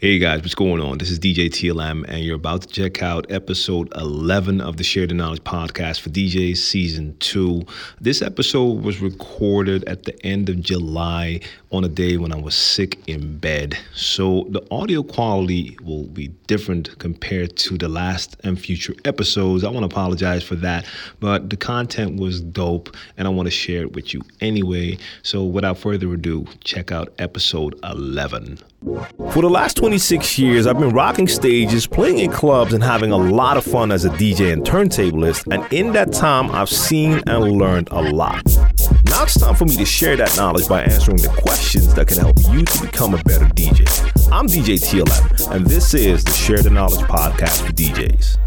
Hey 0.00 0.18
guys, 0.18 0.40
what's 0.40 0.54
going 0.54 0.80
on? 0.80 0.96
This 0.96 1.10
is 1.10 1.18
DJ 1.18 1.50
TLM, 1.50 2.06
and 2.08 2.24
you're 2.24 2.36
about 2.36 2.62
to 2.62 2.68
check 2.68 3.02
out 3.02 3.30
episode 3.30 3.92
11 3.94 4.62
of 4.62 4.78
the 4.78 4.82
Share 4.82 5.06
the 5.06 5.12
Knowledge 5.12 5.44
podcast 5.44 6.00
for 6.00 6.08
DJs 6.08 6.56
season 6.56 7.14
2. 7.18 7.66
This 8.00 8.22
episode 8.22 8.82
was 8.82 9.02
recorded 9.02 9.84
at 9.84 10.04
the 10.04 10.18
end 10.24 10.48
of 10.48 10.62
July 10.62 11.40
on 11.72 11.84
a 11.84 11.88
day 11.88 12.16
when 12.16 12.32
I 12.32 12.36
was 12.36 12.54
sick 12.54 12.98
in 13.06 13.38
bed. 13.38 13.78
So 13.94 14.46
the 14.50 14.66
audio 14.70 15.02
quality 15.02 15.78
will 15.82 16.04
be 16.04 16.28
different 16.46 16.98
compared 16.98 17.56
to 17.58 17.78
the 17.78 17.88
last 17.88 18.36
and 18.42 18.60
future 18.60 18.94
episodes. 19.04 19.62
I 19.62 19.70
want 19.70 19.88
to 19.88 19.94
apologize 19.94 20.42
for 20.42 20.56
that, 20.56 20.84
but 21.20 21.48
the 21.50 21.56
content 21.56 22.20
was 22.20 22.40
dope 22.40 22.94
and 23.16 23.28
I 23.28 23.30
want 23.30 23.46
to 23.46 23.50
share 23.50 23.82
it 23.82 23.92
with 23.92 24.12
you 24.12 24.22
anyway. 24.40 24.98
So 25.22 25.44
without 25.44 25.78
further 25.78 26.12
ado, 26.12 26.46
check 26.64 26.90
out 26.90 27.12
episode 27.18 27.78
11. 27.84 28.58
For 29.32 29.42
the 29.42 29.50
last 29.50 29.76
26 29.76 30.38
years, 30.38 30.66
I've 30.66 30.78
been 30.78 30.94
rocking 30.94 31.28
stages, 31.28 31.86
playing 31.86 32.18
in 32.18 32.32
clubs, 32.32 32.72
and 32.72 32.82
having 32.82 33.12
a 33.12 33.16
lot 33.16 33.58
of 33.58 33.64
fun 33.64 33.92
as 33.92 34.06
a 34.06 34.08
DJ 34.10 34.54
and 34.54 34.64
turntablist. 34.64 35.52
And 35.52 35.70
in 35.70 35.92
that 35.92 36.12
time, 36.12 36.50
I've 36.50 36.70
seen 36.70 37.22
and 37.26 37.52
learned 37.52 37.88
a 37.90 38.00
lot. 38.00 38.42
Now 39.20 39.24
it's 39.24 39.38
time 39.38 39.54
for 39.54 39.66
me 39.66 39.76
to 39.76 39.84
share 39.84 40.16
that 40.16 40.34
knowledge 40.38 40.66
by 40.66 40.82
answering 40.82 41.18
the 41.18 41.28
questions 41.28 41.92
that 41.92 42.08
can 42.08 42.16
help 42.16 42.38
you 42.48 42.64
to 42.64 42.80
become 42.80 43.12
a 43.12 43.22
better 43.24 43.44
DJ. 43.48 43.80
I'm 44.32 44.46
DJ 44.46 44.80
TLM, 44.80 45.50
and 45.50 45.66
this 45.66 45.92
is 45.92 46.24
the 46.24 46.32
Share 46.32 46.62
the 46.62 46.70
Knowledge 46.70 47.02
podcast 47.02 47.66
for 47.66 47.70
DJs. 47.70 48.38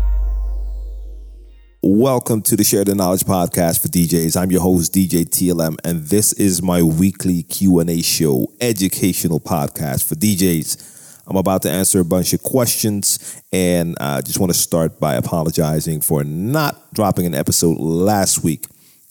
Welcome 1.84 2.42
to 2.42 2.56
the 2.56 2.64
Share 2.64 2.84
the 2.84 2.96
Knowledge 2.96 3.22
podcast 3.22 3.84
for 3.84 3.88
DJs. 3.88 4.36
I'm 4.36 4.50
your 4.50 4.62
host 4.62 4.92
DJ 4.96 5.30
TLM 5.30 5.78
and 5.84 6.06
this 6.06 6.34
is 6.34 6.64
my 6.64 6.82
weekly 6.82 7.44
Q&A 7.44 8.02
show, 8.02 8.48
educational 8.60 9.40
podcast 9.40 10.10
for 10.10 10.16
DJs. 10.16 11.22
I'm 11.28 11.36
about 11.38 11.62
to 11.62 11.70
answer 11.70 12.00
a 12.00 12.06
bunch 12.06 12.34
of 12.34 12.42
questions 12.42 13.40
and 13.52 13.96
I 14.00 14.22
just 14.22 14.40
want 14.40 14.52
to 14.52 14.58
start 14.58 15.00
by 15.00 15.14
apologizing 15.14 16.02
for 16.02 16.24
not 16.24 16.92
dropping 16.96 17.28
an 17.28 17.36
episode 17.36 17.78
last 17.78 18.44
week. 18.44 18.66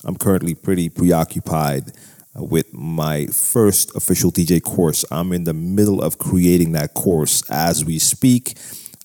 I'm 0.04 0.16
currently 0.16 0.54
pretty 0.54 0.88
preoccupied 0.88 1.92
with 2.34 2.72
my 2.72 3.26
first 3.26 3.94
official 3.94 4.32
DJ 4.32 4.62
course. 4.62 5.04
I'm 5.10 5.32
in 5.32 5.44
the 5.44 5.52
middle 5.52 6.02
of 6.02 6.18
creating 6.18 6.72
that 6.72 6.94
course 6.94 7.42
as 7.50 7.84
we 7.84 7.98
speak 7.98 8.56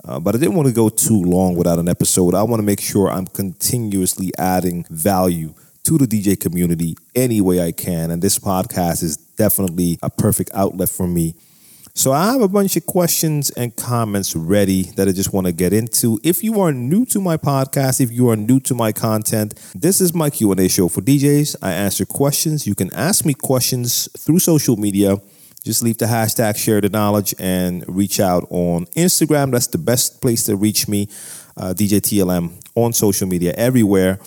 uh, 0.08 0.20
but 0.20 0.36
I 0.36 0.38
didn't 0.38 0.56
want 0.56 0.68
to 0.68 0.74
go 0.74 0.90
too 0.90 1.22
long 1.22 1.56
without 1.56 1.80
an 1.80 1.90
episode. 1.90 2.34
I 2.34 2.44
want 2.44 2.60
to 2.60 2.66
make 2.66 2.80
sure 2.80 3.10
I'm 3.10 3.28
continuously 3.28 4.32
adding 4.38 4.86
value 4.90 5.54
to 5.84 5.98
the 5.98 6.06
DJ 6.06 6.40
community 6.40 6.96
any 7.14 7.42
way 7.42 7.62
I 7.62 7.74
can. 7.74 8.12
And 8.12 8.22
this 8.22 8.40
podcast 8.40 9.04
is 9.04 9.18
definitely 9.18 10.00
a 10.02 10.10
perfect 10.10 10.52
outlet 10.54 10.90
for 10.90 11.08
me. 11.08 11.36
So 11.98 12.12
I 12.12 12.32
have 12.32 12.42
a 12.42 12.48
bunch 12.48 12.76
of 12.76 12.86
questions 12.86 13.50
and 13.50 13.76
comments 13.76 14.36
ready 14.36 14.84
that 14.98 15.08
I 15.08 15.12
just 15.12 15.34
want 15.34 15.48
to 15.48 15.52
get 15.52 15.74
into. 15.74 16.20
If 16.24 16.44
you 16.44 16.62
are 16.62 16.72
new 16.72 17.06
to 17.08 17.20
my 17.20 17.38
podcast, 17.38 18.00
if 18.00 18.12
you 18.12 18.30
are 18.30 18.36
new 18.36 18.60
to 18.62 18.76
my 18.76 18.92
content, 18.92 19.56
this 19.74 20.00
is 20.00 20.14
my 20.14 20.30
Q&A 20.30 20.68
show 20.68 20.90
for 20.90 21.02
DJs. 21.02 21.56
I 21.60 21.72
answer 21.72 22.06
questions. 22.06 22.68
You 22.68 22.76
can 22.76 22.94
ask 22.94 23.26
me 23.26 23.34
questions 23.34 24.08
through 24.16 24.38
social 24.38 24.78
media 24.78 25.18
just 25.66 25.82
leave 25.82 25.98
the 25.98 26.06
hashtag 26.06 26.56
share 26.56 26.80
the 26.80 26.88
knowledge 26.88 27.34
and 27.40 27.84
reach 27.90 28.20
out 28.20 28.46
on 28.52 28.86
Instagram. 28.96 29.52
That's 29.52 29.68
the 29.68 29.80
best 29.80 30.22
place 30.22 30.44
to 30.44 30.56
reach 30.56 30.88
me, 30.88 31.10
uh, 31.58 31.74
DJ 31.74 32.00
TLM, 32.00 32.54
on 32.76 32.94
social 32.94 33.28
media 33.28 33.54
everywhere. 33.58 34.20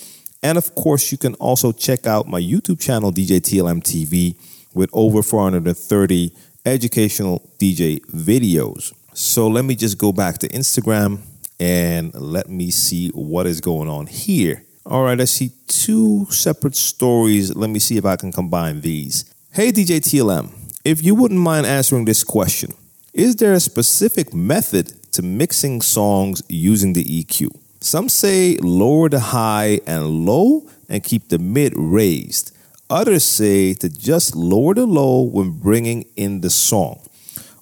And 0.42 0.58
of 0.58 0.74
course, 0.74 1.12
you 1.12 1.18
can 1.18 1.34
also 1.36 1.70
check 1.70 2.06
out 2.06 2.26
my 2.26 2.40
YouTube 2.40 2.80
channel, 2.80 3.12
DJ 3.12 3.40
TLM 3.40 3.80
TV, 3.80 4.34
with 4.74 4.90
over 4.92 5.22
430 5.22 6.32
educational 6.64 7.48
DJ 7.58 8.00
videos. 8.06 8.92
So 9.14 9.48
let 9.48 9.64
me 9.64 9.74
just 9.74 9.98
go 9.98 10.12
back 10.12 10.38
to 10.38 10.48
Instagram 10.48 11.20
and 11.58 12.14
let 12.14 12.48
me 12.48 12.70
see 12.70 13.08
what 13.10 13.46
is 13.46 13.60
going 13.60 13.88
on 13.88 14.06
here. 14.06 14.64
All 14.86 15.04
right, 15.04 15.20
I 15.20 15.24
see 15.24 15.50
two 15.66 16.26
separate 16.30 16.74
stories. 16.74 17.54
Let 17.54 17.70
me 17.70 17.78
see 17.78 17.96
if 17.96 18.04
I 18.04 18.16
can 18.16 18.32
combine 18.32 18.80
these. 18.80 19.32
Hey, 19.52 19.72
DJ 19.72 20.00
TLM. 20.00 20.50
If 20.84 21.04
you 21.04 21.14
wouldn't 21.14 21.40
mind 21.40 21.66
answering 21.66 22.06
this 22.06 22.24
question, 22.24 22.72
is 23.12 23.36
there 23.36 23.52
a 23.52 23.60
specific 23.60 24.32
method 24.32 24.94
to 25.12 25.22
mixing 25.22 25.82
songs 25.82 26.42
using 26.48 26.94
the 26.94 27.04
EQ? 27.04 27.50
Some 27.80 28.08
say 28.08 28.56
lower 28.58 29.08
the 29.08 29.20
high 29.20 29.80
and 29.86 30.26
low 30.26 30.66
and 30.88 31.02
keep 31.02 31.28
the 31.28 31.38
mid 31.38 31.72
raised. 31.76 32.56
Others 32.90 33.24
say 33.24 33.72
to 33.74 33.88
just 33.88 34.34
lower 34.34 34.74
the 34.74 34.84
low 34.84 35.22
when 35.22 35.52
bringing 35.52 36.06
in 36.16 36.40
the 36.40 36.50
song. 36.50 37.00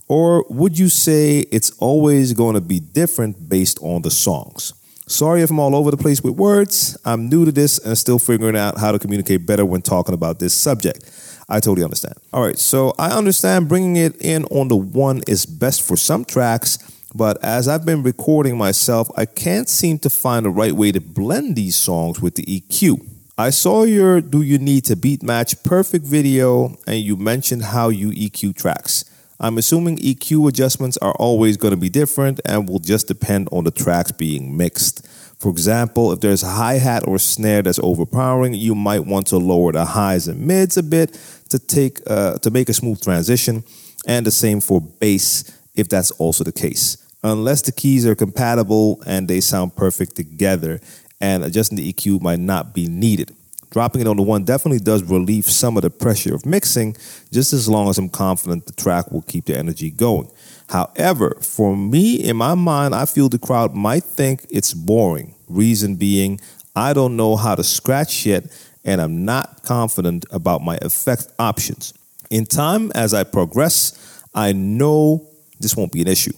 Or 0.09 0.47
would 0.49 0.78
you 0.78 0.89
say 0.89 1.41
it's 1.53 1.71
always 1.78 2.33
going 2.33 2.55
to 2.55 2.62
be 2.62 2.81
different 2.81 3.47
based 3.47 3.78
on 3.83 4.00
the 4.00 4.11
songs? 4.11 4.72
Sorry 5.06 5.43
if 5.43 5.50
I'm 5.50 5.59
all 5.59 5.77
over 5.77 5.91
the 5.91 5.99
place 5.99 6.22
with 6.22 6.34
words. 6.34 6.97
I'm 7.05 7.28
new 7.28 7.44
to 7.44 7.53
this 7.53 7.78
and 7.78 7.97
still 7.99 8.19
figuring 8.19 8.56
out 8.56 8.78
how 8.78 8.91
to 8.91 8.99
communicate 8.99 9.44
better 9.44 9.67
when 9.67 9.83
talking 9.83 10.15
about 10.15 10.38
this 10.38 10.55
subject. 10.55 11.05
I 11.47 11.61
totally 11.61 11.84
understand. 11.84 12.15
All 12.33 12.43
right, 12.43 12.59
so 12.59 12.94
I 12.99 13.11
understand 13.11 13.69
bringing 13.69 13.97
it 13.97 14.17
in 14.22 14.44
on 14.47 14.69
the 14.69 14.77
one 14.77 15.22
is 15.28 15.44
best 15.44 15.83
for 15.83 15.99
some 15.99 16.25
tracks, 16.25 16.78
but 17.15 17.43
as 17.44 17.69
I've 17.69 17.84
been 17.84 18.03
recording 18.03 18.56
myself, 18.56 19.11
I 19.15 19.27
can't 19.27 19.69
seem 19.69 19.99
to 20.00 20.11
find 20.11 20.47
the 20.47 20.50
right 20.50 20.72
way 20.72 20.91
to 20.93 21.00
blend 21.00 21.56
these 21.56 21.77
songs 21.77 22.21
with 22.21 22.34
the 22.34 22.44
EQ. 22.44 23.18
I 23.41 23.50
saw 23.50 23.84
your 23.84 24.21
Do 24.21 24.43
You 24.43 24.59
Need 24.59 24.87
to 24.87 24.97
Beat 24.97 25.22
Match 25.22 25.62
Perfect 25.62 26.04
video, 26.04 26.76
and 26.88 26.99
you 26.99 27.16
mentioned 27.16 27.62
how 27.62 27.88
you 27.88 28.10
EQ 28.10 28.56
tracks. 28.56 29.04
I'm 29.38 29.59
assuming 29.59 29.99
EQ 29.99 30.49
adjustments 30.49 30.97
are 30.97 31.12
always 31.12 31.56
going 31.56 31.71
to 31.71 31.76
be 31.76 31.88
different 31.88 32.41
and 32.44 32.69
will 32.69 32.81
just 32.81 33.06
depend 33.06 33.49
on 33.53 33.62
the 33.62 33.71
tracks 33.71 34.10
being 34.10 34.56
mixed. 34.56 35.06
For 35.38 35.50
example, 35.50 36.10
if 36.10 36.19
there's 36.19 36.43
a 36.43 36.49
hi 36.49 36.78
hat 36.78 37.06
or 37.06 37.16
snare 37.21 37.62
that's 37.62 37.78
overpowering, 37.78 38.54
you 38.54 38.75
might 38.75 39.06
want 39.06 39.28
to 39.28 39.37
lower 39.37 39.70
the 39.70 39.84
highs 39.84 40.26
and 40.26 40.44
mids 40.44 40.76
a 40.76 40.82
bit 40.82 41.16
to 41.50 41.60
take 41.60 42.00
uh, 42.09 42.38
to 42.38 42.50
make 42.50 42.69
a 42.69 42.75
smooth 42.75 43.00
transition, 43.00 43.62
and 44.05 44.26
the 44.26 44.32
same 44.32 44.60
for 44.60 44.81
bass 44.81 45.56
if 45.76 45.88
that's 45.88 46.10
also 46.10 46.43
the 46.43 46.50
case. 46.50 46.97
Unless 47.22 47.62
the 47.62 47.72
keys 47.72 48.05
are 48.05 48.16
compatible 48.16 49.00
and 49.06 49.28
they 49.28 49.41
sound 49.41 49.76
perfect 49.76 50.16
together, 50.16 50.81
and 51.21 51.45
adjusting 51.45 51.77
the 51.77 51.93
EQ 51.93 52.21
might 52.21 52.41
not 52.41 52.75
be 52.75 52.87
needed. 52.87 53.34
Dropping 53.71 54.01
it 54.01 54.06
on 54.06 54.17
the 54.17 54.23
one 54.23 54.45
definitely 54.45 54.79
does 54.79 55.03
relieve 55.03 55.45
some 55.45 55.77
of 55.77 55.83
the 55.83 55.91
pressure 55.91 56.34
of 56.34 56.47
mixing, 56.47 56.97
just 57.31 57.53
as 57.53 57.69
long 57.69 57.89
as 57.89 57.99
I'm 57.99 58.09
confident 58.09 58.67
the 58.67 58.73
track 58.73 59.12
will 59.12 59.23
keep 59.23 59.45
the 59.45 59.59
energy 59.59 59.91
going. 59.91 60.31
However, 60.71 61.37
for 61.41 61.77
me, 61.77 62.15
in 62.17 62.37
my 62.37 62.55
mind, 62.55 62.95
I 62.95 63.05
feel 63.05 63.29
the 63.29 63.39
crowd 63.39 63.75
might 63.75 64.05
think 64.05 64.47
it's 64.49 64.73
boring. 64.73 65.34
Reason 65.49 65.97
being, 65.97 66.41
I 66.75 66.95
don't 66.95 67.17
know 67.17 67.37
how 67.37 67.55
to 67.55 67.65
scratch 67.65 68.25
yet, 68.25 68.45
and 68.85 69.00
I'm 69.00 69.25
not 69.25 69.62
confident 69.65 70.25
about 70.31 70.62
my 70.62 70.79
effect 70.81 71.29
options. 71.39 71.93
In 72.31 72.47
time, 72.47 72.91
as 72.95 73.12
I 73.12 73.25
progress, 73.25 74.23
I 74.35 74.53
know 74.53 75.27
this 75.61 75.77
won't 75.77 75.93
be 75.93 76.03
an 76.03 76.09
issue. 76.09 76.33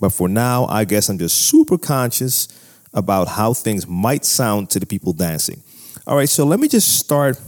But 0.00 0.10
for 0.10 0.28
now, 0.28 0.66
I 0.66 0.84
guess 0.84 1.08
I'm 1.08 1.18
just 1.18 1.36
super 1.48 1.78
conscious 1.78 2.48
about 2.94 3.28
how 3.28 3.52
things 3.52 3.86
might 3.86 4.24
sound 4.24 4.70
to 4.70 4.80
the 4.80 4.86
people 4.86 5.12
dancing. 5.12 5.62
All 6.06 6.16
right, 6.16 6.28
so 6.28 6.44
let 6.44 6.60
me 6.60 6.68
just 6.68 6.98
start 6.98 7.40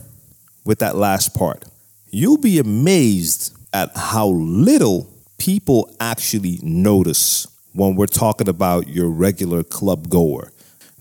with 0.65 0.81
that 0.81 0.97
last 0.97 1.35
part. 1.35 1.65
You'll 2.11 2.39
be 2.39 2.59
amazed 2.59 3.55
at 3.73 3.91
how 3.95 4.29
little 4.29 5.09
people 5.39 5.95
actually 6.01 6.59
notice 6.63 7.47
when 7.73 7.95
we're 7.95 8.07
talking 8.07 8.49
about 8.49 8.89
your 8.89 9.09
regular 9.09 9.63
club 9.63 10.09
goer. 10.09 10.53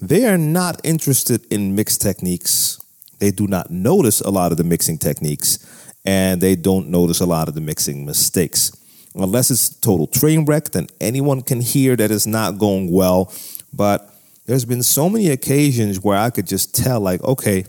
They 0.01 0.25
are 0.25 0.37
not 0.37 0.81
interested 0.83 1.45
in 1.51 1.73
mixed 1.73 2.01
techniques. 2.01 2.79
They 3.19 3.31
do 3.31 3.47
not 3.47 3.71
notice 3.71 4.21
a 4.21 4.29
lot 4.29 4.51
of 4.51 4.57
the 4.57 4.63
mixing 4.63 4.97
techniques 4.97 5.59
and 6.05 6.41
they 6.41 6.55
don't 6.55 6.89
notice 6.89 7.19
a 7.19 7.25
lot 7.25 7.47
of 7.47 7.55
the 7.55 7.61
mixing 7.61 8.05
mistakes. 8.05 8.71
Unless 9.15 9.49
it's 9.49 9.69
total 9.69 10.07
train 10.07 10.45
wreck, 10.45 10.71
then 10.71 10.87
anyone 10.99 11.41
can 11.41 11.61
hear 11.61 11.95
that 11.95 12.11
it's 12.11 12.27
not 12.27 12.59
going 12.59 12.91
well. 12.91 13.31
But 13.73 14.13
there's 14.45 14.65
been 14.65 14.83
so 14.83 15.09
many 15.09 15.29
occasions 15.29 15.99
where 15.99 16.17
I 16.17 16.29
could 16.29 16.47
just 16.47 16.75
tell, 16.75 16.99
like, 16.99 17.23
okay, 17.23 17.65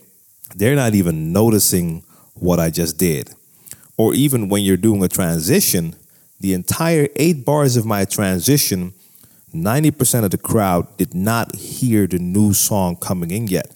they're 0.54 0.76
not 0.76 0.94
even 0.94 1.32
noticing 1.32 2.04
what 2.34 2.60
I 2.60 2.70
just 2.70 2.98
did. 2.98 3.30
Or 3.96 4.14
even 4.14 4.48
when 4.48 4.62
you're 4.62 4.76
doing 4.76 5.02
a 5.02 5.08
transition, 5.08 5.94
the 6.38 6.52
entire 6.52 7.08
eight 7.16 7.44
bars 7.44 7.76
of 7.76 7.86
my 7.86 8.04
transition, 8.04 8.92
90% 9.54 10.24
of 10.24 10.30
the 10.30 10.38
crowd 10.38 10.94
did 10.98 11.14
not 11.14 11.56
hear 11.56 12.06
the 12.06 12.18
new 12.18 12.52
song 12.52 12.96
coming 12.96 13.30
in 13.30 13.46
yet. 13.46 13.74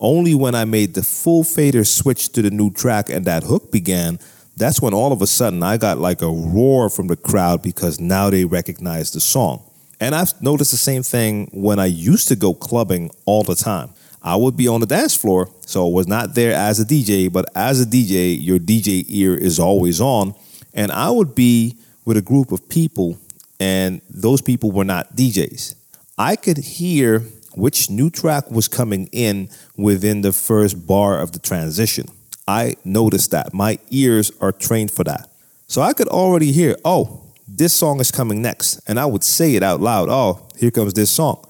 Only 0.00 0.34
when 0.34 0.54
I 0.54 0.64
made 0.64 0.94
the 0.94 1.02
full 1.02 1.44
fader 1.44 1.84
switch 1.84 2.30
to 2.32 2.42
the 2.42 2.50
new 2.50 2.70
track 2.72 3.10
and 3.10 3.24
that 3.26 3.44
hook 3.44 3.70
began, 3.70 4.18
that's 4.56 4.82
when 4.82 4.92
all 4.92 5.12
of 5.12 5.22
a 5.22 5.26
sudden 5.26 5.62
I 5.62 5.76
got 5.76 5.98
like 5.98 6.20
a 6.20 6.28
roar 6.28 6.90
from 6.90 7.06
the 7.06 7.16
crowd 7.16 7.62
because 7.62 8.00
now 8.00 8.28
they 8.28 8.44
recognize 8.44 9.12
the 9.12 9.20
song. 9.20 9.62
And 10.00 10.14
I've 10.14 10.40
noticed 10.40 10.70
the 10.70 10.78
same 10.78 11.02
thing 11.02 11.50
when 11.52 11.78
I 11.78 11.86
used 11.86 12.28
to 12.28 12.36
go 12.36 12.54
clubbing 12.54 13.10
all 13.26 13.42
the 13.42 13.54
time. 13.54 13.90
I 14.22 14.36
would 14.36 14.56
be 14.56 14.66
on 14.66 14.80
the 14.80 14.86
dance 14.86 15.14
floor, 15.14 15.50
so 15.60 15.86
I 15.86 15.92
was 15.92 16.08
not 16.08 16.34
there 16.34 16.52
as 16.52 16.80
a 16.80 16.84
DJ, 16.84 17.32
but 17.32 17.46
as 17.54 17.80
a 17.80 17.86
DJ, 17.86 18.36
your 18.38 18.58
DJ 18.58 19.04
ear 19.08 19.34
is 19.34 19.58
always 19.58 20.00
on. 20.00 20.34
And 20.74 20.90
I 20.92 21.10
would 21.10 21.34
be 21.34 21.76
with 22.04 22.16
a 22.16 22.22
group 22.22 22.52
of 22.52 22.68
people 22.68 23.18
and 23.60 24.00
those 24.08 24.40
people 24.40 24.72
were 24.72 24.84
not 24.84 25.14
DJs. 25.14 25.74
I 26.16 26.34
could 26.36 26.56
hear 26.56 27.20
which 27.54 27.90
new 27.90 28.10
track 28.10 28.50
was 28.50 28.68
coming 28.68 29.08
in 29.12 29.50
within 29.76 30.22
the 30.22 30.32
first 30.32 30.86
bar 30.86 31.20
of 31.20 31.32
the 31.32 31.38
transition. 31.38 32.06
I 32.48 32.76
noticed 32.84 33.30
that. 33.32 33.52
My 33.52 33.78
ears 33.90 34.32
are 34.40 34.52
trained 34.52 34.90
for 34.90 35.04
that. 35.04 35.30
So 35.66 35.82
I 35.82 35.92
could 35.92 36.08
already 36.08 36.52
hear, 36.52 36.76
oh, 36.84 37.22
this 37.56 37.72
song 37.72 38.00
is 38.00 38.10
coming 38.10 38.40
next. 38.40 38.80
And 38.88 38.98
I 38.98 39.06
would 39.06 39.24
say 39.24 39.54
it 39.56 39.62
out 39.62 39.80
loud, 39.80 40.08
oh, 40.08 40.48
here 40.56 40.70
comes 40.70 40.94
this 40.94 41.10
song. 41.10 41.44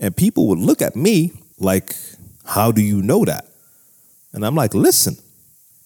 And 0.00 0.16
people 0.16 0.48
would 0.48 0.58
look 0.58 0.80
at 0.80 0.96
me 0.96 1.32
like, 1.58 1.96
how 2.44 2.72
do 2.72 2.80
you 2.82 3.02
know 3.02 3.24
that? 3.24 3.46
And 4.32 4.46
I'm 4.46 4.54
like, 4.54 4.74
listen. 4.74 5.16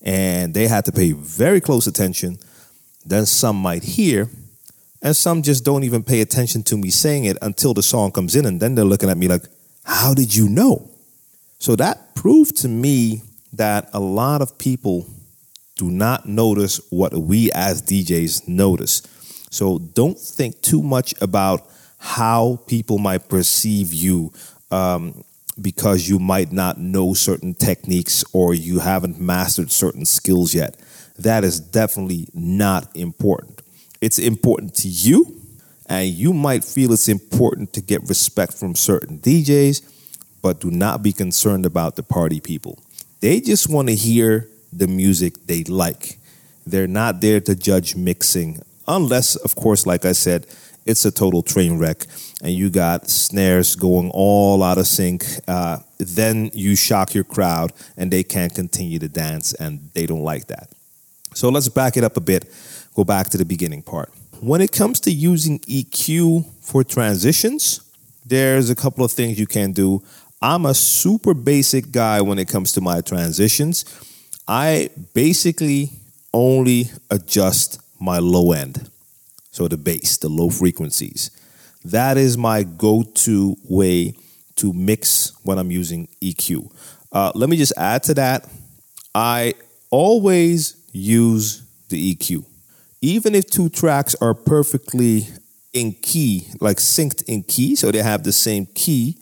And 0.02 0.54
they 0.54 0.68
had 0.68 0.84
to 0.84 0.92
pay 0.92 1.12
very 1.12 1.60
close 1.60 1.86
attention. 1.86 2.38
Then 3.04 3.26
some 3.26 3.56
might 3.56 3.82
hear, 3.82 4.28
and 5.02 5.16
some 5.16 5.42
just 5.42 5.64
don't 5.64 5.84
even 5.84 6.02
pay 6.02 6.20
attention 6.20 6.62
to 6.64 6.76
me 6.76 6.90
saying 6.90 7.24
it 7.24 7.36
until 7.42 7.74
the 7.74 7.82
song 7.82 8.12
comes 8.12 8.36
in. 8.36 8.46
And 8.46 8.60
then 8.60 8.74
they're 8.74 8.84
looking 8.84 9.10
at 9.10 9.16
me 9.16 9.28
like, 9.28 9.44
how 9.84 10.14
did 10.14 10.34
you 10.34 10.48
know? 10.48 10.90
So 11.58 11.76
that 11.76 12.14
proved 12.14 12.56
to 12.58 12.68
me 12.68 13.22
that 13.52 13.88
a 13.92 14.00
lot 14.00 14.42
of 14.42 14.58
people 14.58 15.06
do 15.76 15.90
not 15.90 16.26
notice 16.26 16.80
what 16.90 17.14
we 17.14 17.52
as 17.52 17.82
DJs 17.82 18.48
notice. 18.48 19.02
So 19.56 19.78
don't 19.78 20.18
think 20.18 20.60
too 20.60 20.82
much 20.82 21.14
about 21.22 21.66
how 21.96 22.60
people 22.66 22.98
might 22.98 23.26
perceive 23.30 23.94
you 23.94 24.30
um, 24.70 25.24
because 25.58 26.06
you 26.06 26.18
might 26.18 26.52
not 26.52 26.76
know 26.78 27.14
certain 27.14 27.54
techniques 27.54 28.22
or 28.34 28.52
you 28.52 28.80
haven't 28.80 29.18
mastered 29.18 29.70
certain 29.72 30.04
skills 30.04 30.54
yet. 30.54 30.76
That 31.18 31.42
is 31.42 31.58
definitely 31.58 32.28
not 32.34 32.94
important. 32.94 33.62
It's 34.02 34.18
important 34.18 34.74
to 34.74 34.88
you, 34.88 35.40
and 35.86 36.06
you 36.06 36.34
might 36.34 36.62
feel 36.62 36.92
it's 36.92 37.08
important 37.08 37.72
to 37.72 37.80
get 37.80 38.06
respect 38.10 38.52
from 38.52 38.74
certain 38.74 39.18
DJs, 39.20 39.80
but 40.42 40.60
do 40.60 40.70
not 40.70 41.02
be 41.02 41.14
concerned 41.14 41.64
about 41.64 41.96
the 41.96 42.02
party 42.02 42.40
people. 42.40 42.78
They 43.20 43.40
just 43.40 43.70
want 43.70 43.88
to 43.88 43.94
hear 43.94 44.50
the 44.70 44.86
music 44.86 45.46
they 45.46 45.64
like. 45.64 46.18
They're 46.66 46.86
not 46.86 47.22
there 47.22 47.40
to 47.40 47.54
judge 47.54 47.96
mixing, 47.96 48.60
unless, 48.88 49.36
of 49.36 49.54
course, 49.56 49.86
like 49.86 50.04
I 50.04 50.12
said, 50.12 50.46
it's 50.86 51.04
a 51.04 51.10
total 51.10 51.42
train 51.42 51.78
wreck 51.78 52.06
and 52.42 52.52
you 52.52 52.70
got 52.70 53.10
snares 53.10 53.74
going 53.74 54.10
all 54.12 54.62
out 54.62 54.78
of 54.78 54.86
sync. 54.86 55.24
Uh, 55.48 55.78
then 55.98 56.50
you 56.54 56.76
shock 56.76 57.12
your 57.12 57.24
crowd 57.24 57.72
and 57.96 58.10
they 58.10 58.22
can't 58.22 58.54
continue 58.54 58.98
to 59.00 59.08
dance 59.08 59.52
and 59.54 59.90
they 59.94 60.06
don't 60.06 60.22
like 60.22 60.46
that. 60.46 60.70
So 61.34 61.48
let's 61.48 61.68
back 61.68 61.96
it 61.96 62.04
up 62.04 62.16
a 62.16 62.20
bit, 62.20 62.46
go 62.94 63.04
back 63.04 63.28
to 63.30 63.38
the 63.38 63.44
beginning 63.44 63.82
part. 63.82 64.10
When 64.40 64.60
it 64.60 64.70
comes 64.70 65.00
to 65.00 65.10
using 65.10 65.58
EQ 65.60 66.46
for 66.62 66.84
transitions, 66.84 67.80
there's 68.24 68.70
a 68.70 68.74
couple 68.74 69.04
of 69.04 69.12
things 69.12 69.38
you 69.38 69.46
can 69.46 69.72
do. 69.72 70.02
I'm 70.40 70.66
a 70.66 70.74
super 70.74 71.34
basic 71.34 71.90
guy 71.90 72.20
when 72.20 72.38
it 72.38 72.48
comes 72.48 72.72
to 72.72 72.80
my 72.80 73.00
transitions. 73.00 73.84
I 74.46 74.90
basically 75.14 75.90
only 76.32 76.90
adjust 77.10 77.80
my 78.00 78.18
low 78.18 78.52
end. 78.52 78.90
So 79.50 79.68
the 79.68 79.76
bass, 79.76 80.18
the 80.18 80.28
low 80.28 80.50
frequencies. 80.50 81.30
That 81.84 82.16
is 82.16 82.36
my 82.36 82.62
go 82.62 83.02
to 83.02 83.56
way 83.68 84.14
to 84.56 84.72
mix 84.72 85.32
when 85.44 85.58
I'm 85.58 85.70
using 85.70 86.08
EQ. 86.20 86.70
Uh, 87.12 87.32
let 87.34 87.48
me 87.48 87.56
just 87.56 87.72
add 87.76 88.02
to 88.04 88.14
that. 88.14 88.48
I 89.14 89.54
always 89.90 90.76
use 90.92 91.62
the 91.88 92.14
EQ. 92.14 92.44
Even 93.00 93.34
if 93.34 93.46
two 93.46 93.68
tracks 93.68 94.14
are 94.20 94.34
perfectly 94.34 95.28
in 95.72 95.92
key, 95.92 96.48
like 96.60 96.78
synced 96.78 97.22
in 97.28 97.42
key, 97.42 97.76
so 97.76 97.90
they 97.90 98.02
have 98.02 98.24
the 98.24 98.32
same 98.32 98.66
key, 98.74 99.16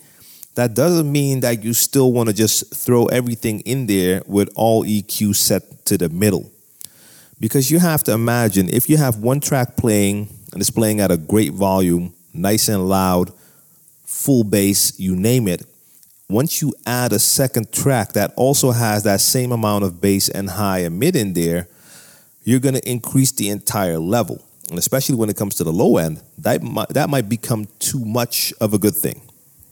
that 0.54 0.74
doesn't 0.74 1.10
mean 1.10 1.40
that 1.40 1.64
you 1.64 1.74
still 1.74 2.12
want 2.12 2.28
to 2.28 2.34
just 2.34 2.74
throw 2.74 3.06
everything 3.06 3.60
in 3.60 3.86
there 3.86 4.22
with 4.26 4.48
all 4.54 4.84
EQ 4.84 5.34
set 5.34 5.84
to 5.86 5.98
the 5.98 6.08
middle. 6.08 6.50
Because 7.40 7.70
you 7.70 7.78
have 7.78 8.04
to 8.04 8.12
imagine 8.12 8.68
if 8.68 8.88
you 8.88 8.96
have 8.96 9.18
one 9.18 9.40
track 9.40 9.76
playing 9.76 10.28
and 10.52 10.60
it's 10.60 10.70
playing 10.70 11.00
at 11.00 11.10
a 11.10 11.16
great 11.16 11.52
volume, 11.52 12.14
nice 12.32 12.68
and 12.68 12.88
loud, 12.88 13.32
full 14.04 14.44
bass, 14.44 14.98
you 14.98 15.16
name 15.16 15.48
it. 15.48 15.66
Once 16.28 16.62
you 16.62 16.72
add 16.86 17.12
a 17.12 17.18
second 17.18 17.70
track 17.72 18.12
that 18.14 18.32
also 18.36 18.70
has 18.70 19.02
that 19.02 19.20
same 19.20 19.52
amount 19.52 19.84
of 19.84 20.00
bass 20.00 20.28
and 20.28 20.48
high 20.50 20.78
and 20.78 20.98
mid 20.98 21.16
in 21.16 21.34
there, 21.34 21.68
you're 22.44 22.60
going 22.60 22.74
to 22.74 22.90
increase 22.90 23.32
the 23.32 23.50
entire 23.50 23.98
level. 23.98 24.42
And 24.70 24.78
especially 24.78 25.16
when 25.16 25.28
it 25.28 25.36
comes 25.36 25.56
to 25.56 25.64
the 25.64 25.72
low 25.72 25.98
end, 25.98 26.22
that 26.38 26.62
might, 26.62 26.88
that 26.90 27.10
might 27.10 27.28
become 27.28 27.66
too 27.78 28.04
much 28.04 28.52
of 28.60 28.72
a 28.72 28.78
good 28.78 28.94
thing. 28.94 29.20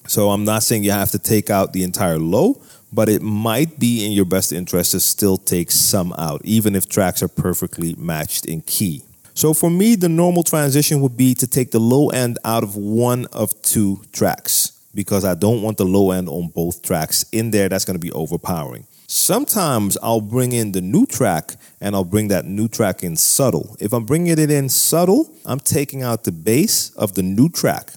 So 0.06 0.30
I'm 0.30 0.44
not 0.44 0.62
saying 0.62 0.84
you 0.84 0.90
have 0.90 1.12
to 1.12 1.18
take 1.18 1.48
out 1.48 1.72
the 1.72 1.84
entire 1.84 2.18
low, 2.18 2.60
but 2.92 3.08
it 3.08 3.22
might 3.22 3.78
be 3.78 4.04
in 4.04 4.12
your 4.12 4.24
best 4.24 4.52
interest 4.52 4.92
to 4.92 5.00
still 5.00 5.36
take 5.36 5.70
some 5.70 6.12
out, 6.18 6.40
even 6.44 6.76
if 6.76 6.88
tracks 6.88 7.22
are 7.22 7.28
perfectly 7.28 7.94
matched 7.96 8.44
in 8.44 8.60
key. 8.62 9.02
So 9.34 9.54
for 9.54 9.70
me, 9.70 9.94
the 9.94 10.10
normal 10.10 10.42
transition 10.42 11.00
would 11.00 11.16
be 11.16 11.34
to 11.36 11.46
take 11.46 11.70
the 11.70 11.80
low 11.80 12.10
end 12.10 12.38
out 12.44 12.62
of 12.62 12.76
one 12.76 13.26
of 13.32 13.60
two 13.62 14.02
tracks 14.12 14.78
because 14.94 15.24
I 15.24 15.34
don't 15.34 15.62
want 15.62 15.78
the 15.78 15.86
low 15.86 16.10
end 16.10 16.28
on 16.28 16.48
both 16.48 16.82
tracks 16.82 17.24
in 17.32 17.50
there. 17.50 17.70
That's 17.70 17.86
going 17.86 17.98
to 17.98 18.00
be 18.00 18.12
overpowering. 18.12 18.86
Sometimes 19.06 19.98
I'll 20.02 20.20
bring 20.20 20.52
in 20.52 20.72
the 20.72 20.80
new 20.80 21.06
track 21.06 21.56
and 21.80 21.94
I'll 21.94 22.04
bring 22.04 22.28
that 22.28 22.44
new 22.44 22.68
track 22.68 23.02
in 23.02 23.16
subtle. 23.16 23.76
If 23.80 23.92
I'm 23.92 24.04
bringing 24.04 24.38
it 24.38 24.50
in 24.50 24.68
subtle, 24.68 25.34
I'm 25.44 25.60
taking 25.60 26.02
out 26.02 26.24
the 26.24 26.32
bass 26.32 26.90
of 26.90 27.14
the 27.14 27.22
new 27.22 27.48
track. 27.48 27.92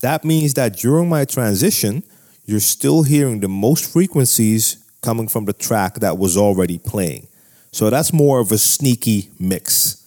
That 0.00 0.24
means 0.24 0.54
that 0.54 0.76
during 0.76 1.08
my 1.08 1.24
transition, 1.24 2.02
you're 2.46 2.60
still 2.60 3.02
hearing 3.02 3.40
the 3.40 3.48
most 3.48 3.92
frequencies 3.92 4.82
coming 5.02 5.28
from 5.28 5.44
the 5.44 5.52
track 5.52 5.96
that 5.96 6.16
was 6.16 6.36
already 6.36 6.78
playing. 6.78 7.26
So 7.72 7.90
that's 7.90 8.12
more 8.12 8.38
of 8.40 8.52
a 8.52 8.58
sneaky 8.58 9.28
mix. 9.38 10.02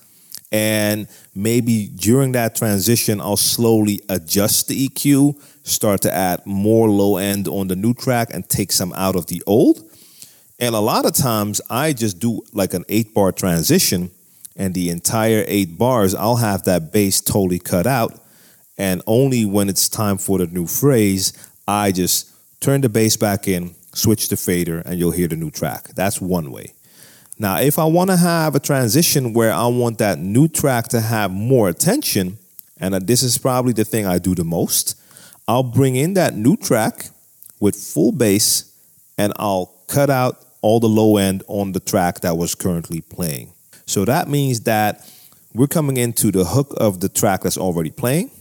And 0.52 1.08
maybe 1.36 1.88
during 1.88 2.32
that 2.32 2.56
transition, 2.56 3.22
I'll 3.22 3.38
slowly 3.38 4.02
adjust 4.10 4.68
the 4.68 4.88
EQ, 4.88 5.40
start 5.64 6.02
to 6.02 6.14
add 6.14 6.44
more 6.46 6.90
low 6.90 7.18
end 7.18 7.48
on 7.48 7.68
the 7.68 7.76
new 7.76 7.94
track, 7.94 8.30
and 8.34 8.50
take 8.50 8.72
some 8.72 8.92
out 8.94 9.16
of 9.16 9.28
the 9.28 9.44
old. 9.46 9.84
And 10.58 10.74
a 10.74 10.80
lot 10.80 11.06
of 11.06 11.14
times, 11.14 11.62
I 11.70 11.94
just 11.94 12.20
do 12.20 12.42
like 12.52 12.74
an 12.74 12.84
eight 12.90 13.14
bar 13.14 13.32
transition, 13.32 14.10
and 14.56 14.74
the 14.74 14.90
entire 14.90 15.46
eight 15.48 15.78
bars, 15.78 16.16
I'll 16.16 16.38
have 16.38 16.64
that 16.64 16.92
bass 16.92 17.22
totally 17.22 17.60
cut 17.60 17.86
out. 17.86 18.20
And 18.78 19.02
only 19.06 19.46
when 19.46 19.70
it's 19.70 19.88
time 19.88 20.18
for 20.18 20.40
the 20.40 20.48
new 20.48 20.66
phrase, 20.66 21.34
I 21.68 21.92
just 21.92 22.29
turn 22.60 22.82
the 22.82 22.90
bass 22.90 23.18
back 23.18 23.48
in, 23.48 23.76
switch 23.94 24.30
the 24.30 24.38
fader, 24.38 24.82
and 24.86 25.00
you'll 25.00 25.12
hear 25.12 25.28
the 25.28 25.36
new 25.36 25.52
track. 25.52 25.90
That's 25.96 26.22
one 26.22 26.52
way. 26.52 26.74
Now, 27.38 27.60
if 27.60 27.80
I 27.80 27.86
want 27.86 28.10
to 28.10 28.18
have 28.18 28.54
a 28.56 28.60
transition 28.60 29.34
where 29.34 29.54
I 29.54 29.68
want 29.68 29.98
that 30.00 30.20
new 30.20 30.48
track 30.50 30.90
to 30.90 31.00
have 31.00 31.32
more 31.32 31.70
attention, 31.70 32.38
and 32.80 32.94
uh, 32.94 33.00
this 33.02 33.24
is 33.24 33.38
probably 33.38 33.74
the 33.74 33.86
thing 33.86 34.06
I 34.06 34.20
do 34.20 34.36
the 34.36 34.44
most, 34.44 35.00
I'll 35.48 35.64
bring 35.64 35.96
in 35.96 36.16
that 36.16 36.36
new 36.36 36.58
track 36.58 37.06
with 37.60 37.76
full 37.76 38.12
bass 38.12 38.76
and 39.18 39.34
I'll 39.38 39.74
cut 39.88 40.10
out 40.10 40.46
all 40.62 40.80
the 40.80 40.88
low 40.88 41.18
end 41.18 41.44
on 41.48 41.72
the 41.72 41.80
track 41.80 42.20
that 42.22 42.38
was 42.38 42.56
currently 42.56 43.02
playing. 43.02 43.54
So 43.86 44.06
that 44.06 44.28
means 44.28 44.62
that 44.62 45.10
we're 45.54 45.68
coming 45.68 45.98
into 45.98 46.32
the 46.32 46.46
hook 46.46 46.74
of 46.78 47.00
the 47.00 47.10
track 47.10 47.42
that's 47.42 47.58
already 47.58 47.90
playing. 47.90 48.32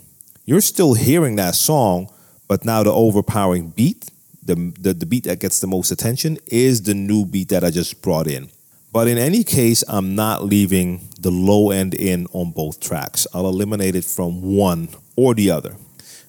You're 0.45 0.61
still 0.61 0.95
hearing 0.95 1.37
that 1.37 1.55
song, 1.55 2.11
but 2.49 2.65
now 2.65 2.83
the 2.83 2.93
overpowering 2.93 3.69
beat, 3.71 4.11
the, 4.43 4.73
the, 4.81 4.95
the 4.95 5.07
beat 5.07 5.25
that 5.25 5.39
gets 5.39 5.61
the 5.61 5.67
most 5.67 5.91
attention, 5.91 6.39
is 6.47 6.83
the 6.83 6.95
new 6.95 7.25
beat 7.27 7.51
that 7.51 7.63
I 7.63 7.71
just 7.71 8.03
brought 8.03 8.27
in. 8.27 8.49
But 8.91 9.07
in 9.07 9.19
any 9.19 9.45
case, 9.45 9.85
I'm 9.87 10.15
not 10.15 10.45
leaving 10.45 11.09
the 11.21 11.31
low 11.31 11.71
end 11.71 11.95
in 11.95 12.27
on 12.33 12.53
both 12.53 12.81
tracks. 12.81 13.27
I'll 13.35 13.49
eliminate 13.49 13.95
it 13.95 14.05
from 14.05 14.41
one 14.57 14.89
or 15.15 15.35
the 15.35 15.51
other. 15.51 15.77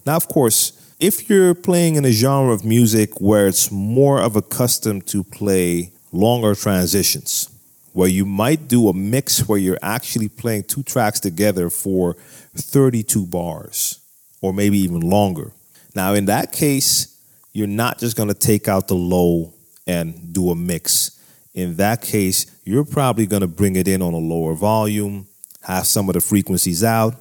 Now, 0.06 0.18
of 0.18 0.28
course, 0.28 0.74
if 1.00 1.30
you're 1.30 1.56
playing 1.56 1.96
in 1.96 2.04
a 2.04 2.12
genre 2.12 2.54
of 2.54 2.66
music 2.66 3.22
where 3.22 3.48
it's 3.48 3.72
more 3.72 4.22
of 4.22 4.36
a 4.36 4.42
custom 4.42 5.02
to 5.04 5.24
play 5.24 5.94
longer 6.12 6.54
transitions, 6.54 7.50
where 7.94 8.10
you 8.10 8.26
might 8.26 8.68
do 8.68 8.90
a 8.90 8.94
mix 8.94 9.48
where 9.48 9.58
you're 9.58 9.80
actually 9.82 10.28
playing 10.28 10.64
two 10.64 10.84
tracks 10.84 11.20
together 11.20 11.70
for 11.70 12.16
32 12.56 13.26
bars 13.26 14.00
or 14.42 14.54
maybe 14.54 14.78
even 14.78 15.02
longer. 15.02 15.54
Now, 16.00 16.14
in 16.14 16.26
that 16.26 16.54
case, 16.54 17.20
you're 17.52 17.68
not 17.68 18.00
just 18.00 18.16
going 18.16 18.30
to 18.30 18.34
take 18.34 18.68
out 18.68 18.88
the 18.88 18.96
low 18.96 19.54
and 19.86 20.34
do 20.34 20.50
a 20.50 20.56
mix 20.56 21.20
in 21.54 21.76
that 21.76 22.02
case, 22.02 22.46
you're 22.64 22.86
probably 22.86 23.26
going 23.26 23.42
to 23.42 23.48
bring 23.48 23.76
it 23.76 23.88
in 23.88 24.02
on 24.02 24.14
a 24.14 24.18
lower 24.18 24.54
volume, 24.54 25.28
have 25.64 25.86
some 25.86 26.08
of 26.08 26.14
the 26.14 26.22
frequencies 26.22 26.86
out, 26.86 27.16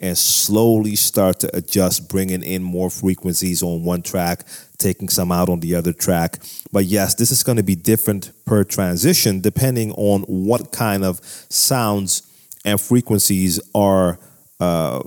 and 0.00 0.18
slowly 0.18 0.94
start 0.94 1.40
to 1.40 1.56
adjust, 1.56 2.10
bringing 2.10 2.42
in 2.42 2.62
more 2.62 2.90
frequencies 2.90 3.62
on 3.62 3.84
one 3.84 4.02
track, 4.02 4.44
taking 4.76 5.08
some 5.08 5.32
out 5.32 5.48
on 5.48 5.60
the 5.60 5.74
other 5.74 5.94
track. 5.94 6.38
But 6.70 6.84
yes, 6.84 7.14
this 7.14 7.32
is 7.32 7.42
going 7.42 7.56
to 7.56 7.62
be 7.62 7.74
different 7.74 8.32
per 8.44 8.62
transition 8.62 9.40
depending 9.40 9.92
on 9.92 10.22
what 10.22 10.70
kind 10.70 11.04
of 11.04 11.20
sounds 11.48 12.22
and 12.64 12.78
frequencies 12.78 13.58
are 13.74 14.18
uh, 14.60 15.02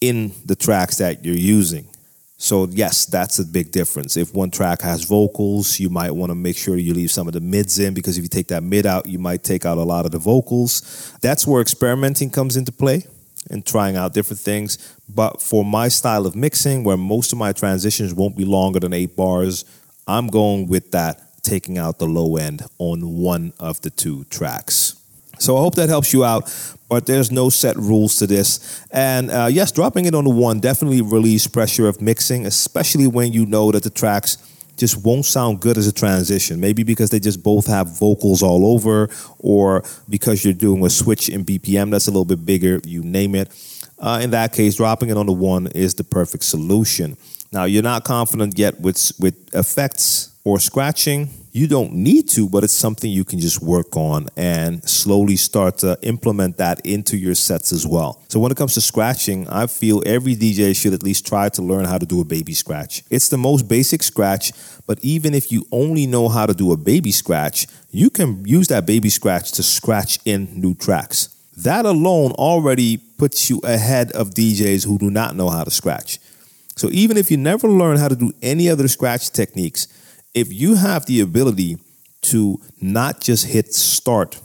in 0.00 0.32
the 0.44 0.54
tracks 0.54 0.98
that 0.98 1.24
you're 1.24 1.34
using. 1.34 1.88
So, 2.38 2.66
yes, 2.66 3.06
that's 3.06 3.38
a 3.38 3.46
big 3.46 3.72
difference. 3.72 4.16
If 4.16 4.34
one 4.34 4.50
track 4.50 4.82
has 4.82 5.04
vocals, 5.04 5.80
you 5.80 5.88
might 5.88 6.10
want 6.10 6.30
to 6.30 6.34
make 6.34 6.56
sure 6.56 6.76
you 6.76 6.92
leave 6.92 7.10
some 7.10 7.26
of 7.26 7.32
the 7.32 7.40
mids 7.40 7.78
in 7.78 7.94
because 7.94 8.18
if 8.18 8.22
you 8.24 8.28
take 8.28 8.48
that 8.48 8.62
mid 8.62 8.84
out, 8.84 9.06
you 9.06 9.18
might 9.18 9.42
take 9.42 9.64
out 9.64 9.78
a 9.78 9.82
lot 9.82 10.04
of 10.04 10.10
the 10.10 10.18
vocals. 10.18 11.12
That's 11.22 11.46
where 11.46 11.62
experimenting 11.62 12.30
comes 12.30 12.56
into 12.56 12.72
play 12.72 13.04
and 13.50 13.64
trying 13.64 13.96
out 13.96 14.12
different 14.12 14.40
things. 14.40 14.96
But 15.08 15.40
for 15.40 15.64
my 15.64 15.88
style 15.88 16.26
of 16.26 16.36
mixing, 16.36 16.84
where 16.84 16.98
most 16.98 17.32
of 17.32 17.38
my 17.38 17.52
transitions 17.52 18.12
won't 18.12 18.36
be 18.36 18.44
longer 18.44 18.80
than 18.80 18.92
eight 18.92 19.16
bars, 19.16 19.64
I'm 20.06 20.26
going 20.26 20.68
with 20.68 20.90
that, 20.92 21.42
taking 21.42 21.78
out 21.78 21.98
the 21.98 22.06
low 22.06 22.36
end 22.36 22.62
on 22.78 23.16
one 23.18 23.52
of 23.58 23.80
the 23.80 23.90
two 23.90 24.24
tracks. 24.24 24.95
So 25.38 25.56
I 25.56 25.60
hope 25.60 25.74
that 25.76 25.88
helps 25.88 26.12
you 26.12 26.24
out. 26.24 26.52
But 26.88 27.06
there's 27.06 27.32
no 27.32 27.50
set 27.50 27.76
rules 27.76 28.14
to 28.16 28.28
this. 28.28 28.86
And 28.92 29.30
uh, 29.30 29.48
yes, 29.50 29.72
dropping 29.72 30.04
it 30.04 30.14
on 30.14 30.22
the 30.22 30.30
one 30.30 30.60
definitely 30.60 31.02
relieves 31.02 31.48
pressure 31.48 31.88
of 31.88 32.00
mixing, 32.00 32.46
especially 32.46 33.08
when 33.08 33.32
you 33.32 33.44
know 33.44 33.72
that 33.72 33.82
the 33.82 33.90
tracks 33.90 34.38
just 34.76 35.04
won't 35.04 35.24
sound 35.24 35.60
good 35.60 35.78
as 35.78 35.88
a 35.88 35.92
transition. 35.92 36.60
Maybe 36.60 36.84
because 36.84 37.10
they 37.10 37.18
just 37.18 37.42
both 37.42 37.66
have 37.66 37.98
vocals 37.98 38.42
all 38.42 38.66
over, 38.66 39.08
or 39.38 39.82
because 40.08 40.44
you're 40.44 40.54
doing 40.54 40.84
a 40.84 40.90
switch 40.90 41.28
in 41.28 41.44
BPM 41.44 41.90
that's 41.90 42.06
a 42.06 42.10
little 42.10 42.24
bit 42.24 42.44
bigger, 42.44 42.80
you 42.84 43.02
name 43.02 43.34
it. 43.34 43.50
Uh, 43.98 44.20
in 44.22 44.30
that 44.30 44.52
case, 44.52 44.76
dropping 44.76 45.08
it 45.08 45.16
on 45.16 45.26
the 45.26 45.32
one 45.32 45.66
is 45.68 45.94
the 45.94 46.04
perfect 46.04 46.44
solution. 46.44 47.16
Now, 47.52 47.64
you're 47.64 47.82
not 47.82 48.04
confident 48.04 48.58
yet 48.58 48.80
with, 48.80 49.12
with 49.18 49.34
effects 49.54 50.35
or 50.46 50.60
scratching 50.60 51.28
you 51.56 51.66
don't 51.66 51.94
need 51.94 52.28
to, 52.28 52.50
but 52.50 52.64
it's 52.64 52.74
something 52.74 53.10
you 53.10 53.24
can 53.24 53.40
just 53.40 53.62
work 53.62 53.96
on 53.96 54.28
and 54.36 54.86
slowly 54.86 55.36
start 55.36 55.78
to 55.78 55.98
implement 56.02 56.58
that 56.58 56.84
into 56.84 57.16
your 57.16 57.34
sets 57.34 57.72
as 57.72 57.86
well. 57.86 58.20
So 58.28 58.38
when 58.38 58.52
it 58.52 58.58
comes 58.58 58.74
to 58.74 58.82
scratching, 58.82 59.48
I 59.48 59.66
feel 59.66 60.02
every 60.04 60.36
DJ 60.36 60.76
should 60.76 60.92
at 60.92 61.02
least 61.02 61.26
try 61.26 61.48
to 61.48 61.62
learn 61.62 61.86
how 61.86 61.96
to 61.96 62.04
do 62.04 62.20
a 62.20 62.24
baby 62.24 62.52
scratch. 62.52 63.04
It's 63.08 63.30
the 63.30 63.38
most 63.38 63.68
basic 63.68 64.02
scratch, 64.02 64.52
but 64.86 64.98
even 65.02 65.32
if 65.32 65.50
you 65.50 65.66
only 65.72 66.06
know 66.06 66.28
how 66.28 66.44
to 66.44 66.52
do 66.52 66.72
a 66.72 66.76
baby 66.76 67.10
scratch, 67.10 67.66
you 67.90 68.10
can 68.10 68.44
use 68.44 68.68
that 68.68 68.84
baby 68.84 69.08
scratch 69.08 69.52
to 69.52 69.62
scratch 69.62 70.18
in 70.26 70.60
new 70.60 70.74
tracks. 70.74 71.30
That 71.56 71.86
alone 71.86 72.32
already 72.32 72.98
puts 72.98 73.48
you 73.48 73.60
ahead 73.64 74.12
of 74.12 74.34
DJs 74.34 74.84
who 74.84 74.98
do 74.98 75.10
not 75.10 75.34
know 75.36 75.48
how 75.48 75.64
to 75.64 75.70
scratch. 75.70 76.18
So 76.76 76.90
even 76.92 77.16
if 77.16 77.30
you 77.30 77.38
never 77.38 77.66
learn 77.66 77.96
how 77.96 78.08
to 78.08 78.16
do 78.16 78.34
any 78.42 78.68
other 78.68 78.88
scratch 78.88 79.30
techniques, 79.30 79.88
if 80.36 80.52
you 80.52 80.74
have 80.74 81.06
the 81.06 81.20
ability 81.22 81.78
to 82.20 82.60
not 82.80 83.20
just 83.22 83.46
hit 83.46 83.72
start 83.72 84.38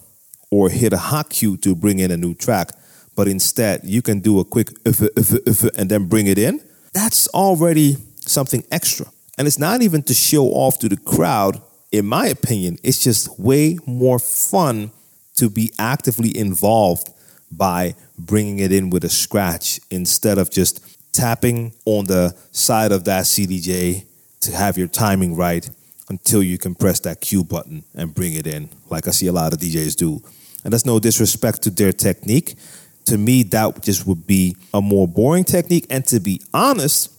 or 0.50 0.70
hit 0.70 0.94
a 0.94 0.98
hot 0.98 1.30
cue 1.30 1.58
to 1.58 1.76
bring 1.76 2.00
in 2.00 2.12
a 2.12 2.18
new 2.18 2.34
track, 2.34 2.72
but 3.14 3.28
instead 3.28 3.82
you 3.84 4.02
can 4.02 4.22
do 4.22 4.40
a 4.40 4.46
quick 4.46 4.70
and 4.86 5.90
then 5.90 6.08
bring 6.08 6.28
it 6.28 6.38
in, 6.38 6.62
that's 6.94 7.28
already 7.30 7.98
something 8.22 8.64
extra. 8.72 9.06
And 9.38 9.48
it's 9.48 9.60
not 9.60 9.82
even 9.82 10.02
to 10.04 10.14
show 10.14 10.46
off 10.46 10.80
to 10.80 10.88
the 10.88 10.96
crowd, 10.96 11.62
in 11.92 12.06
my 12.06 12.28
opinion, 12.28 12.78
it's 12.84 13.04
just 13.04 13.38
way 13.38 13.78
more 13.86 14.18
fun 14.18 14.92
to 15.36 15.50
be 15.50 15.74
actively 15.78 16.36
involved 16.38 17.10
by 17.52 17.96
bringing 18.18 18.60
it 18.60 18.72
in 18.72 18.92
with 18.92 19.04
a 19.04 19.10
scratch 19.10 19.82
instead 19.90 20.38
of 20.38 20.52
just 20.52 20.80
tapping 21.12 21.74
on 21.84 22.06
the 22.06 22.34
side 22.52 22.94
of 22.94 23.04
that 23.04 23.26
CDJ 23.26 24.06
to 24.42 24.56
have 24.56 24.78
your 24.78 24.88
timing 24.88 25.36
right 25.36 25.70
until 26.12 26.44
you 26.44 26.58
can 26.58 26.76
press 26.76 27.00
that 27.00 27.22
cue 27.22 27.42
button 27.42 27.86
and 27.96 28.14
bring 28.14 28.34
it 28.34 28.46
in, 28.46 28.70
like 28.90 29.08
I 29.08 29.12
see 29.12 29.28
a 29.28 29.32
lot 29.32 29.54
of 29.54 29.60
DJs 29.60 29.96
do. 29.96 30.22
And 30.64 30.74
that's 30.74 30.86
no 30.86 31.00
disrespect 31.00 31.62
to 31.64 31.70
their 31.70 31.94
technique. 31.94 32.56
To 33.06 33.18
me, 33.18 33.44
that 33.44 33.82
just 33.82 34.06
would 34.06 34.28
be 34.28 34.58
a 34.74 34.82
more 34.82 35.08
boring 35.08 35.46
technique. 35.46 35.88
And 35.90 36.06
to 36.08 36.20
be 36.20 36.42
honest, 36.54 37.12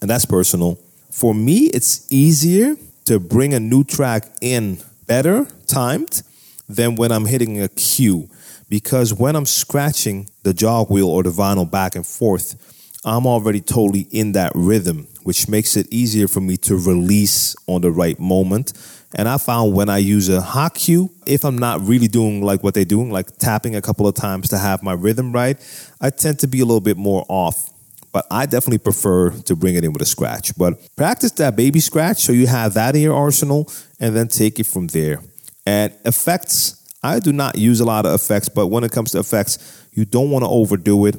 and 0.00 0.10
that's 0.10 0.24
personal, 0.24 0.80
for 1.10 1.32
me, 1.32 1.70
it's 1.72 2.10
easier 2.10 2.74
to 3.04 3.20
bring 3.20 3.54
a 3.54 3.60
new 3.60 3.84
track 3.84 4.24
in 4.40 4.78
better 5.06 5.46
timed 5.68 6.22
than 6.68 6.96
when 6.96 7.12
I'm 7.12 7.26
hitting 7.26 7.62
a 7.62 7.68
cue. 7.68 8.28
Because 8.68 9.14
when 9.14 9.36
I'm 9.36 9.46
scratching 9.46 10.28
the 10.42 10.52
jog 10.52 10.90
wheel 10.90 11.08
or 11.08 11.22
the 11.22 11.30
vinyl 11.30 11.70
back 11.70 11.94
and 11.94 12.06
forth, 12.06 12.56
I'm 13.04 13.26
already 13.26 13.60
totally 13.60 14.06
in 14.10 14.32
that 14.32 14.52
rhythm 14.54 15.08
which 15.22 15.48
makes 15.48 15.76
it 15.76 15.86
easier 15.90 16.28
for 16.28 16.40
me 16.40 16.56
to 16.56 16.76
release 16.76 17.54
on 17.66 17.82
the 17.82 17.90
right 17.90 18.18
moment. 18.18 18.72
And 19.14 19.28
I 19.28 19.38
found 19.38 19.74
when 19.74 19.88
I 19.88 19.98
use 19.98 20.28
a 20.28 20.40
hot 20.40 20.74
cue, 20.74 21.10
if 21.26 21.44
I'm 21.44 21.58
not 21.58 21.80
really 21.80 22.08
doing 22.08 22.42
like 22.42 22.62
what 22.62 22.74
they're 22.74 22.84
doing, 22.84 23.10
like 23.10 23.36
tapping 23.38 23.74
a 23.74 23.82
couple 23.82 24.06
of 24.06 24.14
times 24.14 24.48
to 24.50 24.58
have 24.58 24.82
my 24.82 24.92
rhythm 24.92 25.32
right, 25.32 25.56
I 26.00 26.10
tend 26.10 26.38
to 26.40 26.46
be 26.46 26.60
a 26.60 26.64
little 26.64 26.80
bit 26.80 26.96
more 26.96 27.24
off. 27.28 27.70
But 28.12 28.26
I 28.30 28.46
definitely 28.46 28.78
prefer 28.78 29.30
to 29.30 29.54
bring 29.54 29.76
it 29.76 29.84
in 29.84 29.92
with 29.92 30.02
a 30.02 30.06
scratch. 30.06 30.56
But 30.56 30.74
practice 30.96 31.30
that 31.32 31.54
baby 31.54 31.78
scratch 31.78 32.18
so 32.18 32.32
you 32.32 32.48
have 32.48 32.74
that 32.74 32.96
in 32.96 33.02
your 33.02 33.14
arsenal 33.14 33.70
and 34.00 34.16
then 34.16 34.26
take 34.28 34.58
it 34.58 34.66
from 34.66 34.88
there. 34.88 35.20
And 35.64 35.92
effects, 36.04 36.76
I 37.02 37.20
do 37.20 37.32
not 37.32 37.56
use 37.56 37.78
a 37.80 37.84
lot 37.84 38.06
of 38.06 38.14
effects, 38.14 38.48
but 38.48 38.66
when 38.66 38.82
it 38.82 38.90
comes 38.90 39.12
to 39.12 39.20
effects, 39.20 39.86
you 39.92 40.04
don't 40.04 40.30
want 40.30 40.44
to 40.44 40.48
overdo 40.48 41.06
it. 41.06 41.16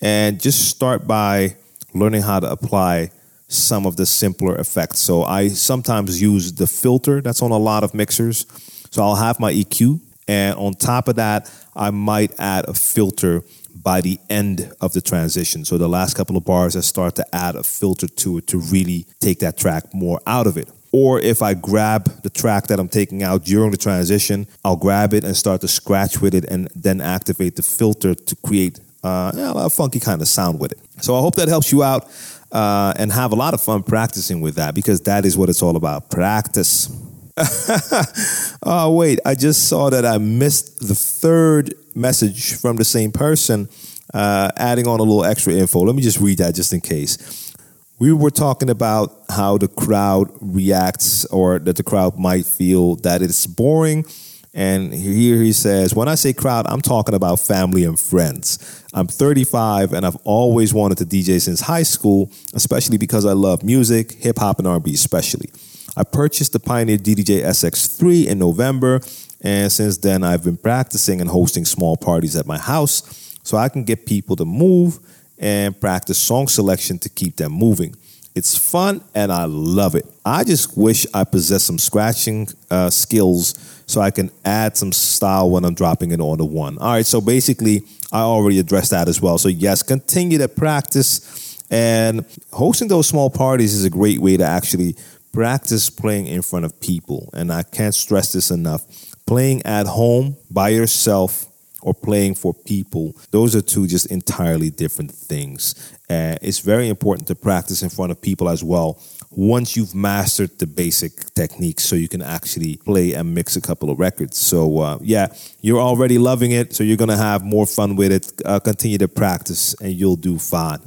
And 0.00 0.40
just 0.40 0.68
start 0.68 1.06
by 1.06 1.56
learning 1.94 2.22
how 2.22 2.40
to 2.40 2.50
apply 2.50 3.10
some 3.48 3.84
of 3.84 3.96
the 3.96 4.06
simpler 4.06 4.56
effects. 4.56 5.00
So 5.00 5.24
I 5.24 5.48
sometimes 5.48 6.22
use 6.22 6.52
the 6.52 6.66
filter 6.66 7.20
that's 7.20 7.42
on 7.42 7.50
a 7.50 7.58
lot 7.58 7.82
of 7.82 7.94
mixers. 7.94 8.46
So 8.90 9.02
I'll 9.02 9.16
have 9.16 9.40
my 9.40 9.52
EQ, 9.52 10.00
and 10.26 10.56
on 10.56 10.74
top 10.74 11.08
of 11.08 11.16
that, 11.16 11.52
I 11.74 11.90
might 11.90 12.38
add 12.38 12.68
a 12.68 12.74
filter 12.74 13.42
by 13.74 14.00
the 14.00 14.18
end 14.28 14.72
of 14.80 14.92
the 14.92 15.00
transition. 15.00 15.64
So 15.64 15.78
the 15.78 15.88
last 15.88 16.16
couple 16.16 16.36
of 16.36 16.44
bars, 16.44 16.76
I 16.76 16.80
start 16.80 17.16
to 17.16 17.34
add 17.34 17.56
a 17.56 17.62
filter 17.62 18.06
to 18.06 18.38
it 18.38 18.46
to 18.48 18.58
really 18.58 19.06
take 19.20 19.40
that 19.40 19.56
track 19.56 19.92
more 19.94 20.20
out 20.26 20.46
of 20.46 20.56
it. 20.56 20.68
Or 20.92 21.20
if 21.20 21.40
I 21.40 21.54
grab 21.54 22.22
the 22.22 22.30
track 22.30 22.66
that 22.66 22.80
I'm 22.80 22.88
taking 22.88 23.22
out 23.22 23.44
during 23.44 23.70
the 23.70 23.76
transition, 23.76 24.46
I'll 24.64 24.76
grab 24.76 25.14
it 25.14 25.24
and 25.24 25.36
start 25.36 25.60
to 25.60 25.68
scratch 25.68 26.20
with 26.20 26.34
it 26.34 26.44
and 26.44 26.68
then 26.74 27.00
activate 27.00 27.56
the 27.56 27.62
filter 27.62 28.14
to 28.14 28.36
create 28.36 28.80
uh, 29.02 29.32
a 29.34 29.70
funky 29.70 30.00
kind 30.00 30.20
of 30.20 30.28
sound 30.28 30.60
with 30.60 30.72
it. 30.72 30.78
So 31.00 31.16
I 31.16 31.20
hope 31.20 31.36
that 31.36 31.48
helps 31.48 31.72
you 31.72 31.82
out 31.82 32.08
uh, 32.52 32.92
and 32.96 33.12
have 33.12 33.32
a 33.32 33.36
lot 33.36 33.54
of 33.54 33.62
fun 33.62 33.82
practicing 33.82 34.40
with 34.40 34.56
that 34.56 34.74
because 34.74 35.00
that 35.02 35.24
is 35.24 35.36
what 35.36 35.48
it's 35.48 35.62
all 35.62 35.76
about 35.76 36.10
practice. 36.10 36.88
oh, 38.62 38.94
wait, 38.94 39.20
I 39.24 39.34
just 39.34 39.68
saw 39.68 39.90
that 39.90 40.04
I 40.04 40.18
missed 40.18 40.86
the 40.86 40.94
third 40.94 41.74
message 41.94 42.54
from 42.54 42.76
the 42.76 42.84
same 42.84 43.12
person, 43.12 43.68
uh, 44.12 44.50
adding 44.56 44.86
on 44.86 45.00
a 45.00 45.02
little 45.02 45.24
extra 45.24 45.54
info. 45.54 45.80
Let 45.80 45.94
me 45.94 46.02
just 46.02 46.20
read 46.20 46.38
that 46.38 46.54
just 46.54 46.72
in 46.72 46.80
case. 46.80 47.54
We 47.98 48.12
were 48.12 48.30
talking 48.30 48.70
about 48.70 49.24
how 49.28 49.58
the 49.58 49.68
crowd 49.68 50.30
reacts 50.40 51.26
or 51.26 51.58
that 51.58 51.76
the 51.76 51.82
crowd 51.82 52.18
might 52.18 52.46
feel 52.46 52.96
that 52.96 53.22
it's 53.22 53.46
boring 53.46 54.04
and 54.52 54.92
here 54.92 55.36
he 55.36 55.52
says, 55.52 55.94
when 55.94 56.08
I 56.08 56.16
say 56.16 56.32
crowd, 56.32 56.66
I'm 56.68 56.80
talking 56.80 57.14
about 57.14 57.38
family 57.38 57.84
and 57.84 57.98
friends. 57.98 58.79
I'm 58.92 59.06
35 59.06 59.92
and 59.92 60.04
I've 60.04 60.16
always 60.24 60.74
wanted 60.74 60.98
to 60.98 61.04
DJ 61.04 61.40
since 61.40 61.60
high 61.60 61.84
school, 61.84 62.30
especially 62.54 62.98
because 62.98 63.24
I 63.24 63.32
love 63.32 63.62
music, 63.62 64.12
hip 64.12 64.38
hop 64.38 64.58
and 64.58 64.66
R&B 64.66 64.92
especially. 64.92 65.50
I 65.96 66.04
purchased 66.04 66.52
the 66.52 66.60
Pioneer 66.60 66.98
DDJ 66.98 67.42
SX3 67.44 68.26
in 68.26 68.38
November, 68.38 69.00
and 69.40 69.70
since 69.70 69.98
then 69.98 70.24
I've 70.24 70.44
been 70.44 70.56
practicing 70.56 71.20
and 71.20 71.30
hosting 71.30 71.64
small 71.64 71.96
parties 71.96 72.36
at 72.36 72.46
my 72.46 72.58
house 72.58 73.38
so 73.42 73.56
I 73.56 73.68
can 73.68 73.84
get 73.84 74.06
people 74.06 74.36
to 74.36 74.44
move 74.44 74.98
and 75.38 75.78
practice 75.80 76.18
song 76.18 76.48
selection 76.48 76.98
to 77.00 77.08
keep 77.08 77.36
them 77.36 77.52
moving. 77.52 77.94
It's 78.34 78.56
fun 78.56 79.02
and 79.14 79.32
I 79.32 79.44
love 79.44 79.94
it. 79.94 80.06
I 80.24 80.44
just 80.44 80.76
wish 80.76 81.06
I 81.12 81.24
possessed 81.24 81.66
some 81.66 81.78
scratching 81.78 82.48
uh, 82.70 82.90
skills 82.90 83.82
so 83.86 84.00
I 84.00 84.10
can 84.10 84.30
add 84.44 84.76
some 84.76 84.92
style 84.92 85.50
when 85.50 85.64
I'm 85.64 85.74
dropping 85.74 86.12
it 86.12 86.20
on 86.20 86.38
the 86.38 86.44
one. 86.44 86.78
All 86.78 86.92
right, 86.92 87.06
so 87.06 87.20
basically, 87.20 87.82
I 88.12 88.20
already 88.20 88.58
addressed 88.58 88.90
that 88.90 89.08
as 89.08 89.20
well. 89.20 89.38
So, 89.38 89.48
yes, 89.48 89.82
continue 89.82 90.38
to 90.38 90.48
practice. 90.48 91.58
And 91.70 92.24
hosting 92.52 92.88
those 92.88 93.06
small 93.06 93.30
parties 93.30 93.74
is 93.74 93.84
a 93.84 93.90
great 93.90 94.18
way 94.18 94.36
to 94.36 94.44
actually 94.44 94.96
practice 95.32 95.88
playing 95.88 96.26
in 96.26 96.42
front 96.42 96.64
of 96.64 96.80
people. 96.80 97.30
And 97.32 97.52
I 97.52 97.62
can't 97.62 97.94
stress 97.94 98.32
this 98.32 98.50
enough. 98.50 98.84
Playing 99.26 99.64
at 99.64 99.86
home 99.86 100.36
by 100.50 100.70
yourself 100.70 101.46
or 101.82 101.94
playing 101.94 102.34
for 102.34 102.52
people, 102.52 103.14
those 103.30 103.54
are 103.54 103.60
two 103.60 103.86
just 103.86 104.06
entirely 104.06 104.70
different 104.70 105.12
things. 105.12 105.96
And 106.08 106.38
it's 106.42 106.58
very 106.58 106.88
important 106.88 107.28
to 107.28 107.36
practice 107.36 107.82
in 107.82 107.90
front 107.90 108.10
of 108.10 108.20
people 108.20 108.48
as 108.48 108.64
well 108.64 109.00
once 109.32 109.76
you've 109.76 109.94
mastered 109.94 110.58
the 110.58 110.66
basic 110.66 111.32
techniques 111.34 111.84
so 111.84 111.94
you 111.94 112.08
can 112.08 112.20
actually 112.20 112.76
play 112.78 113.12
and 113.12 113.32
mix 113.32 113.54
a 113.54 113.60
couple 113.60 113.88
of 113.88 113.98
records. 113.98 114.36
So, 114.36 114.78
uh, 114.80 114.98
yeah, 115.00 115.28
you're 115.60 115.80
already 115.80 116.18
loving 116.18 116.50
it, 116.50 116.74
so 116.74 116.82
you're 116.82 116.96
going 116.96 117.10
to 117.10 117.16
have 117.16 117.44
more 117.44 117.66
fun 117.66 117.94
with 117.94 118.10
it. 118.10 118.32
Uh, 118.44 118.58
continue 118.58 118.98
to 118.98 119.08
practice 119.08 119.74
and 119.80 119.92
you'll 119.92 120.16
do 120.16 120.38
fine. 120.38 120.80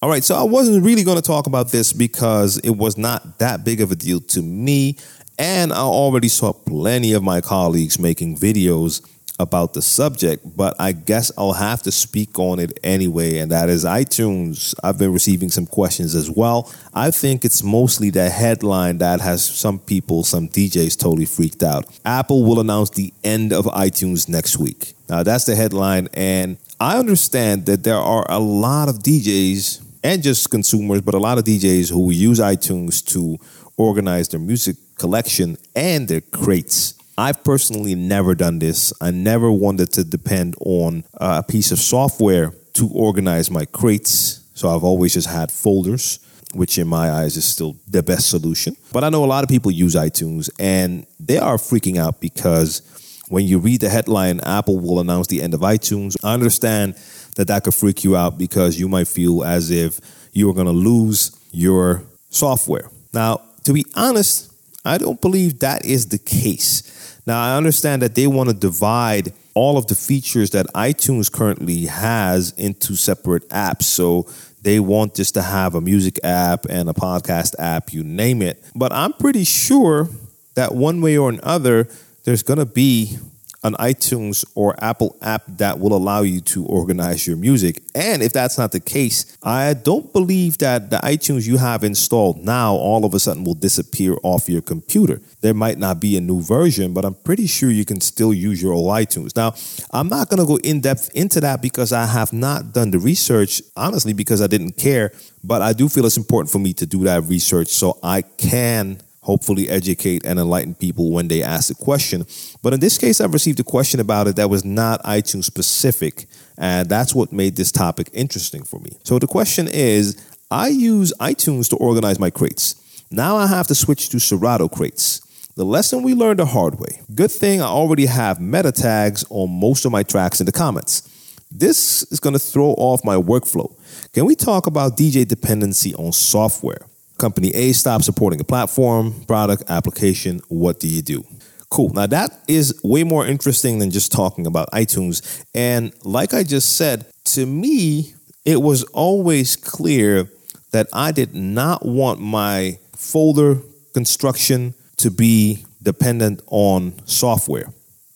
All 0.00 0.08
right, 0.08 0.22
so 0.22 0.36
I 0.36 0.44
wasn't 0.44 0.84
really 0.84 1.02
going 1.02 1.16
to 1.16 1.22
talk 1.22 1.48
about 1.48 1.72
this 1.72 1.92
because 1.92 2.58
it 2.58 2.70
was 2.70 2.96
not 2.96 3.40
that 3.40 3.64
big 3.64 3.80
of 3.80 3.90
a 3.90 3.96
deal 3.96 4.20
to 4.20 4.42
me. 4.42 4.96
And 5.36 5.72
I 5.72 5.78
already 5.78 6.28
saw 6.28 6.52
plenty 6.52 7.12
of 7.14 7.22
my 7.22 7.40
colleagues 7.40 7.98
making 7.98 8.36
videos 8.36 9.04
about 9.38 9.72
the 9.72 9.82
subject, 9.82 10.56
but 10.56 10.74
I 10.78 10.92
guess 10.92 11.30
I'll 11.38 11.52
have 11.52 11.82
to 11.82 11.92
speak 11.92 12.38
on 12.38 12.58
it 12.58 12.78
anyway, 12.82 13.38
and 13.38 13.50
that 13.52 13.68
is 13.68 13.84
iTunes. 13.84 14.74
I've 14.82 14.98
been 14.98 15.12
receiving 15.12 15.50
some 15.50 15.66
questions 15.66 16.14
as 16.14 16.30
well. 16.30 16.72
I 16.92 17.10
think 17.10 17.44
it's 17.44 17.62
mostly 17.62 18.10
the 18.10 18.30
headline 18.30 18.98
that 18.98 19.20
has 19.20 19.44
some 19.44 19.78
people, 19.78 20.24
some 20.24 20.48
DJs 20.48 20.98
totally 20.98 21.24
freaked 21.24 21.62
out. 21.62 21.86
Apple 22.04 22.44
will 22.44 22.60
announce 22.60 22.90
the 22.90 23.12
end 23.22 23.52
of 23.52 23.66
iTunes 23.66 24.28
next 24.28 24.58
week. 24.58 24.94
Now, 25.08 25.22
that's 25.22 25.44
the 25.44 25.54
headline, 25.54 26.08
and 26.14 26.58
I 26.80 26.98
understand 26.98 27.66
that 27.66 27.84
there 27.84 27.96
are 27.96 28.26
a 28.28 28.38
lot 28.38 28.88
of 28.88 28.98
DJs 28.98 29.84
and 30.02 30.22
just 30.22 30.50
consumers, 30.50 31.00
but 31.00 31.14
a 31.14 31.18
lot 31.18 31.38
of 31.38 31.44
DJs 31.44 31.90
who 31.90 32.10
use 32.10 32.40
iTunes 32.40 33.04
to 33.12 33.38
organize 33.76 34.28
their 34.28 34.40
music 34.40 34.76
collection 34.96 35.56
and 35.74 36.08
their 36.08 36.20
crates. 36.20 36.97
I've 37.18 37.42
personally 37.42 37.96
never 37.96 38.36
done 38.36 38.60
this. 38.60 38.92
I 39.00 39.10
never 39.10 39.50
wanted 39.50 39.92
to 39.94 40.04
depend 40.04 40.54
on 40.60 41.02
a 41.14 41.42
piece 41.42 41.72
of 41.72 41.80
software 41.80 42.52
to 42.74 42.88
organize 42.94 43.50
my 43.50 43.64
crates. 43.64 44.40
So 44.54 44.68
I've 44.68 44.84
always 44.84 45.14
just 45.14 45.28
had 45.28 45.50
folders, 45.50 46.20
which 46.54 46.78
in 46.78 46.86
my 46.86 47.10
eyes 47.10 47.36
is 47.36 47.44
still 47.44 47.74
the 47.88 48.04
best 48.04 48.30
solution. 48.30 48.76
But 48.92 49.02
I 49.02 49.08
know 49.08 49.24
a 49.24 49.26
lot 49.26 49.42
of 49.42 49.50
people 49.50 49.72
use 49.72 49.96
iTunes 49.96 50.48
and 50.60 51.06
they 51.18 51.38
are 51.38 51.56
freaking 51.56 51.98
out 51.98 52.20
because 52.20 52.82
when 53.28 53.44
you 53.44 53.58
read 53.58 53.80
the 53.80 53.88
headline, 53.88 54.38
Apple 54.44 54.78
will 54.78 55.00
announce 55.00 55.26
the 55.26 55.42
end 55.42 55.54
of 55.54 55.60
iTunes. 55.60 56.16
I 56.22 56.34
understand 56.34 56.94
that 57.34 57.48
that 57.48 57.64
could 57.64 57.74
freak 57.74 58.04
you 58.04 58.16
out 58.16 58.38
because 58.38 58.78
you 58.78 58.88
might 58.88 59.08
feel 59.08 59.42
as 59.42 59.72
if 59.72 60.00
you 60.32 60.48
are 60.50 60.54
going 60.54 60.66
to 60.66 60.72
lose 60.72 61.36
your 61.50 62.04
software. 62.30 62.90
Now, 63.12 63.40
to 63.64 63.72
be 63.72 63.84
honest, 63.96 64.52
I 64.84 64.98
don't 64.98 65.20
believe 65.20 65.58
that 65.58 65.84
is 65.84 66.06
the 66.06 66.18
case. 66.18 66.94
Now, 67.28 67.42
I 67.42 67.58
understand 67.58 68.00
that 68.00 68.14
they 68.14 68.26
want 68.26 68.48
to 68.48 68.54
divide 68.54 69.34
all 69.52 69.76
of 69.76 69.86
the 69.86 69.94
features 69.94 70.48
that 70.52 70.64
iTunes 70.68 71.30
currently 71.30 71.84
has 71.84 72.52
into 72.52 72.96
separate 72.96 73.46
apps. 73.50 73.82
So 73.82 74.26
they 74.62 74.80
want 74.80 75.14
just 75.14 75.34
to 75.34 75.42
have 75.42 75.74
a 75.74 75.82
music 75.82 76.18
app 76.24 76.64
and 76.70 76.88
a 76.88 76.94
podcast 76.94 77.54
app, 77.58 77.92
you 77.92 78.02
name 78.02 78.40
it. 78.40 78.64
But 78.74 78.94
I'm 78.94 79.12
pretty 79.12 79.44
sure 79.44 80.08
that 80.54 80.74
one 80.74 81.02
way 81.02 81.18
or 81.18 81.28
another, 81.28 81.86
there's 82.24 82.42
going 82.42 82.60
to 82.60 82.64
be 82.64 83.18
an 83.64 83.74
iTunes 83.74 84.44
or 84.54 84.74
Apple 84.82 85.16
app 85.20 85.42
that 85.48 85.78
will 85.80 85.92
allow 85.92 86.22
you 86.22 86.40
to 86.40 86.64
organize 86.66 87.26
your 87.26 87.36
music. 87.36 87.82
And 87.94 88.22
if 88.22 88.32
that's 88.32 88.56
not 88.56 88.72
the 88.72 88.80
case, 88.80 89.36
I 89.42 89.74
don't 89.74 90.12
believe 90.12 90.58
that 90.58 90.90
the 90.90 90.98
iTunes 90.98 91.46
you 91.46 91.56
have 91.56 91.82
installed 91.82 92.38
now 92.38 92.74
all 92.74 93.04
of 93.04 93.14
a 93.14 93.18
sudden 93.18 93.44
will 93.44 93.54
disappear 93.54 94.16
off 94.22 94.48
your 94.48 94.62
computer. 94.62 95.20
There 95.40 95.54
might 95.54 95.78
not 95.78 96.00
be 96.00 96.16
a 96.16 96.20
new 96.20 96.40
version, 96.40 96.92
but 96.92 97.04
I'm 97.04 97.14
pretty 97.14 97.46
sure 97.46 97.70
you 97.70 97.84
can 97.84 98.00
still 98.00 98.32
use 98.32 98.62
your 98.62 98.72
old 98.72 98.90
iTunes. 98.90 99.34
Now, 99.34 99.54
I'm 99.92 100.08
not 100.08 100.28
going 100.28 100.40
to 100.40 100.46
go 100.46 100.56
in 100.56 100.80
depth 100.80 101.10
into 101.14 101.40
that 101.40 101.60
because 101.60 101.92
I 101.92 102.06
have 102.06 102.32
not 102.32 102.72
done 102.72 102.92
the 102.92 102.98
research, 102.98 103.60
honestly, 103.76 104.12
because 104.12 104.40
I 104.40 104.46
didn't 104.46 104.76
care. 104.76 105.12
But 105.42 105.62
I 105.62 105.72
do 105.72 105.88
feel 105.88 106.06
it's 106.06 106.16
important 106.16 106.52
for 106.52 106.58
me 106.58 106.72
to 106.74 106.86
do 106.86 107.04
that 107.04 107.24
research 107.24 107.68
so 107.68 107.98
I 108.02 108.22
can 108.22 109.00
hopefully 109.28 109.68
educate 109.68 110.24
and 110.24 110.38
enlighten 110.38 110.74
people 110.74 111.10
when 111.10 111.28
they 111.28 111.42
ask 111.42 111.70
a 111.70 111.74
question. 111.74 112.24
But 112.62 112.72
in 112.72 112.80
this 112.80 112.96
case, 112.96 113.20
I've 113.20 113.34
received 113.34 113.60
a 113.60 113.62
question 113.62 114.00
about 114.00 114.26
it 114.26 114.36
that 114.36 114.48
was 114.48 114.64
not 114.64 115.02
iTunes 115.02 115.44
specific, 115.44 116.26
and 116.56 116.88
that's 116.88 117.14
what 117.14 117.30
made 117.30 117.54
this 117.54 117.70
topic 117.70 118.08
interesting 118.14 118.62
for 118.62 118.80
me. 118.80 118.92
So 119.04 119.18
the 119.18 119.26
question 119.26 119.68
is 119.70 120.16
I 120.50 120.68
use 120.68 121.12
iTunes 121.20 121.68
to 121.68 121.76
organize 121.76 122.18
my 122.18 122.30
crates. 122.30 122.74
Now 123.10 123.36
I 123.36 123.46
have 123.46 123.66
to 123.66 123.74
switch 123.74 124.08
to 124.08 124.18
Serato 124.18 124.66
crates. 124.66 125.20
The 125.56 125.64
lesson 125.64 126.02
we 126.02 126.14
learned 126.14 126.38
the 126.38 126.46
hard 126.46 126.80
way. 126.80 127.02
Good 127.14 127.30
thing 127.30 127.60
I 127.60 127.66
already 127.66 128.06
have 128.06 128.40
meta 128.40 128.72
tags 128.72 129.26
on 129.28 129.50
most 129.50 129.84
of 129.84 129.92
my 129.92 130.04
tracks 130.04 130.40
in 130.40 130.46
the 130.46 130.52
comments. 130.52 131.02
This 131.50 132.02
is 132.10 132.18
going 132.18 132.32
to 132.32 132.38
throw 132.38 132.70
off 132.78 133.04
my 133.04 133.16
workflow. 133.16 133.68
Can 134.14 134.24
we 134.24 134.34
talk 134.34 134.66
about 134.66 134.96
DJ 134.96 135.28
dependency 135.28 135.94
on 135.96 136.12
software? 136.12 136.80
Company 137.18 137.50
A 137.54 137.72
stops 137.72 138.06
supporting 138.06 138.40
a 138.40 138.44
platform, 138.44 139.24
product, 139.26 139.64
application. 139.68 140.40
What 140.48 140.80
do 140.80 140.88
you 140.88 141.02
do? 141.02 141.24
Cool. 141.70 141.92
Now 141.92 142.06
that 142.06 142.30
is 142.48 142.80
way 142.82 143.04
more 143.04 143.26
interesting 143.26 143.78
than 143.78 143.90
just 143.90 144.12
talking 144.12 144.46
about 144.46 144.70
iTunes. 144.70 145.44
And 145.54 145.92
like 146.04 146.32
I 146.32 146.42
just 146.42 146.76
said, 146.76 147.06
to 147.26 147.44
me, 147.44 148.14
it 148.44 148.62
was 148.62 148.84
always 148.84 149.56
clear 149.56 150.30
that 150.72 150.86
I 150.92 151.12
did 151.12 151.34
not 151.34 151.84
want 151.84 152.20
my 152.20 152.78
folder 152.96 153.58
construction 153.92 154.74
to 154.98 155.10
be 155.10 155.64
dependent 155.82 156.42
on 156.46 156.94
software. 157.06 157.72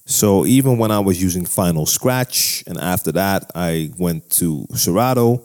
So 0.06 0.44
even 0.46 0.78
when 0.78 0.90
I 0.90 1.00
was 1.00 1.22
using 1.22 1.46
Final 1.46 1.86
Scratch, 1.86 2.64
and 2.66 2.78
after 2.78 3.12
that 3.12 3.50
I 3.54 3.90
went 3.98 4.30
to 4.30 4.66
Serato, 4.74 5.42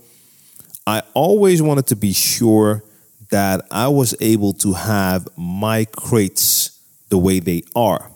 I 0.85 1.03
always 1.13 1.61
wanted 1.61 1.87
to 1.87 1.95
be 1.95 2.13
sure 2.13 2.83
that 3.29 3.65
I 3.71 3.87
was 3.87 4.15
able 4.21 4.53
to 4.53 4.73
have 4.73 5.27
my 5.37 5.85
crates 5.85 6.79
the 7.09 7.17
way 7.17 7.39
they 7.39 7.63
are. 7.75 8.11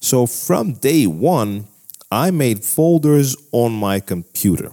So 0.00 0.26
from 0.26 0.74
day 0.74 1.06
one, 1.06 1.66
I 2.10 2.30
made 2.30 2.64
folders 2.64 3.36
on 3.52 3.72
my 3.72 4.00
computer. 4.00 4.72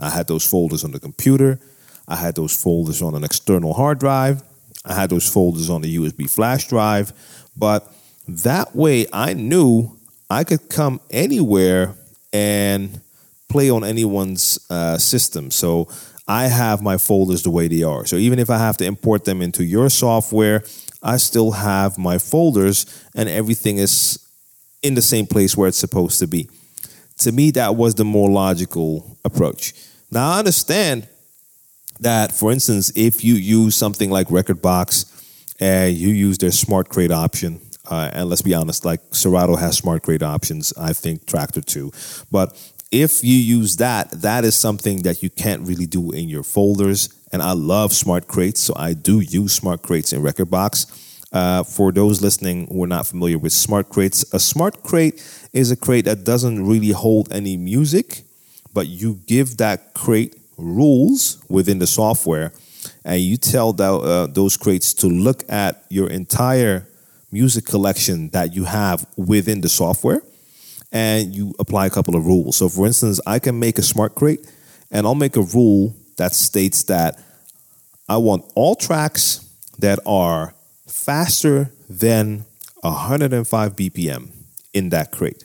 I 0.00 0.10
had 0.10 0.26
those 0.26 0.44
folders 0.44 0.84
on 0.84 0.90
the 0.90 1.00
computer. 1.00 1.60
I 2.08 2.16
had 2.16 2.34
those 2.34 2.60
folders 2.60 3.02
on 3.02 3.14
an 3.14 3.22
external 3.22 3.74
hard 3.74 4.00
drive. 4.00 4.42
I 4.84 4.94
had 4.94 5.10
those 5.10 5.28
folders 5.28 5.70
on 5.70 5.82
the 5.82 5.96
USB 5.96 6.28
flash 6.28 6.68
drive. 6.68 7.12
But 7.56 7.92
that 8.26 8.74
way 8.74 9.06
I 9.12 9.34
knew 9.34 9.96
I 10.28 10.44
could 10.44 10.68
come 10.68 11.00
anywhere 11.10 11.94
and 12.32 13.00
play 13.48 13.70
on 13.70 13.84
anyone's 13.84 14.58
uh, 14.70 14.98
system. 14.98 15.50
So 15.50 15.88
I 16.28 16.46
have 16.46 16.82
my 16.82 16.98
folders 16.98 17.42
the 17.42 17.50
way 17.50 17.68
they 17.68 17.82
are. 17.82 18.06
So 18.06 18.16
even 18.16 18.38
if 18.38 18.50
I 18.50 18.58
have 18.58 18.76
to 18.78 18.84
import 18.84 19.24
them 19.24 19.42
into 19.42 19.64
your 19.64 19.90
software, 19.90 20.62
I 21.02 21.16
still 21.16 21.50
have 21.52 21.98
my 21.98 22.18
folders 22.18 22.86
and 23.14 23.28
everything 23.28 23.78
is 23.78 24.18
in 24.82 24.94
the 24.94 25.02
same 25.02 25.26
place 25.26 25.56
where 25.56 25.68
it's 25.68 25.78
supposed 25.78 26.18
to 26.20 26.26
be. 26.26 26.48
To 27.18 27.32
me, 27.32 27.50
that 27.52 27.76
was 27.76 27.94
the 27.94 28.04
more 28.04 28.30
logical 28.30 29.18
approach. 29.24 29.74
Now, 30.10 30.32
I 30.32 30.38
understand 30.38 31.08
that, 32.00 32.32
for 32.32 32.52
instance, 32.52 32.92
if 32.96 33.24
you 33.24 33.34
use 33.34 33.76
something 33.76 34.10
like 34.10 34.28
Rekordbox 34.28 35.08
and 35.60 35.94
you 35.94 36.08
use 36.08 36.38
their 36.38 36.50
smart 36.50 36.88
crate 36.88 37.12
option, 37.12 37.60
uh, 37.90 38.10
and 38.12 38.28
let's 38.28 38.42
be 38.42 38.54
honest, 38.54 38.84
like 38.84 39.00
Serato 39.12 39.56
has 39.56 39.76
smart 39.76 40.02
crate 40.02 40.22
options, 40.22 40.72
I 40.76 40.92
think 40.92 41.26
Traktor 41.26 41.64
too. 41.64 41.90
But 42.30 42.56
if 42.92 43.24
you 43.24 43.36
use 43.36 43.76
that, 43.76 44.10
that 44.10 44.44
is 44.44 44.54
something 44.54 45.02
that 45.02 45.22
you 45.22 45.30
can't 45.30 45.66
really 45.66 45.86
do 45.86 46.12
in 46.12 46.28
your 46.28 46.42
folders. 46.42 47.08
And 47.32 47.42
I 47.42 47.52
love 47.52 47.94
smart 47.94 48.28
crates, 48.28 48.60
so 48.60 48.74
I 48.76 48.92
do 48.92 49.20
use 49.20 49.54
smart 49.54 49.82
crates 49.82 50.12
in 50.12 50.20
Rekordbox. 50.22 51.08
Uh, 51.32 51.62
for 51.64 51.90
those 51.90 52.20
listening 52.20 52.66
who 52.66 52.84
are 52.84 52.86
not 52.86 53.06
familiar 53.06 53.38
with 53.38 53.54
smart 53.54 53.88
crates, 53.88 54.22
a 54.34 54.38
smart 54.38 54.82
crate 54.82 55.24
is 55.54 55.70
a 55.70 55.76
crate 55.76 56.04
that 56.04 56.24
doesn't 56.24 56.66
really 56.66 56.90
hold 56.90 57.32
any 57.32 57.56
music, 57.56 58.24
but 58.74 58.86
you 58.86 59.18
give 59.26 59.56
that 59.56 59.94
crate 59.94 60.36
rules 60.58 61.42
within 61.48 61.78
the 61.78 61.86
software, 61.86 62.52
and 63.02 63.22
you 63.22 63.38
tell 63.38 63.72
the, 63.72 63.84
uh, 63.84 64.26
those 64.26 64.58
crates 64.58 64.92
to 64.92 65.06
look 65.06 65.42
at 65.50 65.82
your 65.88 66.10
entire 66.10 66.86
music 67.30 67.64
collection 67.64 68.28
that 68.30 68.54
you 68.54 68.64
have 68.64 69.06
within 69.16 69.62
the 69.62 69.68
software 69.70 70.20
and 70.92 71.34
you 71.34 71.54
apply 71.58 71.86
a 71.86 71.90
couple 71.90 72.14
of 72.14 72.26
rules. 72.26 72.56
So, 72.56 72.68
for 72.68 72.86
instance, 72.86 73.20
I 73.26 73.38
can 73.38 73.58
make 73.58 73.78
a 73.78 73.82
smart 73.82 74.14
crate 74.14 74.46
and 74.90 75.06
I'll 75.06 75.14
make 75.14 75.36
a 75.36 75.42
rule 75.42 75.96
that 76.18 76.32
states 76.34 76.84
that 76.84 77.18
I 78.08 78.18
want 78.18 78.44
all 78.54 78.74
tracks 78.74 79.48
that 79.78 79.98
are 80.04 80.54
faster 80.86 81.72
than 81.88 82.44
105 82.82 83.74
BPM 83.74 84.30
in 84.74 84.90
that 84.90 85.10
crate. 85.10 85.44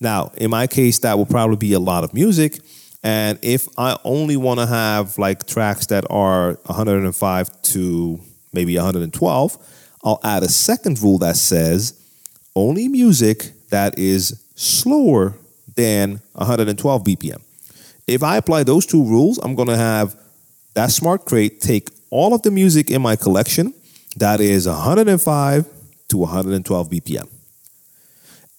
Now, 0.00 0.32
in 0.36 0.50
my 0.50 0.66
case, 0.66 0.98
that 1.00 1.16
will 1.16 1.26
probably 1.26 1.56
be 1.56 1.72
a 1.72 1.78
lot 1.78 2.04
of 2.04 2.12
music. 2.12 2.58
And 3.02 3.38
if 3.42 3.68
I 3.78 3.96
only 4.04 4.36
want 4.36 4.60
to 4.60 4.66
have 4.66 5.16
like 5.16 5.46
tracks 5.46 5.86
that 5.86 6.04
are 6.10 6.54
105 6.66 7.62
to 7.62 8.20
maybe 8.52 8.76
112, 8.76 9.58
I'll 10.04 10.20
add 10.22 10.42
a 10.42 10.48
second 10.48 11.00
rule 11.02 11.18
that 11.18 11.36
says 11.36 11.98
only 12.54 12.88
music 12.88 13.53
that 13.74 13.98
is 13.98 14.40
slower 14.54 15.34
than 15.74 16.20
112 16.34 17.02
BPM. 17.02 17.42
If 18.06 18.22
I 18.22 18.36
apply 18.36 18.62
those 18.62 18.86
two 18.86 19.02
rules, 19.02 19.38
I'm 19.38 19.56
going 19.56 19.66
to 19.66 19.76
have 19.76 20.14
that 20.74 20.92
smart 20.92 21.24
crate 21.24 21.60
take 21.60 21.88
all 22.08 22.34
of 22.34 22.42
the 22.42 22.52
music 22.52 22.88
in 22.88 23.02
my 23.02 23.16
collection 23.16 23.74
that 24.16 24.40
is 24.40 24.68
105 24.68 25.66
to 26.08 26.16
112 26.16 26.88
BPM. 26.88 27.28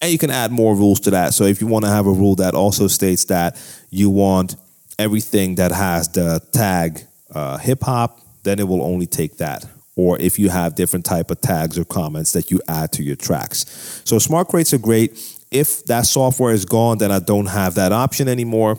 And 0.02 0.12
you 0.12 0.18
can 0.18 0.32
add 0.32 0.52
more 0.52 0.76
rules 0.76 1.00
to 1.02 1.12
that. 1.12 1.34
So 1.34 1.46
if 1.46 1.62
you 1.62 1.68
want 1.68 1.86
to 1.86 1.92
have 1.92 2.08
a 2.08 2.12
rule 2.12 2.36
that 2.36 2.54
also 2.54 2.88
states 2.88 3.24
that 3.26 3.56
you 3.90 4.10
want 4.10 4.58
everything 5.00 5.56
that 5.56 5.72
has 5.72 6.10
the 6.10 6.42
tag 6.52 7.08
uh, 7.34 7.58
hip 7.58 7.84
hop, 7.84 8.20
then 8.44 8.60
it 8.60 8.68
will 8.68 8.84
only 8.84 9.08
take 9.08 9.38
that 9.38 9.66
or 9.96 10.20
if 10.20 10.38
you 10.38 10.50
have 10.50 10.76
different 10.76 11.06
type 11.06 11.32
of 11.32 11.40
tags 11.42 11.78
or 11.78 11.86
comments 11.86 12.34
that 12.34 12.52
you 12.52 12.62
add 12.68 12.92
to 12.94 13.04
your 13.04 13.16
tracks. 13.16 14.02
So 14.04 14.20
smart 14.20 14.50
crates 14.50 14.74
are 14.74 14.78
great. 14.78 15.38
If 15.52 15.86
that 15.86 16.06
software 16.06 16.54
is 16.54 16.66
gone, 16.66 16.98
then 16.98 17.12
I 17.12 17.20
don't 17.20 17.46
have 17.46 17.76
that 17.76 17.92
option 17.92 18.28
anymore. 18.28 18.78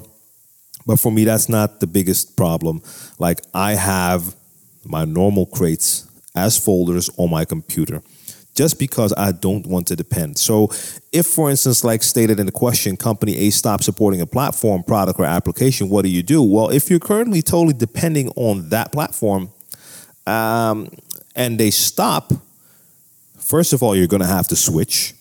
But 0.87 1.01
for 1.01 1.11
me, 1.11 1.25
that's 1.25 1.49
not 1.49 1.81
the 1.81 1.87
biggest 1.87 2.37
problem. 2.37 2.83
Like 3.19 3.41
I 3.55 3.73
have 3.73 4.37
my 4.85 5.05
normal 5.05 5.47
crates 5.47 6.07
as 6.35 6.59
folders 6.59 7.09
on 7.17 7.31
my 7.31 7.45
computer 7.45 8.03
just 8.55 8.79
because 8.79 9.13
I 9.17 9.33
don't 9.33 9.67
want 9.67 9.87
to 9.89 9.97
depend. 9.97 10.39
So, 10.39 10.71
if, 11.13 11.27
for 11.27 11.51
instance, 11.51 11.85
like 11.85 12.03
stated 12.03 12.41
in 12.41 12.47
the 12.47 12.53
question, 12.53 12.97
company 12.97 13.37
A 13.37 13.51
stops 13.51 13.85
supporting 13.85 14.23
a 14.23 14.27
platform, 14.27 14.83
product, 14.83 15.21
or 15.21 15.27
application, 15.27 15.91
what 15.91 16.07
do 16.07 16.09
you 16.09 16.23
do? 16.23 16.43
Well, 16.43 16.71
if 16.71 16.89
you're 16.89 16.99
currently 16.99 17.43
totally 17.43 17.75
depending 17.75 18.31
on 18.31 18.71
that 18.71 18.93
platform 18.93 19.51
um, 20.27 20.89
and 21.37 21.61
they 21.61 21.71
stop, 21.71 22.33
first 23.39 23.73
of 23.73 23.83
all, 23.83 23.95
you're 23.95 24.07
going 24.07 24.23
to 24.23 24.27
have 24.27 24.49
to 24.49 24.57
switch. 24.57 25.15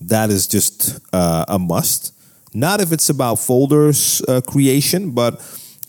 That 0.00 0.30
is 0.30 0.46
just 0.46 0.98
uh, 1.12 1.44
a 1.48 1.58
must. 1.58 2.14
Not 2.52 2.80
if 2.80 2.90
it's 2.90 3.08
about 3.08 3.36
folders 3.36 4.22
uh, 4.26 4.40
creation, 4.40 5.10
but 5.10 5.34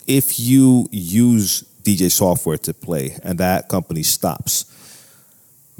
if 0.05 0.39
you 0.39 0.87
use 0.91 1.63
DJ 1.81 2.11
software 2.11 2.57
to 2.57 2.73
play 2.73 3.17
and 3.23 3.39
that 3.39 3.69
company 3.69 4.03
stops 4.03 4.65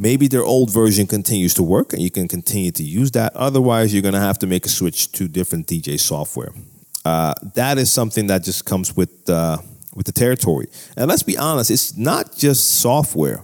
maybe 0.01 0.27
their 0.27 0.43
old 0.43 0.73
version 0.73 1.05
continues 1.05 1.53
to 1.53 1.61
work 1.61 1.93
and 1.93 2.01
you 2.01 2.09
can 2.09 2.27
continue 2.27 2.71
to 2.71 2.83
use 2.83 3.11
that. 3.11 3.35
Otherwise, 3.35 3.93
you're 3.93 4.01
going 4.01 4.15
to 4.15 4.19
have 4.19 4.39
to 4.39 4.47
make 4.47 4.65
a 4.65 4.69
switch 4.69 5.11
to 5.11 5.27
different 5.27 5.67
DJ 5.67 5.99
software. 5.99 6.51
Uh, 7.05 7.33
that 7.53 7.77
is 7.77 7.91
something 7.91 8.27
that 8.27 8.43
just 8.43 8.65
comes 8.65 8.95
with 8.95 9.29
uh, 9.29 9.57
with 9.95 10.05
the 10.05 10.11
territory. 10.11 10.67
And 10.97 11.07
let's 11.07 11.23
be 11.23 11.37
honest, 11.37 11.69
it's 11.69 11.95
not 11.97 12.35
just 12.35 12.79
software. 12.79 13.43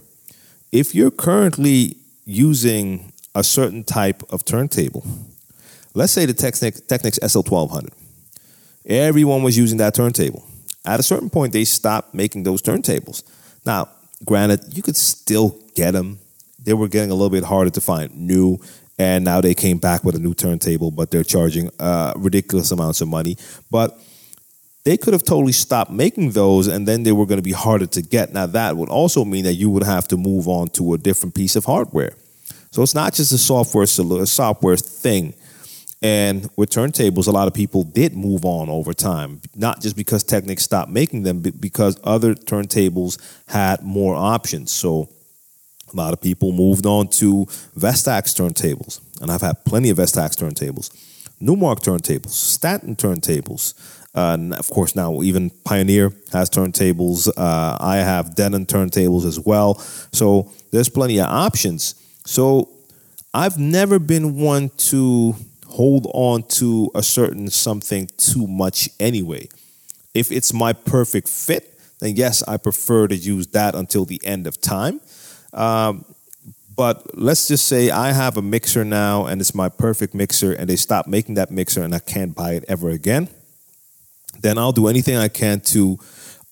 If 0.72 0.94
you're 0.94 1.10
currently 1.10 1.96
using 2.24 3.12
a 3.34 3.42
certain 3.42 3.84
type 3.84 4.22
of 4.30 4.44
turntable, 4.44 5.04
let's 5.94 6.12
say 6.12 6.26
the 6.26 6.34
Technics, 6.34 6.80
Technics 6.80 7.18
SL1200, 7.20 7.90
everyone 8.86 9.42
was 9.42 9.56
using 9.56 9.78
that 9.78 9.94
turntable. 9.94 10.44
At 10.84 11.00
a 11.00 11.02
certain 11.02 11.30
point, 11.30 11.52
they 11.52 11.64
stopped 11.64 12.14
making 12.14 12.42
those 12.42 12.62
turntables. 12.62 13.22
Now, 13.64 13.88
granted, 14.24 14.76
you 14.76 14.82
could 14.82 14.96
still 14.96 15.58
get 15.74 15.92
them 15.92 16.18
they 16.58 16.74
were 16.74 16.88
getting 16.88 17.10
a 17.10 17.14
little 17.14 17.30
bit 17.30 17.44
harder 17.44 17.70
to 17.70 17.80
find 17.80 18.14
new 18.14 18.58
and 18.98 19.24
now 19.24 19.40
they 19.40 19.54
came 19.54 19.78
back 19.78 20.04
with 20.04 20.14
a 20.14 20.18
new 20.18 20.34
turntable 20.34 20.90
but 20.90 21.10
they're 21.10 21.24
charging 21.24 21.70
uh, 21.78 22.12
ridiculous 22.16 22.70
amounts 22.70 23.00
of 23.00 23.08
money 23.08 23.36
but 23.70 23.98
they 24.88 24.96
could 24.96 25.12
have 25.12 25.22
totally 25.22 25.52
stopped 25.52 25.90
making 25.90 26.30
those 26.30 26.66
and 26.66 26.88
then 26.88 27.02
they 27.02 27.12
were 27.12 27.26
going 27.26 27.36
to 27.36 27.42
be 27.42 27.52
harder 27.52 27.84
to 27.84 28.00
get 28.00 28.32
now 28.32 28.46
that 28.46 28.74
would 28.74 28.88
also 28.88 29.22
mean 29.22 29.44
that 29.44 29.52
you 29.52 29.68
would 29.68 29.82
have 29.82 30.08
to 30.08 30.16
move 30.16 30.48
on 30.48 30.66
to 30.68 30.94
a 30.94 30.98
different 30.98 31.34
piece 31.34 31.56
of 31.56 31.66
hardware 31.66 32.14
so 32.70 32.82
it's 32.82 32.94
not 32.94 33.12
just 33.12 33.30
a 33.30 33.36
software 33.36 33.84
a 33.84 34.26
software 34.26 34.78
thing 34.78 35.34
and 36.00 36.48
with 36.56 36.70
turntables, 36.70 37.26
a 37.26 37.32
lot 37.32 37.48
of 37.48 37.54
people 37.54 37.82
did 37.82 38.14
move 38.14 38.44
on 38.44 38.68
over 38.68 38.92
time, 38.92 39.40
not 39.56 39.80
just 39.80 39.96
because 39.96 40.22
Technics 40.22 40.62
stopped 40.62 40.92
making 40.92 41.24
them, 41.24 41.40
but 41.40 41.60
because 41.60 41.98
other 42.04 42.34
turntables 42.34 43.18
had 43.48 43.82
more 43.82 44.14
options. 44.14 44.70
So 44.70 45.08
a 45.92 45.96
lot 45.96 46.12
of 46.12 46.20
people 46.20 46.52
moved 46.52 46.86
on 46.86 47.08
to 47.08 47.46
Vestax 47.76 48.32
turntables, 48.32 49.00
and 49.20 49.32
I've 49.32 49.40
had 49.40 49.64
plenty 49.64 49.90
of 49.90 49.98
Vestax 49.98 50.36
turntables, 50.36 50.90
Numark 51.42 51.80
turntables, 51.80 52.30
Stanton 52.30 52.94
turntables. 52.94 53.74
And 54.14 54.54
of 54.54 54.68
course, 54.70 54.96
now 54.96 55.22
even 55.22 55.50
Pioneer 55.64 56.12
has 56.32 56.50
turntables. 56.50 57.28
Uh, 57.28 57.76
I 57.80 57.96
have 57.96 58.34
Denon 58.34 58.66
turntables 58.66 59.24
as 59.24 59.38
well. 59.38 59.74
So 60.12 60.50
there's 60.72 60.88
plenty 60.88 61.18
of 61.20 61.26
options. 61.26 61.94
So 62.26 62.70
I've 63.32 63.58
never 63.58 63.98
been 63.98 64.36
one 64.36 64.70
to 64.90 65.34
hold 65.66 66.10
on 66.14 66.42
to 66.44 66.90
a 66.94 67.02
certain 67.02 67.48
something 67.50 68.08
too 68.16 68.46
much 68.46 68.88
anyway. 68.98 69.48
If 70.14 70.32
it's 70.32 70.52
my 70.52 70.72
perfect 70.72 71.28
fit, 71.28 71.78
then 72.00 72.16
yes, 72.16 72.42
I 72.48 72.56
prefer 72.56 73.06
to 73.08 73.16
use 73.16 73.48
that 73.48 73.74
until 73.74 74.04
the 74.04 74.20
end 74.24 74.46
of 74.46 74.60
time. 74.60 75.00
Um, 75.52 76.04
but 76.74 77.18
let's 77.18 77.48
just 77.48 77.66
say 77.66 77.90
I 77.90 78.12
have 78.12 78.36
a 78.36 78.42
mixer 78.42 78.84
now 78.84 79.26
and 79.26 79.40
it's 79.40 79.54
my 79.54 79.68
perfect 79.68 80.14
mixer 80.14 80.52
and 80.52 80.68
they 80.68 80.76
stop 80.76 81.06
making 81.06 81.34
that 81.34 81.50
mixer 81.50 81.82
and 81.82 81.94
I 81.94 81.98
can't 81.98 82.34
buy 82.34 82.52
it 82.52 82.64
ever 82.68 82.88
again. 82.88 83.28
Then 84.40 84.58
I'll 84.58 84.72
do 84.72 84.88
anything 84.88 85.16
I 85.16 85.28
can 85.28 85.60
to 85.60 85.98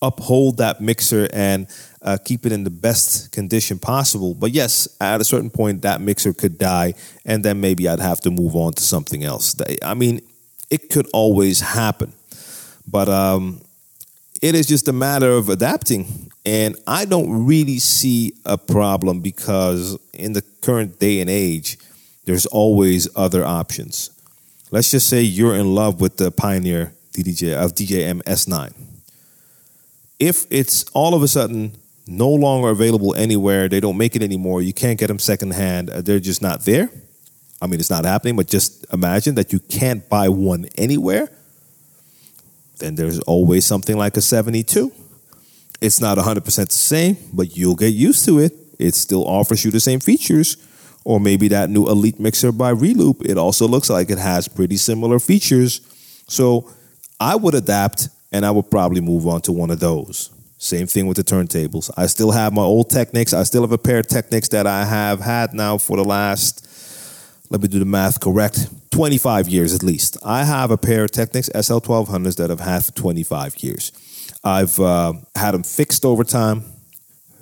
uphold 0.02 0.58
that 0.58 0.80
mixer 0.80 1.28
and 1.32 1.66
uh, 2.02 2.18
keep 2.24 2.46
it 2.46 2.52
in 2.52 2.64
the 2.64 2.70
best 2.70 3.32
condition 3.32 3.78
possible. 3.78 4.34
But 4.34 4.52
yes, 4.52 4.88
at 5.00 5.20
a 5.20 5.24
certain 5.24 5.50
point, 5.50 5.82
that 5.82 6.00
mixer 6.00 6.32
could 6.32 6.58
die, 6.58 6.94
and 7.24 7.44
then 7.44 7.60
maybe 7.60 7.88
I'd 7.88 8.00
have 8.00 8.20
to 8.22 8.30
move 8.30 8.54
on 8.54 8.74
to 8.74 8.82
something 8.82 9.24
else. 9.24 9.56
I 9.82 9.94
mean, 9.94 10.20
it 10.70 10.90
could 10.90 11.08
always 11.12 11.60
happen. 11.60 12.12
But 12.86 13.08
um, 13.08 13.60
it 14.42 14.54
is 14.54 14.66
just 14.66 14.88
a 14.88 14.92
matter 14.92 15.30
of 15.32 15.48
adapting. 15.48 16.30
And 16.44 16.76
I 16.86 17.04
don't 17.04 17.46
really 17.46 17.78
see 17.80 18.34
a 18.44 18.56
problem 18.56 19.20
because 19.20 19.98
in 20.12 20.32
the 20.32 20.42
current 20.60 21.00
day 21.00 21.20
and 21.20 21.28
age, 21.28 21.78
there's 22.24 22.46
always 22.46 23.08
other 23.16 23.44
options. 23.44 24.10
Let's 24.70 24.90
just 24.90 25.08
say 25.08 25.22
you're 25.22 25.54
in 25.54 25.74
love 25.74 26.00
with 26.00 26.16
the 26.16 26.30
Pioneer 26.30 26.92
DDJ 27.16 27.54
of 27.54 27.74
DJM 27.74 28.22
S9. 28.24 28.72
If 30.18 30.46
it's 30.50 30.84
all 30.94 31.14
of 31.14 31.22
a 31.22 31.28
sudden 31.28 31.72
no 32.06 32.30
longer 32.30 32.68
available 32.68 33.14
anywhere, 33.14 33.68
they 33.68 33.80
don't 33.80 33.96
make 33.96 34.14
it 34.16 34.22
anymore, 34.22 34.62
you 34.62 34.72
can't 34.72 34.98
get 34.98 35.08
them 35.08 35.18
secondhand, 35.18 35.90
uh, 35.90 36.00
they're 36.00 36.20
just 36.20 36.42
not 36.42 36.64
there. 36.64 36.90
I 37.60 37.66
mean, 37.66 37.80
it's 37.80 37.90
not 37.90 38.04
happening, 38.04 38.36
but 38.36 38.46
just 38.46 38.86
imagine 38.92 39.34
that 39.36 39.52
you 39.52 39.58
can't 39.58 40.08
buy 40.08 40.28
one 40.28 40.68
anywhere 40.76 41.28
then 42.78 42.94
there's 42.94 43.20
always 43.20 43.64
something 43.64 43.96
like 43.96 44.16
a 44.16 44.20
72. 44.20 44.92
It's 45.80 46.00
not 46.00 46.18
100% 46.18 46.44
the 46.44 46.72
same, 46.72 47.16
but 47.32 47.56
you'll 47.56 47.76
get 47.76 47.88
used 47.88 48.24
to 48.26 48.38
it. 48.38 48.52
It 48.78 48.94
still 48.94 49.26
offers 49.26 49.64
you 49.64 49.70
the 49.70 49.80
same 49.80 50.00
features. 50.00 50.56
Or 51.04 51.20
maybe 51.20 51.48
that 51.48 51.70
new 51.70 51.86
Elite 51.86 52.18
mixer 52.18 52.50
by 52.52 52.72
Reloop, 52.72 53.24
it 53.24 53.38
also 53.38 53.68
looks 53.68 53.88
like 53.88 54.10
it 54.10 54.18
has 54.18 54.48
pretty 54.48 54.76
similar 54.76 55.18
features. 55.18 55.80
So 56.26 56.68
I 57.18 57.36
would 57.36 57.54
adapt 57.54 58.08
and 58.32 58.44
I 58.44 58.50
would 58.50 58.70
probably 58.70 59.00
move 59.00 59.26
on 59.26 59.40
to 59.42 59.52
one 59.52 59.70
of 59.70 59.80
those. 59.80 60.30
Same 60.58 60.86
thing 60.86 61.06
with 61.06 61.16
the 61.16 61.24
turntables. 61.24 61.90
I 61.96 62.06
still 62.06 62.30
have 62.30 62.52
my 62.52 62.62
old 62.62 62.90
Technics. 62.90 63.32
I 63.32 63.42
still 63.42 63.62
have 63.62 63.72
a 63.72 63.78
pair 63.78 63.98
of 63.98 64.06
Technics 64.06 64.48
that 64.48 64.66
I 64.66 64.84
have 64.84 65.20
had 65.20 65.52
now 65.54 65.78
for 65.78 65.96
the 65.96 66.04
last 66.04 66.66
let 67.50 67.62
me 67.62 67.68
do 67.68 67.78
the 67.78 67.84
math 67.84 68.20
correct 68.20 68.68
25 68.90 69.48
years 69.48 69.74
at 69.74 69.82
least 69.82 70.16
i 70.24 70.44
have 70.44 70.70
a 70.70 70.76
pair 70.76 71.04
of 71.04 71.10
technics 71.10 71.48
sl1200s 71.50 72.36
that 72.36 72.50
i've 72.50 72.60
had 72.60 72.84
for 72.84 72.92
25 72.92 73.56
years 73.58 73.92
i've 74.44 74.78
uh, 74.80 75.12
had 75.34 75.52
them 75.52 75.62
fixed 75.62 76.04
over 76.04 76.24
time 76.24 76.64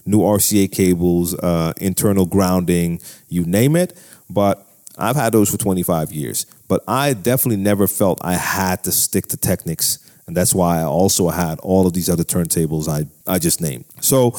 new 0.04 0.20
rca 0.20 0.70
cables 0.70 1.34
uh, 1.34 1.72
internal 1.80 2.26
grounding 2.26 3.00
you 3.28 3.44
name 3.44 3.76
it 3.76 3.98
but 4.28 4.66
i've 4.98 5.16
had 5.16 5.32
those 5.32 5.50
for 5.50 5.56
25 5.56 6.12
years 6.12 6.46
but 6.74 6.82
i 6.88 7.12
definitely 7.12 7.62
never 7.62 7.86
felt 7.86 8.18
i 8.22 8.34
had 8.34 8.82
to 8.82 8.90
stick 8.90 9.26
to 9.28 9.36
technics 9.36 10.04
and 10.26 10.34
that's 10.36 10.54
why 10.54 10.80
I 10.80 10.84
also 10.84 11.28
had 11.28 11.58
all 11.60 11.86
of 11.86 11.92
these 11.92 12.08
other 12.08 12.24
turntables 12.24 12.88
I, 12.88 13.06
I 13.30 13.38
just 13.38 13.60
named. 13.60 13.84
So, 14.00 14.34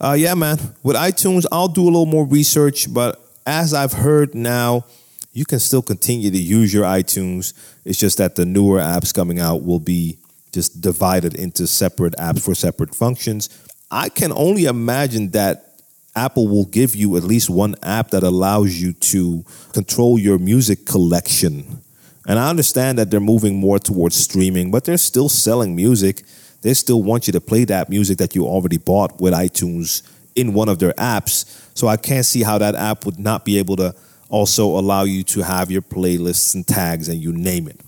uh, 0.00 0.12
yeah, 0.12 0.34
man, 0.34 0.58
with 0.82 0.96
iTunes, 0.96 1.46
I'll 1.50 1.68
do 1.68 1.84
a 1.84 1.84
little 1.84 2.06
more 2.06 2.26
research, 2.26 2.92
but 2.92 3.18
as 3.46 3.72
I've 3.72 3.94
heard 3.94 4.34
now, 4.34 4.84
you 5.32 5.44
can 5.46 5.58
still 5.58 5.82
continue 5.82 6.30
to 6.30 6.38
use 6.38 6.74
your 6.74 6.84
iTunes. 6.84 7.54
It's 7.84 7.98
just 7.98 8.18
that 8.18 8.36
the 8.36 8.44
newer 8.44 8.80
apps 8.80 9.14
coming 9.14 9.38
out 9.38 9.64
will 9.64 9.80
be 9.80 10.18
just 10.52 10.80
divided 10.80 11.34
into 11.34 11.66
separate 11.66 12.14
apps 12.16 12.44
for 12.44 12.54
separate 12.54 12.94
functions. 12.94 13.48
I 13.90 14.08
can 14.08 14.32
only 14.32 14.66
imagine 14.66 15.30
that 15.30 15.69
Apple 16.16 16.48
will 16.48 16.66
give 16.66 16.96
you 16.96 17.16
at 17.16 17.22
least 17.22 17.48
one 17.48 17.74
app 17.82 18.10
that 18.10 18.22
allows 18.22 18.80
you 18.80 18.92
to 18.92 19.44
control 19.72 20.18
your 20.18 20.38
music 20.38 20.84
collection. 20.84 21.82
And 22.26 22.38
I 22.38 22.50
understand 22.50 22.98
that 22.98 23.10
they're 23.10 23.20
moving 23.20 23.56
more 23.56 23.78
towards 23.78 24.16
streaming, 24.16 24.70
but 24.70 24.84
they're 24.84 24.96
still 24.98 25.28
selling 25.28 25.74
music. 25.74 26.22
They 26.62 26.74
still 26.74 27.02
want 27.02 27.26
you 27.26 27.32
to 27.32 27.40
play 27.40 27.64
that 27.64 27.88
music 27.88 28.18
that 28.18 28.34
you 28.34 28.44
already 28.44 28.76
bought 28.78 29.20
with 29.20 29.32
iTunes 29.32 30.02
in 30.34 30.52
one 30.52 30.68
of 30.68 30.78
their 30.78 30.92
apps. 30.92 31.68
So 31.74 31.88
I 31.88 31.96
can't 31.96 32.26
see 32.26 32.42
how 32.42 32.58
that 32.58 32.74
app 32.74 33.06
would 33.06 33.18
not 33.18 33.44
be 33.44 33.58
able 33.58 33.76
to 33.76 33.94
also 34.28 34.78
allow 34.78 35.04
you 35.04 35.22
to 35.24 35.42
have 35.42 35.70
your 35.70 35.82
playlists 35.82 36.54
and 36.54 36.66
tags 36.66 37.08
and 37.08 37.20
you 37.20 37.32
name 37.32 37.68
it. 37.68 37.80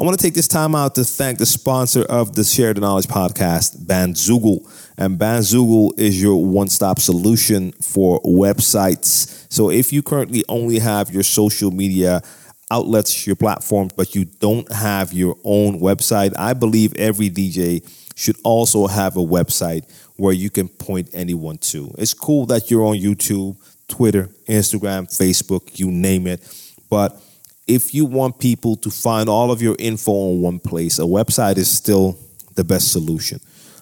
I 0.00 0.04
want 0.04 0.16
to 0.16 0.22
take 0.22 0.34
this 0.34 0.46
time 0.46 0.76
out 0.76 0.94
to 0.94 1.02
thank 1.02 1.38
the 1.40 1.46
sponsor 1.46 2.04
of 2.04 2.36
the 2.36 2.44
Share 2.44 2.72
the 2.72 2.80
Knowledge 2.80 3.08
podcast, 3.08 3.84
Bandzoogle. 3.84 4.64
And 4.96 5.18
Bandzoogle 5.18 5.98
is 5.98 6.22
your 6.22 6.44
one 6.44 6.68
stop 6.68 7.00
solution 7.00 7.72
for 7.72 8.20
websites. 8.22 9.46
So 9.52 9.72
if 9.72 9.92
you 9.92 10.04
currently 10.04 10.44
only 10.48 10.78
have 10.78 11.10
your 11.10 11.24
social 11.24 11.72
media 11.72 12.22
outlets, 12.70 13.26
your 13.26 13.34
platforms, 13.34 13.92
but 13.96 14.14
you 14.14 14.26
don't 14.26 14.70
have 14.72 15.12
your 15.12 15.36
own 15.42 15.80
website, 15.80 16.32
I 16.38 16.52
believe 16.52 16.94
every 16.94 17.28
DJ 17.28 17.82
should 18.14 18.36
also 18.44 18.86
have 18.86 19.16
a 19.16 19.20
website 19.20 19.82
where 20.14 20.32
you 20.32 20.48
can 20.48 20.68
point 20.68 21.10
anyone 21.12 21.58
to. 21.58 21.92
It's 21.98 22.14
cool 22.14 22.46
that 22.46 22.70
you're 22.70 22.84
on 22.84 22.98
YouTube 22.98 23.56
Twitter, 23.88 24.28
Instagram, 24.46 25.08
Facebook, 25.08 25.76
you 25.76 25.90
name 25.90 26.28
it. 26.28 26.40
But 26.88 27.20
if 27.68 27.94
you 27.94 28.06
want 28.06 28.38
people 28.38 28.76
to 28.76 28.90
find 28.90 29.28
all 29.28 29.52
of 29.52 29.62
your 29.62 29.76
info 29.78 30.10
on 30.12 30.40
one 30.40 30.58
place, 30.58 30.98
a 30.98 31.02
website 31.02 31.58
is 31.58 31.70
still 31.70 32.18
the 32.54 32.64
best 32.64 32.90
solution. 32.90 33.40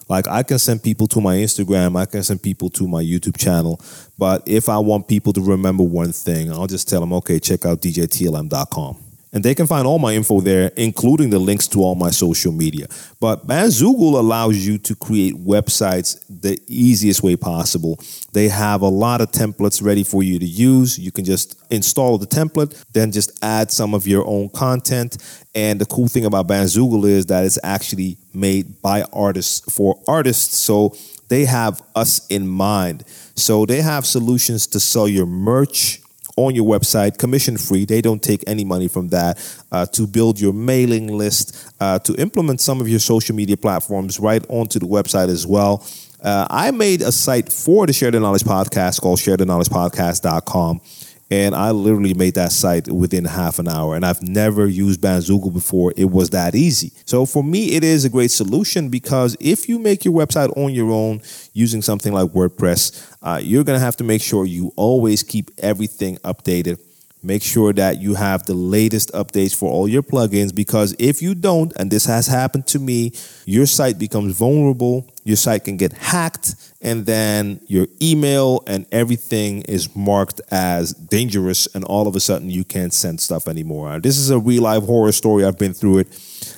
Like 0.09 0.27
I 0.27 0.43
can 0.43 0.59
send 0.59 0.83
people 0.83 1.07
to 1.07 1.21
my 1.21 1.35
Instagram, 1.35 1.97
I 1.97 2.05
can 2.05 2.23
send 2.23 2.41
people 2.41 2.69
to 2.71 2.87
my 2.87 3.01
YouTube 3.01 3.37
channel, 3.37 3.81
but 4.17 4.43
if 4.45 4.69
I 4.69 4.77
want 4.77 5.07
people 5.07 5.33
to 5.33 5.41
remember 5.41 5.83
one 5.83 6.11
thing, 6.11 6.51
I'll 6.51 6.67
just 6.67 6.87
tell 6.87 6.99
them, 6.99 7.13
okay, 7.13 7.39
check 7.39 7.65
out 7.65 7.81
djtlm.com. 7.81 9.06
And 9.33 9.43
they 9.43 9.53
can 9.53 9.67
find 9.67 9.85
all 9.85 9.99
my 9.99 10.13
info 10.13 10.39
there, 10.39 10.71
including 10.77 11.29
the 11.29 11.39
links 11.39 11.67
to 11.69 11.79
all 11.79 11.95
my 11.95 12.11
social 12.11 12.51
media. 12.51 12.87
But 13.19 13.45
Bandzoogle 13.45 14.17
allows 14.17 14.65
you 14.65 14.77
to 14.79 14.95
create 14.95 15.35
websites 15.35 16.23
the 16.29 16.59
easiest 16.67 17.23
way 17.23 17.35
possible. 17.35 17.99
They 18.31 18.47
have 18.47 18.81
a 18.81 18.87
lot 18.87 19.19
of 19.19 19.31
templates 19.31 19.83
ready 19.83 20.03
for 20.03 20.23
you 20.23 20.39
to 20.39 20.45
use. 20.45 20.97
You 20.97 21.11
can 21.11 21.25
just 21.25 21.61
install 21.69 22.17
the 22.17 22.25
template, 22.25 22.81
then 22.93 23.11
just 23.11 23.37
add 23.43 23.69
some 23.69 23.93
of 23.93 24.07
your 24.07 24.25
own 24.25 24.49
content. 24.49 25.17
And 25.53 25.81
the 25.81 25.85
cool 25.85 26.07
thing 26.07 26.25
about 26.25 26.47
Bandzoogle 26.47 27.05
is 27.05 27.25
that 27.25 27.43
it's 27.43 27.59
actually 27.63 28.17
made 28.33 28.81
by 28.81 29.03
artists 29.11 29.59
for 29.73 30.01
artists. 30.07 30.57
So 30.57 30.95
they 31.29 31.45
have 31.45 31.81
us 31.95 32.25
in 32.27 32.47
mind. 32.47 33.03
So 33.35 33.65
they 33.65 33.81
have 33.81 34.05
solutions 34.05 34.67
to 34.67 34.79
sell 34.79 35.07
your 35.07 35.25
merch 35.25 36.01
on 36.37 36.55
your 36.55 36.65
website, 36.65 37.17
commission 37.17 37.57
free. 37.57 37.83
They 37.83 38.01
don't 38.01 38.23
take 38.23 38.43
any 38.47 38.63
money 38.63 38.87
from 38.87 39.09
that. 39.09 39.37
Uh, 39.71 39.85
to 39.87 40.07
build 40.07 40.39
your 40.39 40.53
mailing 40.53 41.07
list, 41.07 41.73
uh, 41.81 41.99
to 41.99 42.15
implement 42.15 42.61
some 42.61 42.79
of 42.79 42.87
your 42.87 42.99
social 42.99 43.35
media 43.35 43.57
platforms 43.57 44.19
right 44.19 44.45
onto 44.47 44.79
the 44.79 44.87
website 44.87 45.27
as 45.27 45.45
well. 45.45 45.85
Uh, 46.23 46.47
I 46.49 46.71
made 46.71 47.01
a 47.01 47.11
site 47.11 47.51
for 47.51 47.85
the 47.85 47.93
Share 47.93 48.11
the 48.11 48.19
Knowledge 48.19 48.43
podcast 48.43 49.01
called 49.01 49.19
sharetheknowledgepodcast.com. 49.19 50.81
And 51.29 51.53
I 51.53 51.71
literally 51.71 52.13
made 52.13 52.35
that 52.35 52.51
site 52.51 52.87
within 52.87 53.25
half 53.25 53.59
an 53.59 53.67
hour. 53.67 53.95
And 53.95 54.05
I've 54.05 54.21
never 54.21 54.65
used 54.65 55.01
Bandzoogle 55.01 55.53
before. 55.53 55.93
It 55.97 56.05
was 56.05 56.29
that 56.29 56.55
easy. 56.55 56.93
So 57.05 57.25
for 57.25 57.43
me, 57.43 57.75
it 57.75 57.83
is 57.83 58.05
a 58.05 58.09
great 58.09 58.31
solution 58.31 58.89
because 58.89 59.35
if 59.39 59.67
you 59.67 59.77
make 59.77 60.05
your 60.05 60.13
website 60.13 60.55
on 60.57 60.73
your 60.73 60.91
own 60.91 61.21
using 61.53 61.81
something 61.81 62.13
like 62.13 62.31
WordPress, 62.31 63.15
uh, 63.21 63.39
you're 63.43 63.65
going 63.65 63.77
to 63.77 63.83
have 63.83 63.97
to 63.97 64.03
make 64.03 64.21
sure 64.21 64.45
you 64.45 64.71
always 64.77 65.21
keep 65.21 65.51
everything 65.57 66.17
updated 66.19 66.79
Make 67.27 67.43
sure 67.43 67.73
that 67.73 68.01
you 68.01 68.15
have 68.15 68.45
the 68.45 68.53
latest 68.53 69.11
updates 69.11 69.53
for 69.53 69.69
all 69.69 69.85
your 69.85 70.01
plugins 70.01 70.55
because 70.55 70.95
if 70.97 71.21
you 71.21 71.35
don't, 71.35 71.73
and 71.75 71.91
this 71.91 72.05
has 72.05 72.25
happened 72.25 72.67
to 72.67 72.79
me, 72.79 73.11
your 73.43 73.65
site 73.65 73.99
becomes 73.99 74.37
vulnerable, 74.37 75.05
your 75.25 75.35
site 75.35 75.65
can 75.65 75.75
get 75.75 75.91
hacked, 75.91 76.55
and 76.81 77.05
then 77.05 77.59
your 77.67 77.87
email 78.01 78.63
and 78.65 78.85
everything 78.93 79.63
is 79.63 79.93
marked 79.93 80.39
as 80.51 80.93
dangerous, 80.93 81.67
and 81.75 81.83
all 81.83 82.07
of 82.07 82.15
a 82.15 82.21
sudden 82.21 82.49
you 82.49 82.63
can't 82.63 82.93
send 82.93 83.19
stuff 83.19 83.49
anymore. 83.49 83.99
This 83.99 84.17
is 84.17 84.29
a 84.29 84.39
real 84.39 84.63
life 84.63 84.83
horror 84.83 85.11
story. 85.11 85.43
I've 85.43 85.57
been 85.57 85.73
through 85.73 85.97
it. 85.97 86.07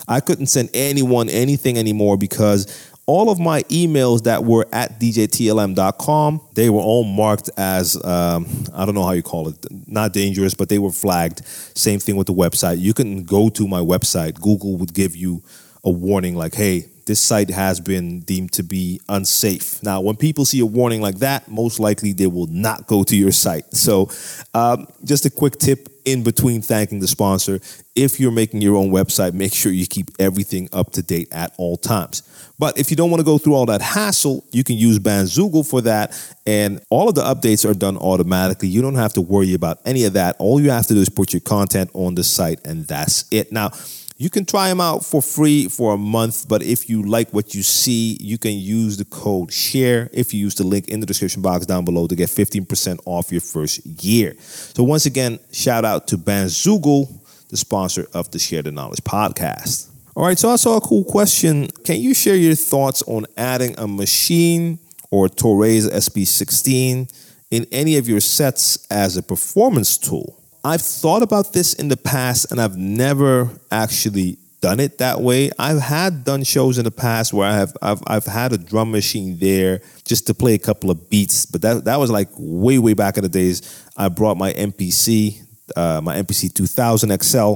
I 0.07 0.19
couldn't 0.19 0.47
send 0.47 0.69
anyone 0.75 1.29
anything 1.29 1.79
anymore 1.79 2.15
because 2.15 2.88
all 3.09 3.31
of 3.31 3.39
my 3.39 3.63
emails 3.63 4.23
that 4.25 4.43
were 4.43 4.67
at 4.71 4.99
djtlm.com, 4.99 6.41
they 6.53 6.69
were 6.69 6.79
all 6.79 7.03
marked 7.03 7.49
as, 7.57 7.95
um, 8.05 8.45
I 8.71 8.85
don't 8.85 8.93
know 8.93 9.03
how 9.03 9.13
you 9.13 9.23
call 9.23 9.49
it, 9.49 9.55
not 9.87 10.13
dangerous, 10.13 10.53
but 10.53 10.69
they 10.69 10.77
were 10.77 10.91
flagged. 10.91 11.43
Same 11.75 11.99
thing 11.99 12.17
with 12.17 12.27
the 12.27 12.35
website. 12.35 12.79
You 12.79 12.93
can 12.93 13.23
go 13.23 13.49
to 13.49 13.67
my 13.67 13.79
website. 13.79 14.39
Google 14.39 14.77
would 14.77 14.93
give 14.93 15.15
you 15.15 15.41
a 15.83 15.89
warning 15.89 16.35
like, 16.35 16.53
hey, 16.53 16.85
this 17.07 17.19
site 17.19 17.49
has 17.49 17.79
been 17.79 18.19
deemed 18.19 18.51
to 18.51 18.61
be 18.61 19.01
unsafe. 19.09 19.81
Now, 19.81 20.01
when 20.01 20.15
people 20.15 20.45
see 20.45 20.59
a 20.59 20.65
warning 20.67 21.01
like 21.01 21.17
that, 21.19 21.49
most 21.49 21.79
likely 21.79 22.13
they 22.13 22.27
will 22.27 22.45
not 22.45 22.85
go 22.85 23.03
to 23.03 23.15
your 23.15 23.31
site. 23.31 23.73
So, 23.73 24.11
um, 24.53 24.87
just 25.03 25.25
a 25.25 25.31
quick 25.31 25.57
tip 25.57 25.89
in 26.05 26.21
between 26.23 26.61
thanking 26.61 26.99
the 26.99 27.07
sponsor 27.07 27.59
if 27.95 28.19
you're 28.19 28.31
making 28.31 28.61
your 28.61 28.75
own 28.75 28.91
website, 28.91 29.33
make 29.33 29.53
sure 29.53 29.71
you 29.71 29.87
keep 29.87 30.11
everything 30.19 30.69
up 30.71 30.91
to 30.91 31.01
date 31.01 31.27
at 31.31 31.53
all 31.57 31.75
times. 31.75 32.23
But 32.59 32.77
if 32.77 32.91
you 32.91 32.97
don't 32.97 33.09
want 33.09 33.21
to 33.21 33.25
go 33.25 33.37
through 33.37 33.55
all 33.55 33.65
that 33.67 33.81
hassle, 33.81 34.43
you 34.51 34.65
can 34.65 34.75
use 34.75 34.99
Bandzoogle 34.99 35.67
for 35.67 35.81
that. 35.81 36.11
And 36.45 36.81
all 36.89 37.07
of 37.07 37.15
the 37.15 37.21
updates 37.21 37.67
are 37.67 37.73
done 37.73 37.97
automatically. 37.97 38.67
You 38.67 38.81
don't 38.81 38.95
have 38.95 39.13
to 39.13 39.21
worry 39.21 39.53
about 39.53 39.79
any 39.85 40.03
of 40.03 40.13
that. 40.13 40.35
All 40.39 40.59
you 40.59 40.69
have 40.69 40.85
to 40.87 40.93
do 40.93 40.99
is 40.99 41.09
put 41.09 41.33
your 41.33 41.39
content 41.39 41.89
on 41.93 42.15
the 42.15 42.23
site, 42.23 42.59
and 42.67 42.85
that's 42.85 43.25
it. 43.31 43.53
Now, 43.53 43.71
you 44.17 44.29
can 44.29 44.43
try 44.43 44.67
them 44.67 44.81
out 44.81 45.05
for 45.05 45.21
free 45.21 45.69
for 45.69 45.93
a 45.93 45.97
month, 45.97 46.49
but 46.49 46.61
if 46.61 46.89
you 46.89 47.03
like 47.03 47.29
what 47.33 47.55
you 47.55 47.63
see, 47.63 48.17
you 48.19 48.37
can 48.37 48.51
use 48.51 48.97
the 48.97 49.05
code 49.05 49.53
SHARE 49.53 50.09
if 50.11 50.33
you 50.33 50.41
use 50.41 50.55
the 50.55 50.65
link 50.65 50.89
in 50.89 50.99
the 50.99 51.05
description 51.05 51.41
box 51.41 51.65
down 51.65 51.85
below 51.85 52.05
to 52.07 52.15
get 52.17 52.27
15% 52.27 52.99
off 53.05 53.31
your 53.31 53.39
first 53.39 53.85
year. 54.03 54.35
So, 54.39 54.83
once 54.83 55.05
again, 55.05 55.39
shout 55.53 55.85
out 55.85 56.09
to 56.09 56.17
Bandzoogle, 56.17 57.07
the 57.47 57.55
sponsor 57.55 58.07
of 58.13 58.29
the 58.31 58.39
Share 58.39 58.61
the 58.61 58.73
Knowledge 58.73 59.05
podcast. 59.05 59.88
All 60.15 60.25
right, 60.25 60.37
so 60.37 60.49
I 60.49 60.55
saw 60.55 60.77
a 60.77 60.81
cool 60.81 61.03
question. 61.03 61.67
Can 61.85 62.01
you 62.01 62.13
share 62.13 62.35
your 62.35 62.55
thoughts 62.55 63.03
on 63.03 63.25
adding 63.37 63.73
a 63.77 63.85
Maschine 63.87 64.79
or 65.11 65.27
Toraiz 65.27 65.87
SP16 65.87 67.11
in 67.51 67.67
any 67.71 67.95
of 67.97 68.09
your 68.09 68.19
sets 68.19 68.87
as 68.89 69.17
a 69.17 69.23
performance 69.23 69.97
tool? 69.97 70.41
I've 70.63 70.81
thought 70.81 71.21
about 71.21 71.53
this 71.53 71.73
in 71.73 71.87
the 71.87 71.97
past 71.97 72.51
and 72.51 72.59
I've 72.59 72.75
never 72.75 73.49
actually 73.71 74.37
done 74.61 74.79
it 74.79 74.97
that 74.97 75.21
way. 75.21 75.51
I've 75.57 75.79
had 75.79 76.23
done 76.23 76.43
shows 76.43 76.77
in 76.77 76.83
the 76.83 76.91
past 76.91 77.31
where 77.31 77.47
I 77.47 77.55
have 77.55 77.77
I've 77.81 78.01
I've 78.07 78.25
had 78.25 78.51
a 78.51 78.57
drum 78.57 78.91
machine 78.91 79.37
there 79.37 79.81
just 80.03 80.27
to 80.27 80.33
play 80.33 80.53
a 80.53 80.59
couple 80.59 80.91
of 80.91 81.09
beats, 81.09 81.45
but 81.45 81.61
that 81.61 81.85
that 81.85 81.97
was 81.97 82.11
like 82.11 82.27
way 82.37 82.77
way 82.77 82.93
back 82.93 83.17
in 83.17 83.23
the 83.23 83.29
days. 83.29 83.85
I 83.95 84.09
brought 84.09 84.37
my 84.37 84.51
MPC, 84.53 85.41
uh, 85.77 86.01
my 86.03 86.21
MPC 86.21 86.53
2000 86.53 87.23
XL 87.23 87.53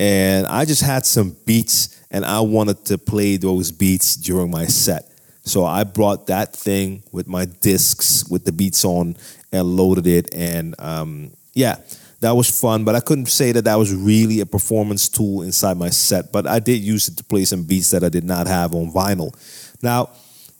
and 0.00 0.46
I 0.46 0.64
just 0.64 0.80
had 0.80 1.04
some 1.04 1.36
beats 1.44 2.02
and 2.10 2.24
I 2.24 2.40
wanted 2.40 2.86
to 2.86 2.96
play 2.96 3.36
those 3.36 3.70
beats 3.70 4.16
during 4.16 4.50
my 4.50 4.64
set. 4.64 5.04
So 5.42 5.66
I 5.66 5.84
brought 5.84 6.28
that 6.28 6.56
thing 6.56 7.02
with 7.12 7.28
my 7.28 7.44
discs 7.44 8.26
with 8.30 8.46
the 8.46 8.52
beats 8.52 8.82
on 8.86 9.14
and 9.52 9.76
loaded 9.76 10.06
it. 10.06 10.34
And 10.34 10.74
um, 10.78 11.32
yeah, 11.52 11.76
that 12.20 12.30
was 12.30 12.48
fun. 12.48 12.84
But 12.84 12.94
I 12.94 13.00
couldn't 13.00 13.26
say 13.26 13.52
that 13.52 13.66
that 13.66 13.74
was 13.74 13.94
really 13.94 14.40
a 14.40 14.46
performance 14.46 15.06
tool 15.06 15.42
inside 15.42 15.76
my 15.76 15.90
set. 15.90 16.32
But 16.32 16.46
I 16.46 16.60
did 16.60 16.80
use 16.80 17.08
it 17.08 17.18
to 17.18 17.24
play 17.24 17.44
some 17.44 17.64
beats 17.64 17.90
that 17.90 18.02
I 18.02 18.08
did 18.08 18.24
not 18.24 18.46
have 18.46 18.74
on 18.74 18.90
vinyl. 18.90 19.34
Now, 19.82 20.08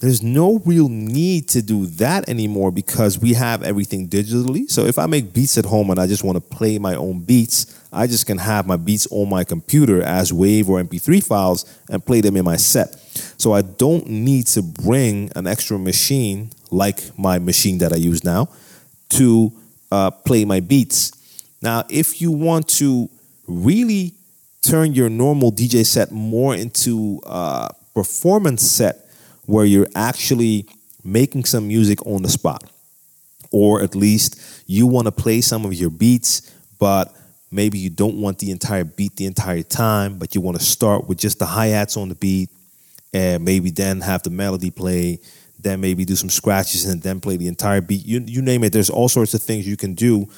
there's 0.01 0.23
no 0.23 0.61
real 0.65 0.89
need 0.89 1.49
to 1.51 1.61
do 1.61 1.85
that 1.87 2.27
anymore 2.29 2.73
because 2.73 3.19
we 3.19 3.35
have 3.35 3.63
everything 3.63 4.09
digitally. 4.09 4.69
So 4.71 4.87
if 4.87 4.99
I 4.99 5.07
make 5.07 5.35
beats 5.35 5.59
at 5.59 5.67
home 5.67 5.91
and 5.91 6.01
I 6.01 6.07
just 6.07 6.25
want 6.25 6.37
to 6.37 6.41
play 6.41 6.79
my 6.79 6.95
own 6.95 7.21
beats, 7.21 7.79
I 7.93 8.07
just 8.07 8.27
can 8.27 8.39
have 8.39 8.67
my 8.67 8.77
beats 8.77 9.07
on 9.11 9.29
my 9.29 9.45
computer 9.45 10.03
as 10.03 10.33
WAV 10.33 10.69
or 10.69 10.83
MP3 10.83 11.23
files 11.23 11.67
and 11.91 12.05
play 12.05 12.23
them 12.23 12.37
in 12.37 12.45
my 12.45 12.57
set. 12.57 12.95
So 13.37 13.53
I 13.53 13.61
don't 13.61 14.09
need 14.09 14.47
to 14.49 14.63
bring 14.63 15.31
an 15.37 15.47
extra 15.47 15.79
machine 15.79 16.51
like 16.71 17.17
my 17.19 17.39
machine 17.39 17.79
that 17.79 17.93
I 17.93 17.97
use 17.97 18.25
now 18.25 18.49
to 19.11 19.53
uh, 19.93 20.11
play 20.11 20.47
my 20.47 20.61
beats. 20.61 21.13
Now, 21.61 21.85
if 21.91 22.23
you 22.23 22.33
want 22.33 22.69
to 22.79 23.11
really 23.47 24.15
turn 24.63 24.95
your 24.95 25.11
normal 25.11 25.53
DJ 25.53 25.85
set 25.85 26.11
more 26.11 26.55
into 26.55 27.21
a 27.27 27.69
performance 27.95 28.63
set, 28.63 29.10
where 29.51 29.65
you're 29.65 29.89
actually 29.97 30.65
making 31.03 31.45
some 31.45 31.67
music 31.67 32.07
on 32.07 32.23
the 32.23 32.29
spot. 32.29 32.63
Or 33.51 33.83
at 33.83 33.97
least 33.97 34.63
you 34.67 34.87
want 34.87 35.07
to 35.07 35.13
play 35.13 35.41
some 35.41 35.65
of 35.65 35.75
your 35.75 35.91
beats, 35.91 36.55
but 36.79 37.15
maybe 37.51 37.79
you 37.79 37.91
don't 37.91 38.21
want 38.21 38.39
the 38.39 38.53
entire 38.53 38.85
beat 38.85 39.17
the 39.17 39.27
entire 39.27 39.63
time, 39.63 40.19
but 40.19 40.37
you 40.37 40.41
want 40.41 40.59
to 40.59 40.65
start 40.65 41.09
with 41.09 41.19
just 41.19 41.41
the 41.41 41.47
hi 41.47 41.67
hats 41.67 41.97
on 41.97 42.09
the 42.09 42.15
beat 42.15 42.49
and 43.13 43.45
maybe 43.45 43.71
then 43.71 44.01
have 44.01 44.23
the 44.23 44.31
melody 44.31 44.71
play, 44.71 45.19
then 45.59 45.81
maybe 45.81 46.05
do 46.05 46.15
some 46.15 46.31
scratches 46.31 46.85
and 46.85 47.03
then 47.03 47.21
play 47.21 47.37
the 47.37 47.49
entire 47.49 47.81
beat. 47.81 48.07
You, 48.07 48.21
you 48.21 48.43
name 48.43 48.63
it, 48.63 48.73
there's 48.73 48.91
all 48.91 49.09
sorts 49.09 49.35
of 49.35 49.43
things 49.43 49.67
you 49.67 49.77
can 49.77 49.95
do 49.95 50.29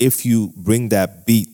if 0.00 0.26
you 0.26 0.52
bring 0.56 0.88
that 0.88 1.24
beat 1.24 1.48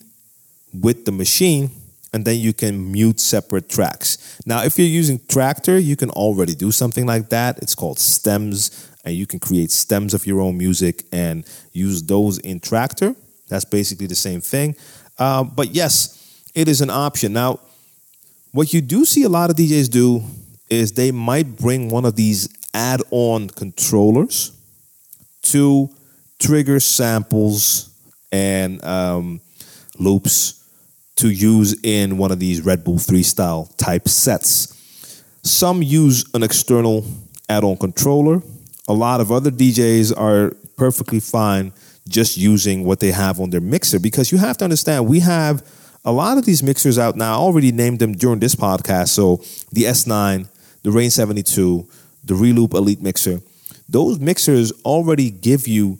with 0.73 1.05
the 1.05 1.13
machine 1.13 1.71
and 2.13 2.25
then 2.25 2.39
you 2.39 2.53
can 2.53 2.93
mute 2.93 3.21
separate 3.21 3.69
tracks. 3.69 4.41
Now, 4.45 4.63
if 4.63 4.79
you're 4.79 4.87
using 4.87 5.19
Traktor, 5.19 5.83
you 5.83 5.97
can 5.97 6.11
already 6.11 6.55
do 6.55 6.71
something 6.71 7.07
like 7.07 7.31
that. 7.31 7.59
It's 7.59 7.75
called 7.75 7.99
stems, 7.99 8.91
and 9.05 9.15
you 9.15 9.27
can 9.27 9.39
create 9.39 9.71
stems 9.71 10.13
of 10.13 10.27
your 10.27 10.41
own 10.41 10.59
music 10.59 11.05
and 11.13 11.45
use 11.73 12.03
those 12.03 12.39
in 12.39 12.61
Traktor. 12.61 13.17
That's 13.49 13.65
basically 13.65 14.07
the 14.07 14.15
same 14.15 14.41
thing. 14.41 14.77
Uh, 15.19 15.45
but 15.45 15.71
yes, 15.71 16.51
it 16.55 16.69
is 16.69 16.81
an 16.81 16.91
option. 16.91 17.33
Now, 17.33 17.61
what 18.53 18.75
you 18.75 18.83
do 18.83 19.05
see 19.05 19.23
a 19.23 19.29
lot 19.29 19.51
of 19.51 19.57
DJs 19.57 19.91
do 19.91 20.23
is 20.69 20.93
they 20.93 21.11
might 21.11 21.57
bring 21.57 21.89
one 21.89 22.05
of 22.05 22.17
these 22.17 22.49
add 22.75 23.03
on 23.11 23.49
controllers 23.49 24.53
to 25.43 25.89
trigger 26.39 26.81
samples 26.81 27.91
and 28.31 28.83
um, 28.85 29.41
loops 29.99 30.62
to 31.17 31.31
use 31.31 31.75
in 31.83 32.19
one 32.19 32.33
of 32.33 32.39
these 32.39 32.63
Red 32.63 32.85
Bull 32.85 32.97
3Style 32.97 33.77
type 33.77 34.09
sets. 34.09 35.23
Some 35.43 35.83
use 35.83 36.25
an 36.35 36.43
external 36.43 37.05
add 37.49 37.65
on 37.65 37.77
controller. 37.77 38.43
A 38.89 38.93
lot 38.93 39.21
of 39.21 39.31
other 39.31 39.51
DJs 39.51 40.17
are 40.19 40.57
perfectly 40.77 41.21
fine 41.21 41.73
just 42.09 42.37
using 42.37 42.85
what 42.85 43.01
they 43.01 43.13
have 43.13 43.41
on 43.41 43.51
their 43.51 43.61
mixer 43.61 44.01
because 44.01 44.33
you 44.33 44.39
have 44.39 44.59
to 44.59 44.65
understand 44.65 45.07
we 45.07 45.21
have 45.21 45.65
a 46.05 46.13
lot 46.13 46.37
of 46.37 46.45
these 46.45 46.63
mixers 46.63 46.99
out 46.99 47.17
now, 47.17 47.35
I 47.35 47.37
already 47.37 47.71
named 47.71 48.01
them 48.01 48.13
during 48.13 48.41
this 48.41 48.55
podcast. 48.55 49.09
So 49.09 49.37
the 49.71 49.85
S9, 49.85 50.49
the 50.83 50.91
Rane 50.91 51.11
72, 51.11 51.87
the 52.25 52.35
Reloop 52.35 52.75
Elite 52.75 53.01
Mixer, 53.01 53.41
those 53.89 54.19
mixers 54.19 54.73
already 54.85 55.31
give 55.31 55.69
you 55.69 55.99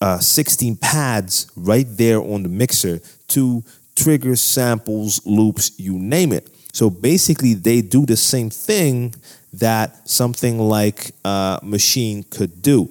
uh, 0.00 0.18
16 0.18 0.76
pads 0.76 1.50
right 1.54 1.86
there 1.88 2.20
on 2.20 2.42
the 2.42 2.48
mixer 2.48 3.00
to 3.28 3.62
trigger 3.96 4.36
samples, 4.36 5.24
loops, 5.26 5.78
you 5.78 5.98
name 5.98 6.32
it. 6.32 6.48
So 6.72 6.90
basically, 6.90 7.54
they 7.54 7.82
do 7.82 8.06
the 8.06 8.16
same 8.16 8.50
thing 8.50 9.14
that 9.54 10.08
something 10.08 10.58
like 10.58 11.10
a 11.24 11.58
Maschine 11.62 12.28
could 12.30 12.62
do. 12.62 12.88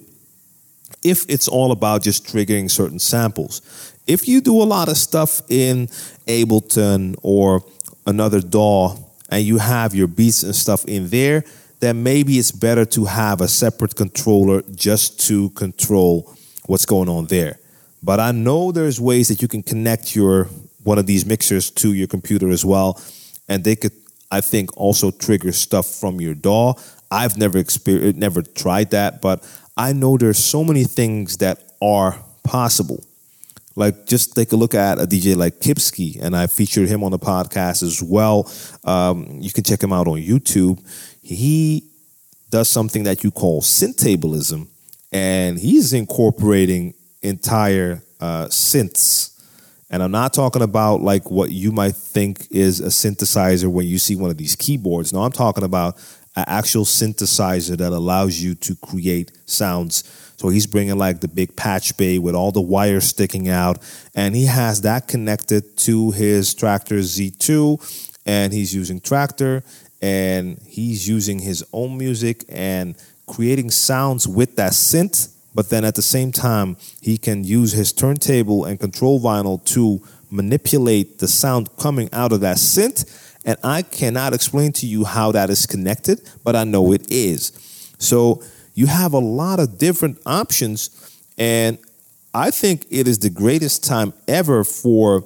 If 1.01 1.25
it's 1.29 1.47
all 1.47 1.71
about 1.71 2.03
just 2.03 2.25
triggering 2.25 2.69
certain 2.69 2.99
samples. 2.99 3.61
If 4.05 4.27
you 4.27 4.41
do 4.41 4.61
a 4.61 4.65
lot 4.65 4.89
of 4.89 4.97
stuff 4.97 5.41
in 5.49 5.87
Ableton 6.27 7.15
or 7.21 7.63
another 8.05 8.41
DAW 8.41 8.97
and 9.29 9.45
you 9.45 9.59
have 9.59 9.95
your 9.95 10.07
beats 10.07 10.43
and 10.43 10.53
stuff 10.53 10.83
in 10.85 11.07
there, 11.09 11.45
then 11.79 12.03
maybe 12.03 12.37
it's 12.37 12.51
better 12.51 12.83
to 12.83 13.05
have 13.05 13.39
a 13.39 13.47
separate 13.47 13.95
controller 13.95 14.61
just 14.75 15.21
to 15.27 15.51
control 15.51 16.35
what's 16.65 16.85
going 16.85 17.07
on 17.07 17.27
there. 17.27 17.59
But 18.03 18.19
I 18.19 18.31
know 18.31 18.73
there's 18.73 18.99
ways 18.99 19.29
that 19.29 19.41
you 19.41 19.47
can 19.47 19.63
connect 19.63 20.15
your 20.15 20.49
one 20.83 20.97
of 20.97 21.05
these 21.05 21.25
mixers 21.25 21.69
to 21.71 21.93
your 21.93 22.07
computer 22.07 22.49
as 22.49 22.65
well, 22.65 23.01
and 23.47 23.63
they 23.63 23.75
could, 23.75 23.93
I 24.31 24.41
think, 24.41 24.75
also 24.77 25.11
trigger 25.11 25.51
stuff 25.51 25.87
from 25.87 26.21
your 26.21 26.33
DAW. 26.33 26.73
I've 27.11 27.37
never 27.37 27.57
experienced, 27.57 28.17
never 28.17 28.41
tried 28.41 28.91
that, 28.91 29.21
but 29.21 29.43
I 29.75 29.93
know 29.93 30.17
there's 30.17 30.43
so 30.43 30.63
many 30.63 30.83
things 30.83 31.37
that 31.37 31.59
are 31.81 32.19
possible. 32.43 33.03
Like 33.75 34.05
just 34.05 34.35
take 34.35 34.51
a 34.51 34.57
look 34.57 34.75
at 34.75 34.99
a 34.99 35.07
DJ 35.07 35.37
like 35.37 35.59
Kypski, 35.59 36.21
and 36.21 36.35
I 36.35 36.47
featured 36.47 36.89
him 36.89 37.03
on 37.03 37.11
the 37.11 37.19
podcast 37.19 37.81
as 37.81 38.03
well. 38.03 38.51
Um, 38.83 39.37
you 39.39 39.51
can 39.51 39.63
check 39.63 39.81
him 39.81 39.93
out 39.93 40.07
on 40.07 40.17
YouTube. 40.17 40.85
He 41.21 41.85
does 42.49 42.67
something 42.67 43.03
that 43.03 43.23
you 43.23 43.31
call 43.31 43.61
synthtablism, 43.61 44.67
and 45.11 45.57
he's 45.57 45.93
incorporating 45.93 46.93
entire 47.21 48.01
uh, 48.19 48.47
synths. 48.47 49.38
And 49.89 50.03
I'm 50.03 50.11
not 50.11 50.33
talking 50.33 50.61
about 50.61 51.01
like 51.01 51.31
what 51.31 51.51
you 51.51 51.71
might 51.71 51.95
think 51.95 52.47
is 52.51 52.79
a 52.79 52.87
synthesizer 52.87 53.67
when 53.67 53.87
you 53.87 53.97
see 53.97 54.15
one 54.15 54.29
of 54.29 54.37
these 54.37 54.55
keyboards. 54.55 55.11
No, 55.13 55.23
I'm 55.23 55.31
talking 55.31 55.63
about 55.63 55.97
an 56.35 56.45
actual 56.47 56.85
synthesizer 56.85 57.77
that 57.77 57.91
allows 57.91 58.39
you 58.39 58.55
to 58.55 58.75
create 58.75 59.31
sounds. 59.45 60.03
So 60.37 60.49
he's 60.49 60.67
bringing 60.67 60.97
like 60.97 61.19
the 61.19 61.27
big 61.27 61.55
patch 61.55 61.97
bay 61.97 62.17
with 62.19 62.35
all 62.35 62.51
the 62.51 62.61
wires 62.61 63.05
sticking 63.05 63.49
out, 63.49 63.79
and 64.15 64.35
he 64.35 64.45
has 64.45 64.81
that 64.81 65.07
connected 65.07 65.75
to 65.79 66.11
his 66.11 66.55
Traktor 66.55 66.99
Z2, 66.99 68.21
and 68.25 68.53
he's 68.53 68.73
using 68.73 69.01
Traktor, 69.01 69.63
and 70.01 70.57
he's 70.65 71.09
using 71.09 71.39
his 71.39 71.65
own 71.73 71.97
music 71.97 72.45
and 72.47 72.95
creating 73.27 73.69
sounds 73.69 74.27
with 74.29 74.55
that 74.55 74.71
synth, 74.71 75.33
but 75.59 75.69
then 75.69 75.83
at 75.83 75.95
the 75.95 76.01
same 76.01 76.31
time, 76.31 76.77
he 77.01 77.17
can 77.17 77.43
use 77.43 77.73
his 77.73 77.91
turntable 77.91 78.63
and 78.63 78.79
control 78.79 79.19
vinyl 79.19 79.61
to 79.65 80.01
manipulate 80.29 81.19
the 81.19 81.27
sound 81.27 81.67
coming 81.75 82.07
out 82.13 82.31
of 82.31 82.39
that 82.39 82.55
synth. 82.55 83.03
And 83.43 83.57
I 83.61 83.81
cannot 83.81 84.33
explain 84.33 84.71
to 84.71 84.85
you 84.85 85.03
how 85.03 85.33
that 85.33 85.49
is 85.49 85.65
connected, 85.65 86.21
but 86.45 86.55
I 86.55 86.63
know 86.63 86.93
it 86.93 87.11
is. 87.11 87.51
So 87.97 88.41
you 88.73 88.87
have 88.87 89.11
a 89.11 89.19
lot 89.19 89.59
of 89.59 89.77
different 89.77 90.21
options. 90.25 90.91
And 91.37 91.77
I 92.33 92.51
think 92.51 92.85
it 92.89 93.05
is 93.05 93.19
the 93.19 93.29
greatest 93.29 93.83
time 93.83 94.13
ever 94.29 94.63
for 94.63 95.25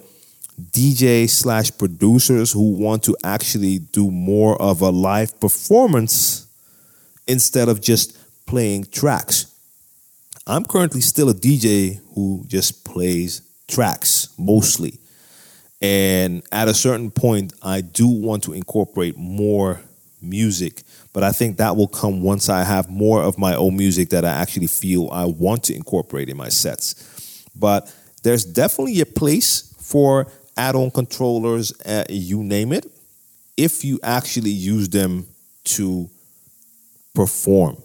DJ 0.71 1.29
slash 1.29 1.69
producers 1.77 2.51
who 2.51 2.71
want 2.71 3.03
to 3.03 3.15
actually 3.23 3.77
do 3.77 4.09
more 4.09 4.59
of 4.59 4.81
a 4.81 4.89
live 4.89 5.39
performance 5.39 6.47
instead 7.27 7.69
of 7.69 7.81
just 7.81 8.17
playing 8.47 8.85
tracks. 8.85 9.52
I'm 10.45 10.65
currently 10.65 10.99
still 10.99 11.29
a 11.29 11.33
DJ 11.33 12.01
who 12.15 12.43
just 12.47 12.83
plays 12.83 13.41
tracks 13.67 14.33
mostly. 14.37 14.99
And 15.81 16.43
at 16.51 16.67
a 16.67 16.73
certain 16.73 17.11
point, 17.11 17.53
I 17.61 17.81
do 17.81 18.07
want 18.07 18.43
to 18.43 18.53
incorporate 18.53 19.17
more 19.17 19.81
music, 20.21 20.83
but 21.13 21.23
I 21.23 21.31
think 21.31 21.57
that 21.57 21.75
will 21.75 21.87
come 21.87 22.21
once 22.21 22.49
I 22.49 22.63
have 22.63 22.89
more 22.89 23.21
of 23.21 23.37
my 23.37 23.55
own 23.55 23.77
music 23.77 24.09
that 24.09 24.25
I 24.25 24.29
actually 24.31 24.67
feel 24.67 25.09
I 25.11 25.25
want 25.25 25.63
to 25.65 25.75
incorporate 25.75 26.29
in 26.29 26.37
my 26.37 26.49
sets. 26.49 27.45
But 27.55 27.93
there's 28.23 28.45
definitely 28.45 28.99
a 29.01 29.05
place 29.05 29.73
for 29.79 30.27
add 30.57 30.75
on 30.75 30.91
controllers, 30.91 31.73
uh, 31.85 32.03
you 32.09 32.43
name 32.43 32.71
it, 32.73 32.85
if 33.55 33.83
you 33.83 33.99
actually 34.03 34.51
use 34.51 34.89
them 34.89 35.25
to 35.65 36.09
perform. 37.13 37.77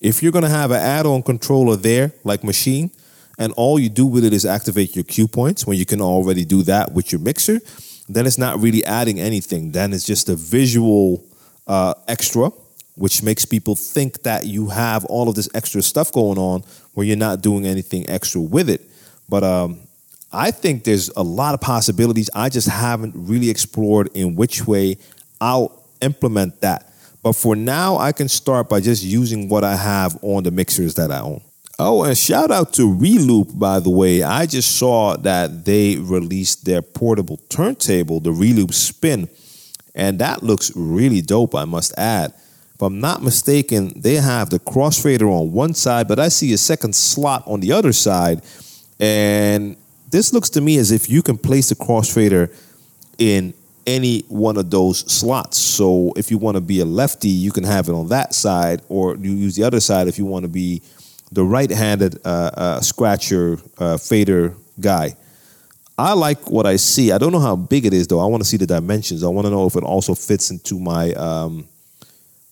If 0.00 0.22
you're 0.22 0.32
going 0.32 0.44
to 0.44 0.50
have 0.50 0.70
an 0.70 0.78
add 0.78 1.06
on 1.06 1.22
controller 1.22 1.76
there, 1.76 2.12
like 2.24 2.42
Maschine, 2.42 2.90
and 3.38 3.52
all 3.56 3.78
you 3.78 3.88
do 3.88 4.06
with 4.06 4.24
it 4.24 4.32
is 4.32 4.46
activate 4.46 4.94
your 4.94 5.04
cue 5.04 5.28
points 5.28 5.66
when 5.66 5.76
you 5.76 5.86
can 5.86 6.00
already 6.00 6.44
do 6.44 6.62
that 6.62 6.92
with 6.92 7.12
your 7.12 7.20
mixer, 7.20 7.60
then 8.08 8.26
it's 8.26 8.38
not 8.38 8.60
really 8.60 8.84
adding 8.84 9.20
anything. 9.20 9.72
Then 9.72 9.92
it's 9.92 10.06
just 10.06 10.28
a 10.28 10.36
visual 10.36 11.24
uh, 11.66 11.94
extra, 12.08 12.50
which 12.94 13.22
makes 13.22 13.44
people 13.44 13.74
think 13.74 14.22
that 14.22 14.46
you 14.46 14.68
have 14.68 15.04
all 15.06 15.28
of 15.28 15.34
this 15.34 15.48
extra 15.54 15.82
stuff 15.82 16.12
going 16.12 16.38
on 16.38 16.62
where 16.94 17.06
you're 17.06 17.16
not 17.16 17.42
doing 17.42 17.66
anything 17.66 18.08
extra 18.08 18.40
with 18.40 18.70
it. 18.70 18.80
But 19.28 19.44
um, 19.44 19.80
I 20.32 20.50
think 20.50 20.84
there's 20.84 21.10
a 21.10 21.22
lot 21.22 21.54
of 21.54 21.60
possibilities. 21.60 22.30
I 22.34 22.48
just 22.48 22.68
haven't 22.68 23.14
really 23.16 23.50
explored 23.50 24.08
in 24.14 24.36
which 24.36 24.66
way 24.66 24.98
I'll 25.40 25.84
implement 26.00 26.60
that. 26.60 26.85
But 27.26 27.34
for 27.34 27.56
now, 27.56 27.98
I 27.98 28.12
can 28.12 28.28
start 28.28 28.68
by 28.68 28.78
just 28.78 29.02
using 29.02 29.48
what 29.48 29.64
I 29.64 29.74
have 29.74 30.16
on 30.22 30.44
the 30.44 30.52
mixers 30.52 30.94
that 30.94 31.10
I 31.10 31.18
own. 31.18 31.40
Oh, 31.76 32.04
and 32.04 32.16
shout 32.16 32.52
out 32.52 32.72
to 32.74 32.82
Reloop, 32.82 33.58
by 33.58 33.80
the 33.80 33.90
way. 33.90 34.22
I 34.22 34.46
just 34.46 34.76
saw 34.76 35.16
that 35.16 35.64
they 35.64 35.96
released 35.96 36.66
their 36.66 36.82
portable 36.82 37.38
turntable, 37.48 38.20
the 38.20 38.30
Reloop 38.30 38.72
Spin, 38.72 39.28
and 39.92 40.20
that 40.20 40.44
looks 40.44 40.70
really 40.76 41.20
dope, 41.20 41.56
I 41.56 41.64
must 41.64 41.98
add. 41.98 42.32
If 42.76 42.80
I'm 42.80 43.00
not 43.00 43.24
mistaken, 43.24 43.92
they 43.96 44.14
have 44.14 44.50
the 44.50 44.60
crossfader 44.60 45.28
on 45.28 45.50
one 45.50 45.74
side, 45.74 46.06
but 46.06 46.20
I 46.20 46.28
see 46.28 46.52
a 46.52 46.58
second 46.58 46.94
slot 46.94 47.42
on 47.44 47.58
the 47.58 47.72
other 47.72 47.92
side. 47.92 48.42
And 49.00 49.76
this 50.12 50.32
looks 50.32 50.50
to 50.50 50.60
me 50.60 50.76
as 50.76 50.92
if 50.92 51.10
you 51.10 51.22
can 51.22 51.38
place 51.38 51.70
the 51.70 51.74
crossfader 51.74 52.54
in 53.18 53.52
any 53.86 54.20
one 54.28 54.56
of 54.56 54.70
those 54.70 55.10
slots. 55.10 55.58
So 55.58 56.12
if 56.16 56.30
you 56.30 56.38
want 56.38 56.56
to 56.56 56.60
be 56.60 56.80
a 56.80 56.84
lefty, 56.84 57.28
you 57.28 57.52
can 57.52 57.64
have 57.64 57.88
it 57.88 57.92
on 57.92 58.08
that 58.08 58.34
side, 58.34 58.82
or 58.88 59.16
you 59.16 59.32
use 59.32 59.56
the 59.56 59.64
other 59.64 59.80
side 59.80 60.08
if 60.08 60.18
you 60.18 60.24
want 60.24 60.44
to 60.44 60.48
be 60.48 60.82
the 61.32 61.44
right-handed 61.44 62.20
uh, 62.24 62.50
uh, 62.54 62.80
scratcher 62.80 63.58
uh, 63.78 63.96
fader 63.96 64.54
guy. 64.80 65.16
I 65.98 66.12
like 66.12 66.50
what 66.50 66.66
I 66.66 66.76
see. 66.76 67.10
I 67.10 67.18
don't 67.18 67.32
know 67.32 67.40
how 67.40 67.56
big 67.56 67.86
it 67.86 67.94
is 67.94 68.06
though. 68.06 68.20
I 68.20 68.26
want 68.26 68.42
to 68.42 68.48
see 68.48 68.58
the 68.58 68.66
dimensions. 68.66 69.24
I 69.24 69.28
want 69.28 69.46
to 69.46 69.50
know 69.50 69.66
if 69.66 69.76
it 69.76 69.82
also 69.82 70.14
fits 70.14 70.50
into 70.50 70.78
my 70.78 71.12
um, 71.14 71.66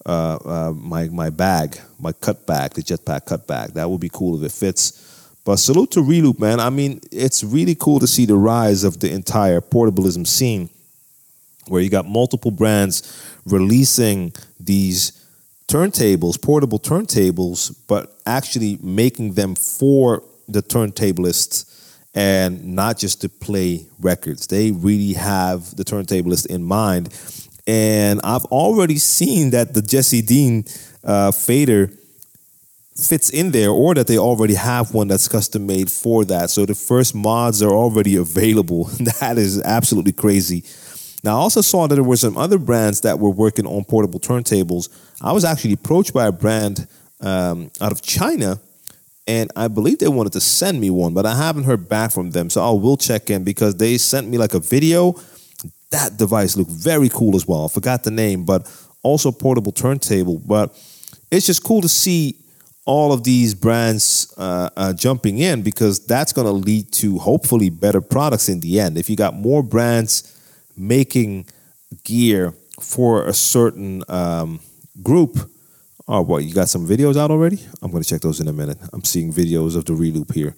uh, 0.07 0.39
uh, 0.45 0.73
my 0.75 1.09
my 1.09 1.31
bag, 1.31 1.79
my 1.99 2.13
cut 2.13 2.47
bag, 2.47 2.73
the 2.73 2.83
jetpack 2.83 3.27
cut 3.27 3.47
bag. 3.47 3.75
That 3.75 3.89
would 3.89 4.01
be 4.01 4.09
cool 4.09 4.43
if 4.43 4.51
it 4.51 4.55
fits. 4.55 5.11
But 5.45 5.57
salute 5.57 5.91
to 5.91 6.01
Reloop, 6.01 6.39
man. 6.39 6.59
I 6.59 6.71
mean, 6.71 7.01
it's 7.13 7.45
really 7.45 7.75
cool 7.75 8.01
to 8.01 8.07
see 8.07 8.25
the 8.25 8.37
rise 8.37 8.83
of 8.83 9.01
the 9.01 9.13
entire 9.13 9.61
portablism 9.61 10.27
scene 10.27 10.71
where 11.69 11.81
you 11.81 11.91
got 11.91 12.07
multiple 12.07 12.51
brands 12.51 13.03
releasing 13.47 14.33
these 14.59 15.25
turntables, 15.69 16.41
portable 16.41 16.79
turntables, 16.79 17.75
but 17.89 18.19
actually 18.27 18.79
making 18.83 19.33
them 19.35 19.55
for 19.55 20.23
the 20.49 20.63
turntablists 20.63 21.71
and 22.15 22.65
not 22.65 22.99
just 22.99 23.21
to 23.23 23.29
play 23.29 23.87
records. 23.99 24.47
They 24.47 24.71
really 24.71 25.15
have 25.15 25.75
the 25.77 25.85
turntablist 25.85 26.47
in 26.47 26.63
mind. 26.63 27.13
And 27.67 28.21
I've 28.23 28.45
already 28.47 28.99
seen 28.99 29.51
that 29.51 29.75
the 29.75 29.83
Jesse 29.83 30.23
Dean 30.23 30.65
uh, 31.03 31.33
fader 31.33 31.91
fits 32.97 33.31
in 33.31 33.51
there 33.51 33.71
or 33.71 33.95
that 33.95 34.07
they 34.07 34.19
already 34.19 34.55
have 34.55 34.95
one 34.95 35.09
that's 35.09 35.27
custom 35.27 35.67
made 35.67 35.91
for 35.91 36.25
that. 36.27 36.51
So 36.51 36.65
the 36.65 36.75
first 36.77 37.15
mods 37.15 37.63
are 37.63 37.73
already 37.73 38.17
available. 38.27 38.85
that 39.21 39.37
is 39.39 39.61
absolutely 39.63 40.13
crazy. 40.13 40.65
Now, 41.25 41.39
I 41.39 41.41
also 41.41 41.63
saw 41.63 41.87
that 41.87 41.95
there 41.95 42.05
were 42.05 42.19
some 42.19 42.37
other 42.37 42.59
brands 42.59 43.01
that 43.01 43.19
were 43.19 43.31
working 43.31 43.67
on 43.67 43.85
portable 43.85 44.21
turntables. 44.21 44.91
I 45.23 45.33
was 45.33 45.43
actually 45.43 45.73
approached 45.73 46.13
by 46.13 46.27
a 46.27 46.33
brand 46.33 46.87
um, 47.23 47.71
out 47.81 47.93
of 47.93 48.03
China, 48.03 48.61
and 49.27 49.51
I 49.57 49.69
believe 49.69 50.01
they 50.01 50.09
wanted 50.09 50.35
to 50.35 50.41
send 50.43 50.79
me 50.83 50.91
one, 50.91 51.15
but 51.15 51.25
I 51.25 51.35
haven't 51.35 51.65
heard 51.65 51.89
back 51.89 52.13
from 52.13 52.33
them. 52.33 52.51
So 52.51 52.63
I 52.63 52.71
will 52.73 52.99
check 52.99 53.31
in 53.31 53.43
because 53.43 53.77
they 53.77 53.97
sent 53.97 54.29
me 54.29 54.37
like 54.37 54.53
a 54.53 54.61
video. 54.61 55.15
That 55.91 56.19
device 56.19 56.59
looked 56.59 56.71
very 56.71 57.09
cool 57.09 57.37
as 57.37 57.49
well. 57.49 57.65
I 57.65 57.69
forgot 57.69 58.05
the 58.05 58.11
name, 58.11 58.45
but 58.45 58.71
also 59.03 59.33
portable 59.33 59.73
turntable. 59.73 60.43
But 60.45 60.79
it's 61.31 61.47
just 61.47 61.65
cool 61.65 61.81
to 61.81 61.89
see 61.89 62.37
all 62.85 63.15
of 63.15 63.25
these 63.25 63.55
brands 63.55 64.31
uh, 64.37 64.69
uh, 64.77 64.93
jumping 64.93 65.39
in 65.39 65.63
because 65.63 66.05
that's 66.05 66.35
going 66.35 66.47
to 66.47 66.53
lead 66.53 66.93
to 66.93 67.19
hopefully 67.19 67.71
better 67.71 68.03
products 68.03 68.51
in 68.51 68.61
the 68.61 68.79
end. 68.79 68.99
If 68.99 69.09
you 69.09 69.17
got 69.17 69.35
more 69.35 69.63
brands 69.63 70.34
making 70.77 71.47
gear 72.05 72.55
for 72.81 73.27
a 73.27 73.33
certain 73.33 74.03
um, 74.09 74.61
group, 75.03 75.51
oh, 76.09 76.23
what, 76.23 76.45
you 76.45 76.55
got 76.55 76.69
some 76.69 76.87
videos 76.87 77.17
out 77.17 77.31
already? 77.31 77.61
I'm 77.83 77.91
going 77.91 78.03
to 78.03 78.09
check 78.09 78.21
those 78.21 78.41
in 78.41 78.49
a 78.49 78.53
minute. 78.53 78.79
I'm 78.93 79.05
seeing 79.05 79.33
videos 79.33 79.77
of 79.77 79.85
the 79.85 79.93
reloop 79.93 80.35
here. 80.35 80.55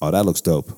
Oh, 0.00 0.10
that 0.10 0.24
looks 0.24 0.40
dope. 0.40 0.70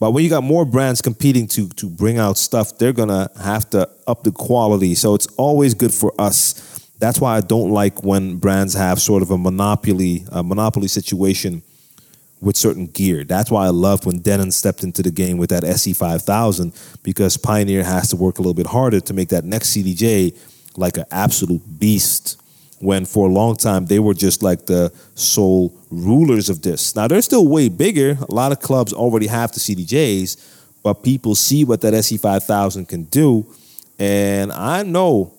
But 0.00 0.10
when 0.10 0.24
you 0.24 0.30
got 0.30 0.42
more 0.42 0.64
brands 0.64 1.00
competing 1.00 1.46
to 1.48 1.68
to 1.68 1.88
bring 1.88 2.18
out 2.18 2.36
stuff, 2.36 2.76
they're 2.76 2.92
gonna 2.92 3.30
have 3.40 3.70
to 3.70 3.88
up 4.06 4.22
the 4.22 4.32
quality. 4.32 4.94
So 4.94 5.14
it's 5.14 5.26
always 5.38 5.72
good 5.72 5.94
for 5.94 6.12
us 6.18 6.74
that's 6.98 7.20
why 7.20 7.36
I 7.36 7.40
don't 7.40 7.70
like 7.70 8.02
when 8.02 8.36
brands 8.36 8.74
have 8.74 9.00
sort 9.00 9.22
of 9.22 9.30
a 9.30 9.38
monopoly, 9.38 10.24
a 10.30 10.42
monopoly 10.42 10.88
situation 10.88 11.62
with 12.44 12.56
certain 12.56 12.86
gear. 12.86 13.24
That's 13.24 13.50
why 13.50 13.66
I 13.66 13.70
loved 13.70 14.04
when 14.04 14.20
Denon 14.20 14.50
stepped 14.50 14.84
into 14.84 15.02
the 15.02 15.10
game 15.10 15.38
with 15.38 15.50
that 15.50 15.62
SC5000 15.62 17.02
because 17.02 17.36
Pioneer 17.36 17.82
has 17.82 18.10
to 18.10 18.16
work 18.16 18.38
a 18.38 18.42
little 18.42 18.54
bit 18.54 18.66
harder 18.66 19.00
to 19.00 19.14
make 19.14 19.30
that 19.30 19.44
next 19.44 19.70
CDJ 19.74 20.36
like 20.76 20.96
an 20.96 21.06
absolute 21.10 21.62
beast. 21.78 22.40
When 22.80 23.06
for 23.06 23.28
a 23.28 23.32
long 23.32 23.56
time 23.56 23.86
they 23.86 23.98
were 23.98 24.12
just 24.12 24.42
like 24.42 24.66
the 24.66 24.92
sole 25.14 25.74
rulers 25.90 26.50
of 26.50 26.60
this. 26.60 26.94
Now 26.94 27.08
they're 27.08 27.22
still 27.22 27.48
way 27.48 27.68
bigger. 27.70 28.18
A 28.28 28.34
lot 28.34 28.52
of 28.52 28.60
clubs 28.60 28.92
already 28.92 29.26
have 29.28 29.52
the 29.52 29.60
CDJs, 29.60 30.82
but 30.82 31.02
people 31.02 31.34
see 31.34 31.64
what 31.64 31.80
that 31.80 31.94
SC5000 31.94 32.86
can 32.88 33.04
do. 33.04 33.46
And 33.98 34.52
I 34.52 34.82
know 34.82 35.32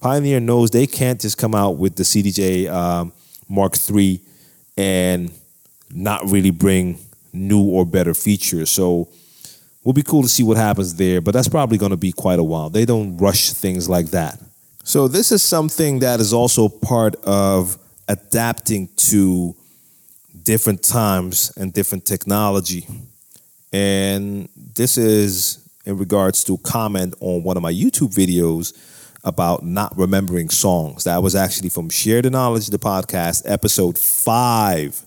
Pioneer 0.00 0.40
knows 0.40 0.70
they 0.70 0.86
can't 0.86 1.20
just 1.20 1.36
come 1.36 1.54
out 1.54 1.76
with 1.76 1.96
the 1.96 2.02
CDJ 2.04 2.70
um, 2.72 3.12
Mark 3.48 3.74
III 3.90 4.20
and 4.76 5.30
not 5.90 6.28
really 6.30 6.50
bring 6.50 6.98
new 7.32 7.62
or 7.62 7.84
better 7.84 8.14
features. 8.14 8.70
So 8.70 9.08
we'll 9.84 9.92
be 9.92 10.02
cool 10.02 10.22
to 10.22 10.28
see 10.28 10.42
what 10.42 10.56
happens 10.56 10.94
there, 10.96 11.20
but 11.20 11.32
that's 11.32 11.48
probably 11.48 11.78
going 11.78 11.90
to 11.90 11.96
be 11.96 12.12
quite 12.12 12.38
a 12.38 12.44
while. 12.44 12.70
They 12.70 12.84
don't 12.84 13.16
rush 13.18 13.50
things 13.50 13.88
like 13.88 14.06
that. 14.06 14.40
So 14.84 15.08
this 15.08 15.32
is 15.32 15.42
something 15.42 16.00
that 16.00 16.20
is 16.20 16.32
also 16.32 16.68
part 16.68 17.16
of 17.24 17.78
adapting 18.08 18.88
to 18.96 19.54
different 20.42 20.82
times 20.82 21.52
and 21.56 21.72
different 21.72 22.04
technology. 22.04 22.86
And 23.72 24.48
this 24.76 24.96
is 24.96 25.58
in 25.84 25.98
regards 25.98 26.44
to 26.44 26.54
a 26.54 26.58
comment 26.58 27.14
on 27.20 27.42
one 27.42 27.56
of 27.56 27.62
my 27.62 27.72
YouTube 27.72 28.14
videos 28.14 28.72
about 29.24 29.64
not 29.64 29.96
remembering 29.98 30.50
songs. 30.50 31.04
That 31.04 31.22
was 31.22 31.34
actually 31.34 31.68
from 31.68 31.90
Share 31.90 32.22
the 32.22 32.30
Knowledge, 32.30 32.68
the 32.68 32.78
podcast, 32.78 33.42
episode 33.44 33.98
five. 33.98 35.02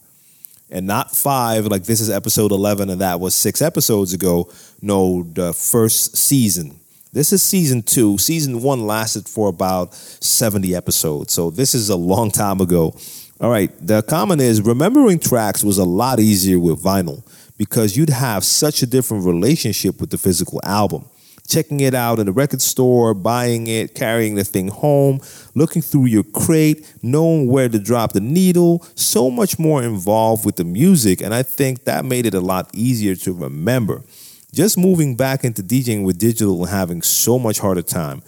And 0.71 0.85
not 0.85 1.11
five, 1.11 1.65
like 1.65 1.83
this 1.83 1.99
is 1.99 2.09
episode 2.09 2.51
11, 2.51 2.89
and 2.89 3.01
that 3.01 3.19
was 3.19 3.33
six 3.33 3.61
episodes 3.61 4.13
ago. 4.13 4.51
No, 4.81 5.23
the 5.23 5.53
first 5.53 6.15
season. 6.15 6.79
This 7.11 7.33
is 7.33 7.41
season 7.41 7.81
two. 7.81 8.19
Season 8.19 8.61
one 8.61 8.85
lasted 8.85 9.27
for 9.27 9.49
about 9.49 9.95
70 9.95 10.75
episodes. 10.75 11.33
So 11.33 11.49
this 11.49 11.73
is 11.73 11.89
a 11.89 11.95
long 11.95 12.29
time 12.29 12.61
ago. 12.61 12.95
All 13.41 13.49
right. 13.49 13.71
The 13.85 14.03
comment 14.03 14.41
is 14.41 14.61
remembering 14.61 15.17
tracks 15.17 15.63
was 15.63 15.79
a 15.79 15.85
lot 15.85 16.19
easier 16.19 16.59
with 16.59 16.83
vinyl 16.83 17.23
because 17.57 17.97
you'd 17.97 18.11
have 18.11 18.43
such 18.43 18.83
a 18.83 18.85
different 18.85 19.25
relationship 19.25 19.99
with 19.99 20.11
the 20.11 20.17
physical 20.19 20.59
album 20.63 21.09
checking 21.49 21.79
it 21.79 21.93
out 21.93 22.19
in 22.19 22.27
the 22.27 22.31
record 22.31 22.61
store, 22.61 23.13
buying 23.13 23.67
it, 23.67 23.95
carrying 23.95 24.35
the 24.35 24.43
thing 24.43 24.67
home, 24.67 25.19
looking 25.55 25.81
through 25.81 26.05
your 26.05 26.23
crate, 26.23 26.95
knowing 27.01 27.47
where 27.47 27.67
to 27.67 27.79
drop 27.79 28.13
the 28.13 28.21
needle, 28.21 28.85
so 28.95 29.29
much 29.29 29.59
more 29.59 29.83
involved 29.83 30.45
with 30.45 30.55
the 30.55 30.63
music. 30.63 31.21
And 31.21 31.33
I 31.33 31.43
think 31.43 31.83
that 31.85 32.05
made 32.05 32.25
it 32.25 32.33
a 32.33 32.39
lot 32.39 32.69
easier 32.73 33.15
to 33.15 33.33
remember. 33.33 34.03
Just 34.53 34.77
moving 34.77 35.15
back 35.15 35.43
into 35.43 35.61
DJing 35.61 36.05
with 36.05 36.17
digital 36.17 36.61
and 36.61 36.69
having 36.69 37.01
so 37.01 37.37
much 37.37 37.59
harder 37.59 37.81
time. 37.81 38.21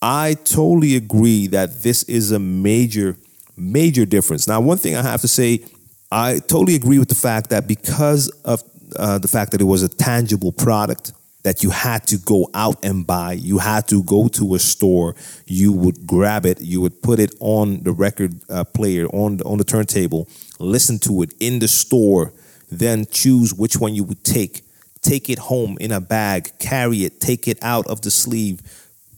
I 0.00 0.34
totally 0.44 0.96
agree 0.96 1.48
that 1.48 1.82
this 1.82 2.04
is 2.04 2.30
a 2.30 2.38
major, 2.38 3.16
major 3.56 4.06
difference. 4.06 4.46
Now, 4.46 4.60
one 4.60 4.78
thing 4.78 4.96
I 4.96 5.02
have 5.02 5.20
to 5.22 5.28
say, 5.28 5.64
I 6.10 6.38
totally 6.38 6.74
agree 6.74 6.98
with 6.98 7.08
the 7.08 7.14
fact 7.14 7.50
that 7.50 7.66
because 7.66 8.28
of 8.44 8.62
uh, 8.96 9.18
the 9.18 9.28
fact 9.28 9.52
that 9.52 9.60
it 9.60 9.64
was 9.64 9.82
a 9.82 9.88
tangible 9.88 10.52
product, 10.52 11.12
that 11.42 11.62
you 11.62 11.70
had 11.70 12.06
to 12.08 12.18
go 12.18 12.50
out 12.52 12.84
and 12.84 13.06
buy. 13.06 13.32
You 13.32 13.58
had 13.58 13.86
to 13.88 14.02
go 14.02 14.28
to 14.28 14.54
a 14.54 14.58
store. 14.58 15.14
You 15.46 15.72
would 15.72 16.06
grab 16.06 16.44
it. 16.44 16.60
You 16.60 16.80
would 16.80 17.00
put 17.02 17.20
it 17.20 17.34
on 17.40 17.82
the 17.82 17.92
record 17.92 18.40
uh, 18.50 18.64
player 18.64 19.06
on 19.06 19.40
on 19.42 19.58
the 19.58 19.64
turntable. 19.64 20.28
Listen 20.58 20.98
to 21.00 21.22
it 21.22 21.32
in 21.40 21.60
the 21.60 21.68
store. 21.68 22.32
Then 22.70 23.06
choose 23.06 23.54
which 23.54 23.78
one 23.78 23.94
you 23.94 24.04
would 24.04 24.24
take. 24.24 24.62
Take 25.00 25.30
it 25.30 25.38
home 25.38 25.78
in 25.80 25.92
a 25.92 26.00
bag. 26.00 26.50
Carry 26.58 27.04
it. 27.04 27.20
Take 27.20 27.48
it 27.48 27.58
out 27.62 27.86
of 27.86 28.02
the 28.02 28.10
sleeve. 28.10 28.60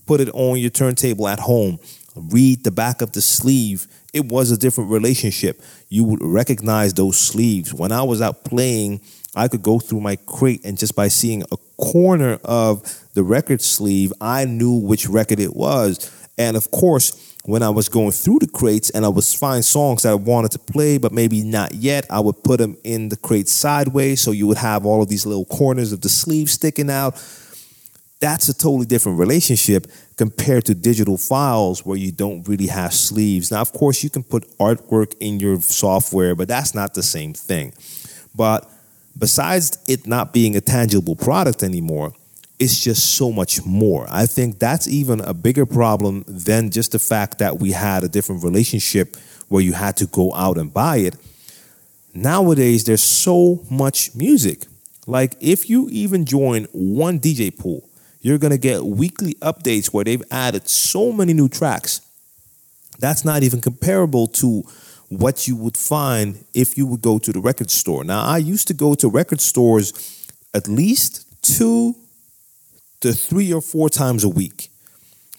Put 0.06 0.20
it 0.20 0.28
on 0.34 0.58
your 0.58 0.70
turntable 0.70 1.26
at 1.26 1.40
home. 1.40 1.78
Read 2.14 2.64
the 2.64 2.70
back 2.70 3.00
of 3.00 3.12
the 3.12 3.20
sleeve. 3.20 3.86
It 4.12 4.26
was 4.26 4.50
a 4.50 4.58
different 4.58 4.90
relationship. 4.90 5.62
You 5.88 6.04
would 6.04 6.22
recognize 6.22 6.94
those 6.94 7.18
sleeves. 7.18 7.72
When 7.72 7.92
I 7.92 8.02
was 8.02 8.20
out 8.20 8.44
playing 8.44 9.00
I 9.34 9.48
could 9.48 9.62
go 9.62 9.78
through 9.78 10.00
my 10.00 10.16
crate 10.16 10.64
and 10.64 10.76
just 10.76 10.96
by 10.96 11.08
seeing 11.08 11.42
a 11.52 11.56
corner 11.76 12.38
of 12.44 12.82
the 13.14 13.22
record 13.22 13.62
sleeve, 13.62 14.12
I 14.20 14.44
knew 14.44 14.74
which 14.78 15.08
record 15.08 15.38
it 15.38 15.54
was. 15.54 16.10
And 16.36 16.56
of 16.56 16.70
course, 16.70 17.30
when 17.44 17.62
I 17.62 17.70
was 17.70 17.88
going 17.88 18.12
through 18.12 18.40
the 18.40 18.48
crates 18.48 18.90
and 18.90 19.04
I 19.04 19.08
was 19.08 19.32
find 19.32 19.64
songs 19.64 20.02
that 20.02 20.10
I 20.10 20.14
wanted 20.14 20.50
to 20.52 20.58
play, 20.58 20.98
but 20.98 21.12
maybe 21.12 21.42
not 21.42 21.74
yet, 21.74 22.06
I 22.10 22.20
would 22.20 22.42
put 22.42 22.58
them 22.58 22.76
in 22.84 23.08
the 23.08 23.16
crate 23.16 23.48
sideways. 23.48 24.20
So 24.20 24.32
you 24.32 24.46
would 24.46 24.58
have 24.58 24.84
all 24.84 25.02
of 25.02 25.08
these 25.08 25.26
little 25.26 25.46
corners 25.46 25.92
of 25.92 26.00
the 26.00 26.08
sleeve 26.08 26.50
sticking 26.50 26.90
out. 26.90 27.14
That's 28.20 28.48
a 28.50 28.54
totally 28.54 28.84
different 28.84 29.18
relationship 29.18 29.86
compared 30.16 30.66
to 30.66 30.74
digital 30.74 31.16
files 31.16 31.86
where 31.86 31.96
you 31.96 32.12
don't 32.12 32.46
really 32.46 32.66
have 32.66 32.92
sleeves. 32.92 33.50
Now, 33.50 33.62
of 33.62 33.72
course, 33.72 34.04
you 34.04 34.10
can 34.10 34.22
put 34.22 34.46
artwork 34.58 35.14
in 35.20 35.40
your 35.40 35.58
software, 35.60 36.34
but 36.34 36.46
that's 36.46 36.74
not 36.74 36.92
the 36.92 37.02
same 37.02 37.32
thing. 37.32 37.72
But 38.34 38.70
besides 39.18 39.78
it 39.86 40.06
not 40.06 40.32
being 40.32 40.56
a 40.56 40.60
tangible 40.60 41.16
product 41.16 41.62
anymore, 41.62 42.12
it's 42.58 42.78
just 42.78 43.14
so 43.14 43.32
much 43.32 43.64
more. 43.64 44.06
I 44.10 44.26
think 44.26 44.58
that's 44.58 44.86
even 44.86 45.20
a 45.20 45.32
bigger 45.32 45.64
problem 45.64 46.24
than 46.28 46.70
just 46.70 46.92
the 46.92 46.98
fact 46.98 47.38
that 47.38 47.58
we 47.58 47.72
had 47.72 48.04
a 48.04 48.08
different 48.08 48.44
relationship 48.44 49.16
where 49.48 49.62
you 49.62 49.72
had 49.72 49.96
to 49.96 50.06
go 50.06 50.32
out 50.34 50.58
and 50.58 50.72
buy 50.72 50.98
it. 50.98 51.16
Nowadays, 52.12 52.84
there's 52.84 53.02
so 53.02 53.64
much 53.70 54.14
music. 54.14 54.66
Like, 55.06 55.36
if 55.40 55.70
you 55.70 55.88
even 55.90 56.24
join 56.26 56.64
one 56.72 57.18
DJ 57.18 57.56
pool, 57.56 57.88
you're 58.20 58.38
gonna 58.38 58.58
get 58.58 58.84
weekly 58.84 59.34
updates 59.34 59.86
where 59.86 60.04
they've 60.04 60.22
added 60.30 60.68
so 60.68 61.12
many 61.12 61.32
new 61.32 61.48
tracks. 61.48 62.02
That's 62.98 63.24
not 63.24 63.42
even 63.42 63.62
comparable 63.62 64.26
to 64.26 64.64
what 65.10 65.48
you 65.48 65.56
would 65.56 65.76
find 65.76 66.44
if 66.54 66.78
you 66.78 66.86
would 66.86 67.02
go 67.02 67.18
to 67.18 67.32
the 67.32 67.40
record 67.40 67.70
store. 67.70 68.04
Now, 68.04 68.22
I 68.22 68.38
used 68.38 68.68
to 68.68 68.74
go 68.74 68.94
to 68.94 69.08
record 69.08 69.40
stores 69.40 69.92
at 70.54 70.68
least 70.68 71.26
two 71.42 71.96
to 73.00 73.12
three 73.12 73.52
or 73.52 73.60
four 73.60 73.90
times 73.90 74.22
a 74.24 74.28
week. 74.28 74.68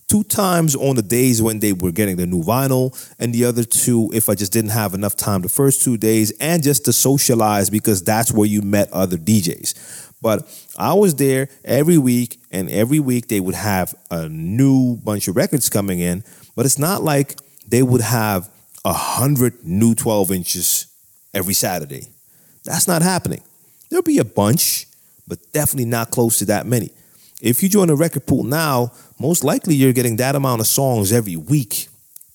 Two 0.09 0.23
times 0.25 0.75
on 0.75 0.97
the 0.97 1.01
days 1.01 1.41
when 1.41 1.59
they 1.59 1.71
were 1.71 1.93
getting 1.93 2.17
the 2.17 2.25
new 2.25 2.43
vinyl, 2.43 2.91
and 3.17 3.33
the 3.33 3.45
other 3.45 3.63
two 3.63 4.11
if 4.13 4.27
I 4.27 4.35
just 4.35 4.51
didn't 4.51 4.71
have 4.71 4.93
enough 4.93 5.15
time 5.15 5.41
the 5.41 5.47
first 5.47 5.83
two 5.83 5.95
days, 5.95 6.31
and 6.41 6.61
just 6.61 6.83
to 6.85 6.93
socialize 6.93 7.69
because 7.69 8.03
that's 8.03 8.29
where 8.29 8.47
you 8.47 8.61
met 8.61 8.91
other 8.91 9.15
DJs. 9.15 10.09
But 10.21 10.45
I 10.77 10.93
was 10.95 11.15
there 11.15 11.47
every 11.63 11.97
week, 11.97 12.41
and 12.51 12.69
every 12.69 12.99
week 12.99 13.29
they 13.29 13.39
would 13.39 13.55
have 13.55 13.95
a 14.11 14.27
new 14.27 14.97
bunch 14.97 15.29
of 15.29 15.37
records 15.37 15.69
coming 15.69 15.99
in. 15.99 16.25
But 16.57 16.65
it's 16.65 16.77
not 16.77 17.03
like 17.03 17.37
they 17.65 17.81
would 17.81 18.01
have 18.01 18.49
a 18.83 18.93
hundred 18.93 19.63
new 19.63 19.95
12 19.95 20.31
inches 20.31 20.87
every 21.33 21.53
Saturday. 21.53 22.07
That's 22.63 22.87
not 22.87 23.01
happening. 23.01 23.41
There'll 23.89 24.03
be 24.03 24.19
a 24.19 24.25
bunch, 24.25 24.87
but 25.27 25.39
definitely 25.51 25.85
not 25.85 26.11
close 26.11 26.39
to 26.39 26.45
that 26.45 26.65
many. 26.65 26.91
If 27.41 27.63
you 27.63 27.69
join 27.69 27.89
a 27.89 27.95
record 27.95 28.25
pool 28.27 28.43
now, 28.43 28.91
most 29.19 29.43
likely 29.43 29.75
you're 29.75 29.93
getting 29.93 30.17
that 30.17 30.35
amount 30.35 30.61
of 30.61 30.67
songs 30.67 31.11
every 31.11 31.35
week. 31.35 31.87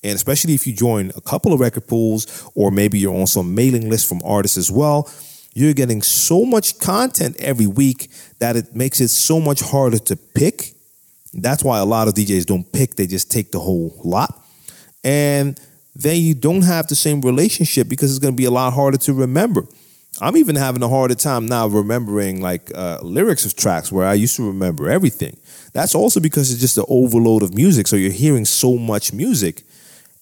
And 0.03 0.15
especially 0.15 0.53
if 0.53 0.67
you 0.67 0.73
join 0.73 1.11
a 1.15 1.21
couple 1.21 1.53
of 1.53 1.59
record 1.59 1.87
pools, 1.87 2.49
or 2.55 2.71
maybe 2.71 2.99
you're 2.99 3.15
on 3.15 3.27
some 3.27 3.55
mailing 3.55 3.89
list 3.89 4.07
from 4.07 4.21
artists 4.23 4.57
as 4.57 4.69
well, 4.69 5.09
you're 5.53 5.73
getting 5.73 6.01
so 6.01 6.45
much 6.45 6.77
content 6.79 7.35
every 7.39 7.65
week 7.65 8.09
that 8.39 8.55
it 8.55 8.75
makes 8.75 9.01
it 9.01 9.07
so 9.07 9.39
much 9.39 9.61
harder 9.61 9.97
to 9.97 10.15
pick. 10.15 10.73
That's 11.33 11.63
why 11.63 11.79
a 11.79 11.85
lot 11.85 12.07
of 12.07 12.13
DJs 12.13 12.45
don't 12.45 12.71
pick, 12.71 12.95
they 12.95 13.07
just 13.07 13.31
take 13.31 13.51
the 13.51 13.59
whole 13.59 13.99
lot. 14.03 14.43
And 15.03 15.59
then 16.01 16.21
you 16.21 16.35
don't 16.35 16.61
have 16.61 16.87
the 16.87 16.95
same 16.95 17.21
relationship 17.21 17.89
because 17.89 18.11
it's 18.11 18.19
going 18.19 18.33
to 18.33 18.37
be 18.37 18.45
a 18.45 18.51
lot 18.51 18.73
harder 18.73 18.97
to 18.97 19.13
remember. 19.13 19.65
I'm 20.21 20.37
even 20.37 20.55
having 20.55 20.81
a 20.81 20.89
harder 20.89 21.15
time 21.15 21.47
now 21.47 21.67
remembering 21.67 22.41
like 22.41 22.71
uh, 22.73 22.99
lyrics 23.01 23.45
of 23.45 23.55
tracks 23.55 23.91
where 23.91 24.05
I 24.05 24.13
used 24.13 24.35
to 24.37 24.47
remember 24.47 24.89
everything. 24.89 25.37
That's 25.73 25.95
also 25.95 26.19
because 26.19 26.51
it's 26.51 26.61
just 26.61 26.77
an 26.77 26.85
overload 26.87 27.43
of 27.43 27.53
music. 27.53 27.87
So 27.87 27.95
you're 27.95 28.11
hearing 28.11 28.45
so 28.45 28.77
much 28.77 29.13
music. 29.13 29.63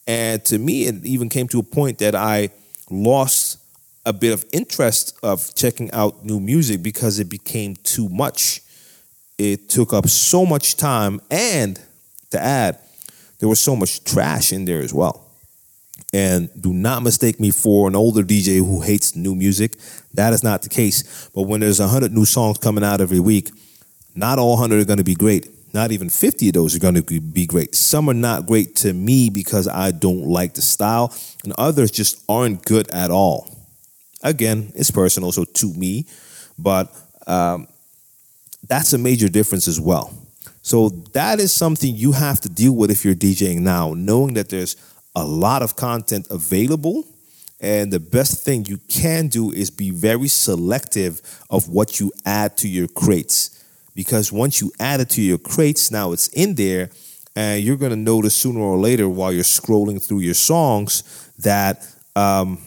And 0.08 0.44
to 0.46 0.58
me, 0.58 0.86
it 0.86 1.06
even 1.06 1.30
came 1.30 1.48
to 1.50 1.60
a 1.60 1.64
point 1.64 2.00
that 2.00 2.16
I 2.16 2.50
lost 2.90 3.60
a 4.06 4.14
bit 4.14 4.34
of 4.34 4.46
interest 4.54 5.18
of 5.24 5.54
checking 5.56 5.92
out 5.92 6.24
new 6.24 6.40
music 6.40 6.84
because 6.84 7.20
it 7.20 7.30
became 7.30 7.76
too 7.78 8.08
much. 8.10 8.62
It 9.38 9.70
took 9.70 9.94
up 9.94 10.08
so 10.08 10.46
much 10.46 10.78
time, 10.78 11.20
and 11.30 11.80
to 12.32 12.40
add, 12.40 12.80
there 13.40 13.50
was 13.50 13.60
so 13.60 13.76
much 13.76 14.04
trash 14.04 14.54
in 14.54 14.64
there 14.64 14.82
as 14.82 14.94
well. 14.94 15.25
And 16.16 16.50
do 16.58 16.72
not 16.72 17.04
mistake 17.04 17.42
me 17.42 17.52
for 17.52 17.90
an 17.90 17.96
older 17.96 18.24
DJ 18.24 18.60
who 18.60 18.80
hates 18.80 19.18
new 19.18 19.36
music. 19.36 19.76
That 20.14 20.32
is 20.32 20.44
not 20.44 20.62
the 20.62 20.70
case. 20.70 21.30
But 21.36 21.42
when 21.42 21.60
there's 21.60 21.82
100 21.82 22.14
new 22.14 22.24
songs 22.24 22.58
coming 22.58 22.86
out 22.86 23.02
every 23.02 23.20
week, 23.20 23.52
not 24.16 24.40
all 24.40 24.52
100 24.52 24.80
are 24.80 24.86
going 24.86 24.98
to 24.98 25.04
be 25.04 25.14
great. 25.14 25.50
Not 25.74 25.92
even 25.92 26.10
50 26.10 26.48
of 26.48 26.54
those 26.54 26.74
are 26.74 26.80
going 26.80 26.96
to 26.96 27.20
be 27.20 27.46
great. 27.46 27.76
Some 27.76 28.10
are 28.10 28.14
not 28.14 28.46
great 28.46 28.78
to 28.78 28.94
me 28.94 29.30
because 29.30 29.68
I 29.68 29.92
don't 29.92 30.26
like 30.26 30.54
the 30.54 30.62
style, 30.62 31.14
and 31.44 31.52
others 31.58 31.92
just 31.92 32.24
aren't 32.30 32.64
good 32.64 32.90
at 32.92 33.12
all. 33.12 33.54
Again, 34.24 34.72
it's 34.74 34.92
personal, 34.92 35.34
so 35.34 35.44
to 35.44 35.74
me, 35.74 36.06
but 36.58 36.96
um, 37.28 37.68
that's 38.66 38.94
a 38.94 38.98
major 38.98 39.28
difference 39.28 39.68
as 39.68 39.82
well. 39.82 40.14
So 40.62 40.88
that 41.12 41.42
is 41.42 41.52
something 41.52 41.94
you 41.94 42.14
have 42.14 42.40
to 42.42 42.50
deal 42.50 42.74
with 42.74 42.90
if 42.90 43.04
you're 43.04 43.14
DJing 43.14 43.60
now, 43.60 43.94
knowing 43.94 44.36
that 44.36 44.48
there's 44.48 44.78
a 45.16 45.26
lot 45.26 45.62
of 45.62 45.76
content 45.76 46.28
available. 46.30 47.06
And 47.62 47.92
the 47.92 48.00
best 48.00 48.44
thing 48.44 48.66
you 48.66 48.80
can 48.90 49.28
do 49.28 49.52
is 49.52 49.70
be 49.70 49.90
very 49.90 50.28
selective 50.28 51.22
of 51.50 51.70
what 51.70 52.00
you 52.00 52.12
add 52.26 52.58
to 52.58 52.68
your 52.68 52.88
crates 52.88 53.56
because 53.96 54.32
once 54.32 54.62
you 54.62 54.72
add 54.80 55.00
it 55.00 55.10
to 55.12 55.22
your 55.22 55.38
crates, 55.38 55.90
now 55.90 56.12
it's 56.12 56.28
in 56.28 56.54
there, 56.56 56.90
and 57.36 57.64
you're 57.64 57.78
to 57.78 57.96
notice 57.96 58.36
sooner 58.36 58.60
or 58.60 58.78
later 58.78 59.10
while 59.10 59.32
you're 59.32 59.44
scrolling 59.44 60.06
through 60.06 60.20
your 60.20 60.34
songs 60.34 61.32
that, 61.40 61.88
um, 62.16 62.60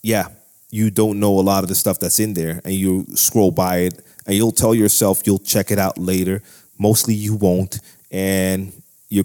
yeah, 0.00 0.28
you 0.70 0.90
don't 0.90 1.20
know 1.20 1.38
a 1.38 1.42
lot 1.42 1.64
of 1.64 1.68
the 1.68 1.74
stuff 1.74 1.98
that's 1.98 2.20
in 2.20 2.34
there, 2.34 2.60
and 2.64 2.72
you 2.72 3.04
scroll 3.14 3.50
by 3.50 3.78
it, 3.78 4.00
and 4.26 4.36
you'll 4.36 4.52
tell 4.52 4.74
yourself 4.74 5.22
you'll 5.26 5.38
check 5.38 5.70
it 5.70 5.78
out 5.78 5.98
later. 5.98 6.40
Mostly 6.78 7.14
you 7.14 7.34
won't, 7.34 7.80
and 8.10 8.72
your 9.08 9.24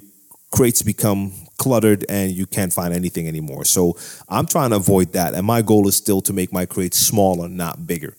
crates 0.51 0.81
become 0.81 1.31
cluttered 1.57 2.05
and 2.09 2.31
you 2.31 2.45
can't 2.45 2.71
find 2.71 2.93
anything 2.93 3.27
anymore. 3.27 3.65
So 3.65 3.97
I'm 4.29 4.45
trying 4.45 4.71
to 4.71 4.77
avoid 4.77 5.13
that, 5.13 5.33
and 5.33 5.45
my 5.45 5.61
goal 5.61 5.87
is 5.87 5.95
still 5.95 6.21
to 6.21 6.33
make 6.33 6.53
my 6.53 6.65
crates 6.65 6.97
smaller, 6.97 7.47
not 7.47 7.85
bigger. 7.87 8.15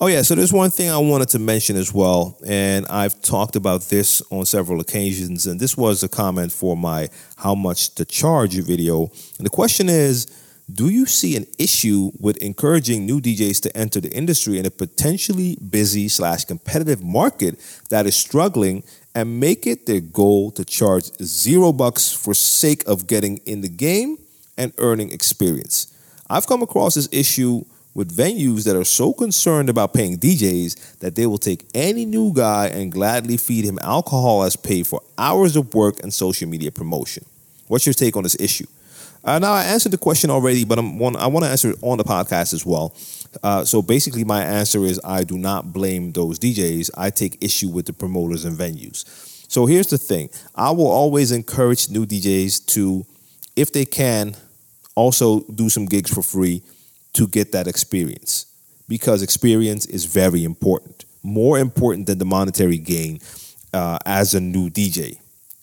Oh, 0.00 0.08
yeah. 0.08 0.22
So 0.22 0.34
there's 0.34 0.52
one 0.52 0.70
thing 0.70 0.90
I 0.90 0.98
wanted 0.98 1.28
to 1.30 1.38
mention 1.38 1.76
as 1.76 1.94
well. 1.94 2.36
And 2.44 2.84
I've 2.86 3.20
talked 3.22 3.54
about 3.54 3.82
this 3.82 4.20
on 4.32 4.44
several 4.44 4.80
occasions. 4.80 5.46
And 5.46 5.60
this 5.60 5.76
was 5.76 6.02
a 6.02 6.08
comment 6.08 6.52
for 6.52 6.76
my 6.76 7.08
How 7.36 7.54
Much 7.54 7.94
to 7.94 8.04
Charge 8.04 8.54
video. 8.54 9.10
And 9.38 9.46
the 9.46 9.50
question 9.50 9.88
is 9.88 10.26
Do 10.72 10.88
you 10.88 11.06
see 11.06 11.36
an 11.36 11.46
issue 11.60 12.10
with 12.18 12.38
encouraging 12.38 13.06
new 13.06 13.20
DJs 13.20 13.62
to 13.62 13.76
enter 13.76 14.00
the 14.00 14.10
industry 14.10 14.58
in 14.58 14.66
a 14.66 14.70
potentially 14.70 15.56
busy 15.70 16.08
slash 16.08 16.44
competitive 16.44 17.04
market 17.04 17.60
that 17.90 18.04
is 18.04 18.16
struggling 18.16 18.82
and 19.14 19.40
make 19.40 19.66
it 19.66 19.86
their 19.86 20.00
goal 20.00 20.50
to 20.52 20.64
charge 20.64 21.04
zero 21.22 21.72
bucks 21.72 22.12
for 22.12 22.34
sake 22.34 22.86
of 22.86 23.06
getting 23.06 23.38
in 23.46 23.60
the 23.60 23.68
game 23.68 24.18
and 24.56 24.72
earning 24.78 25.10
experience? 25.10 25.92
I've 26.28 26.46
come 26.46 26.62
across 26.62 26.94
this 26.94 27.08
issue 27.12 27.64
with 27.94 28.14
venues 28.14 28.64
that 28.64 28.76
are 28.76 28.84
so 28.84 29.12
concerned 29.12 29.68
about 29.68 29.94
paying 29.94 30.18
DJs 30.18 30.98
that 30.98 31.14
they 31.14 31.26
will 31.26 31.38
take 31.38 31.64
any 31.74 32.04
new 32.04 32.32
guy 32.34 32.66
and 32.66 32.90
gladly 32.90 33.36
feed 33.36 33.64
him 33.64 33.78
alcohol 33.82 34.42
as 34.42 34.56
pay 34.56 34.82
for 34.82 35.00
hours 35.16 35.54
of 35.54 35.72
work 35.74 36.02
and 36.02 36.12
social 36.12 36.48
media 36.48 36.72
promotion. 36.72 37.24
What's 37.68 37.86
your 37.86 37.94
take 37.94 38.16
on 38.16 38.24
this 38.24 38.38
issue? 38.40 38.66
Uh, 39.22 39.38
now, 39.38 39.52
I 39.52 39.64
answered 39.64 39.92
the 39.92 39.98
question 39.98 40.28
already, 40.28 40.64
but 40.64 40.78
I'm 40.78 40.98
one, 40.98 41.16
I 41.16 41.28
want 41.28 41.46
to 41.46 41.50
answer 41.50 41.70
it 41.70 41.78
on 41.80 41.96
the 41.96 42.04
podcast 42.04 42.52
as 42.52 42.66
well. 42.66 42.94
Uh, 43.42 43.64
so 43.64 43.82
basically, 43.82 44.24
my 44.24 44.42
answer 44.42 44.84
is 44.84 45.00
I 45.04 45.24
do 45.24 45.38
not 45.38 45.72
blame 45.72 46.12
those 46.12 46.38
DJs. 46.38 46.90
I 46.96 47.10
take 47.10 47.42
issue 47.42 47.68
with 47.68 47.86
the 47.86 47.92
promoters 47.92 48.44
and 48.44 48.56
venues. 48.56 49.04
So 49.48 49.66
here's 49.66 49.88
the 49.88 49.98
thing 49.98 50.30
I 50.54 50.70
will 50.70 50.90
always 50.90 51.32
encourage 51.32 51.90
new 51.90 52.06
DJs 52.06 52.66
to, 52.74 53.04
if 53.56 53.72
they 53.72 53.84
can, 53.84 54.36
also 54.94 55.40
do 55.42 55.68
some 55.68 55.86
gigs 55.86 56.12
for 56.12 56.22
free 56.22 56.62
to 57.14 57.26
get 57.26 57.52
that 57.52 57.66
experience 57.66 58.46
because 58.88 59.22
experience 59.22 59.86
is 59.86 60.04
very 60.04 60.44
important, 60.44 61.04
more 61.22 61.58
important 61.58 62.06
than 62.06 62.18
the 62.18 62.24
monetary 62.24 62.78
gain 62.78 63.18
uh, 63.72 63.98
as 64.06 64.34
a 64.34 64.40
new 64.40 64.68
DJ. 64.70 65.18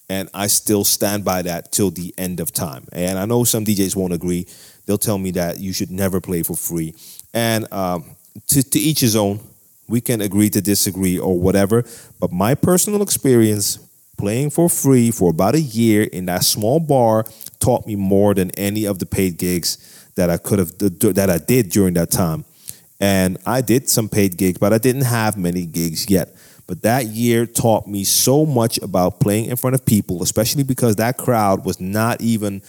And 0.08 0.28
I 0.34 0.48
still 0.48 0.84
stand 0.84 1.24
by 1.24 1.42
that 1.42 1.72
till 1.72 1.90
the 1.90 2.14
end 2.18 2.40
of 2.40 2.52
time. 2.52 2.86
And 2.92 3.18
I 3.18 3.24
know 3.24 3.44
some 3.44 3.64
DJs 3.64 3.96
won't 3.96 4.12
agree. 4.12 4.46
They'll 4.86 4.98
tell 4.98 5.18
me 5.18 5.30
that 5.32 5.58
you 5.58 5.72
should 5.72 5.90
never 5.90 6.20
play 6.20 6.42
for 6.42 6.56
free. 6.56 6.94
And 7.32 7.72
um, 7.72 8.16
to, 8.48 8.62
to 8.62 8.78
each 8.78 9.00
his 9.00 9.16
own. 9.16 9.40
We 9.88 10.00
can 10.00 10.20
agree 10.20 10.48
to 10.50 10.60
disagree 10.60 11.18
or 11.18 11.38
whatever. 11.38 11.84
But 12.20 12.32
my 12.32 12.54
personal 12.54 13.02
experience 13.02 13.78
playing 14.16 14.50
for 14.50 14.68
free 14.68 15.10
for 15.10 15.30
about 15.30 15.54
a 15.54 15.60
year 15.60 16.04
in 16.04 16.26
that 16.26 16.44
small 16.44 16.80
bar 16.80 17.24
taught 17.58 17.86
me 17.86 17.96
more 17.96 18.34
than 18.34 18.50
any 18.52 18.84
of 18.84 18.98
the 18.98 19.06
paid 19.06 19.36
gigs 19.36 20.10
that 20.14 20.30
I 20.30 20.36
could 20.36 20.58
have 20.58 20.78
that 20.78 21.30
I 21.30 21.38
did 21.38 21.70
during 21.70 21.94
that 21.94 22.10
time. 22.10 22.44
And 23.00 23.38
I 23.44 23.60
did 23.62 23.88
some 23.88 24.08
paid 24.08 24.36
gigs, 24.36 24.58
but 24.58 24.72
I 24.72 24.78
didn't 24.78 25.04
have 25.04 25.36
many 25.36 25.66
gigs 25.66 26.08
yet. 26.08 26.36
But 26.68 26.82
that 26.82 27.06
year 27.06 27.46
taught 27.46 27.88
me 27.88 28.04
so 28.04 28.46
much 28.46 28.78
about 28.78 29.18
playing 29.18 29.46
in 29.46 29.56
front 29.56 29.74
of 29.74 29.84
people, 29.84 30.22
especially 30.22 30.62
because 30.62 30.96
that 30.96 31.18
crowd 31.18 31.64
was 31.64 31.80
not 31.80 32.20
even 32.20 32.62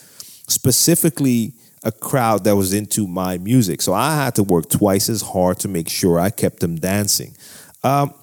specifically 0.48 1.54
a 1.84 1.92
crowd 1.92 2.46
that 2.46 2.56
was 2.56 2.74
into 2.74 3.08
my 3.08 3.38
music. 3.38 3.82
So 3.82 3.94
I 3.94 4.16
had 4.16 4.36
to 4.36 4.44
work 4.44 4.70
twice 4.70 5.10
as 5.10 5.22
hard 5.22 5.60
to 5.60 5.68
make 5.68 5.90
sure 5.90 6.20
I 6.20 6.30
kept 6.30 6.60
them 6.60 6.76
dancing. 6.76 7.36
Um, 7.84 8.14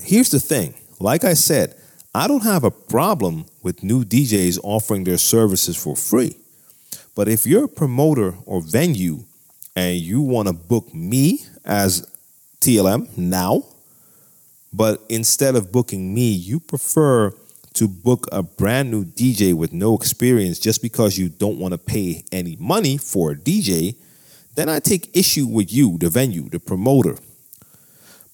here's 0.00 0.30
the 0.30 0.40
thing 0.40 0.74
like 0.98 1.24
I 1.24 1.34
said, 1.34 1.74
I 2.14 2.26
don't 2.26 2.42
have 2.42 2.64
a 2.64 2.70
problem 2.70 3.46
with 3.62 3.82
new 3.82 4.04
DJs 4.04 4.58
offering 4.62 5.04
their 5.04 5.18
services 5.18 5.76
for 5.76 5.94
free. 5.94 6.36
But 7.14 7.28
if 7.28 7.46
you're 7.46 7.64
a 7.64 7.68
promoter 7.68 8.34
or 8.46 8.60
venue 8.60 9.24
and 9.76 9.96
you 9.96 10.22
want 10.22 10.48
to 10.48 10.54
book 10.54 10.92
me 10.94 11.44
as 11.64 12.08
TLM 12.60 13.16
now, 13.16 13.64
but 14.72 15.02
instead 15.08 15.54
of 15.54 15.70
booking 15.70 16.14
me, 16.14 16.30
you 16.30 16.60
prefer 16.60 17.32
to 17.78 17.86
book 17.86 18.26
a 18.32 18.42
brand 18.42 18.90
new 18.90 19.04
DJ 19.04 19.54
with 19.54 19.72
no 19.72 19.94
experience 19.96 20.58
just 20.58 20.82
because 20.82 21.16
you 21.16 21.28
don't 21.28 21.58
want 21.58 21.72
to 21.72 21.78
pay 21.78 22.24
any 22.32 22.56
money 22.58 22.96
for 22.96 23.30
a 23.30 23.36
DJ, 23.36 23.94
then 24.56 24.68
I 24.68 24.80
take 24.80 25.16
issue 25.16 25.46
with 25.46 25.72
you, 25.72 25.96
the 25.98 26.10
venue, 26.10 26.48
the 26.48 26.58
promoter. 26.58 27.16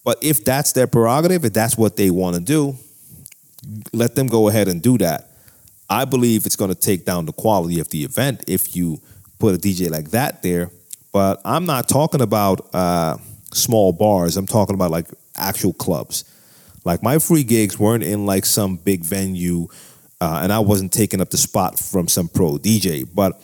But 0.02 0.16
if 0.22 0.42
that's 0.46 0.72
their 0.72 0.86
prerogative, 0.86 1.44
if 1.44 1.52
that's 1.52 1.76
what 1.76 1.96
they 1.96 2.10
want 2.10 2.36
to 2.36 2.42
do, 2.42 2.78
let 3.92 4.14
them 4.14 4.28
go 4.28 4.48
ahead 4.48 4.66
and 4.66 4.80
do 4.80 4.96
that. 4.98 5.30
I 5.90 6.06
believe 6.06 6.46
it's 6.46 6.56
going 6.56 6.72
to 6.72 6.80
take 6.80 7.04
down 7.04 7.26
the 7.26 7.32
quality 7.32 7.80
of 7.80 7.90
the 7.90 8.02
event 8.02 8.44
if 8.48 8.74
you 8.74 8.98
put 9.38 9.54
a 9.54 9.58
DJ 9.58 9.90
like 9.90 10.10
that 10.12 10.42
there. 10.42 10.70
But 11.12 11.42
I'm 11.44 11.66
not 11.66 11.86
talking 11.86 12.22
about 12.22 12.74
uh, 12.74 13.18
small 13.52 13.92
bars. 13.92 14.38
I'm 14.38 14.46
talking 14.46 14.74
about 14.74 14.90
like 14.90 15.08
actual 15.36 15.74
clubs. 15.74 16.24
Like 16.84 17.02
my 17.02 17.18
free 17.18 17.44
gigs 17.44 17.78
weren't 17.78 18.04
in 18.04 18.26
like 18.26 18.44
some 18.44 18.76
big 18.76 19.02
venue, 19.02 19.68
uh, 20.20 20.40
and 20.42 20.52
I 20.52 20.58
wasn't 20.58 20.92
taking 20.92 21.20
up 21.20 21.30
the 21.30 21.38
spot 21.38 21.78
from 21.78 22.08
some 22.08 22.28
pro 22.28 22.58
DJ. 22.58 23.08
But 23.12 23.40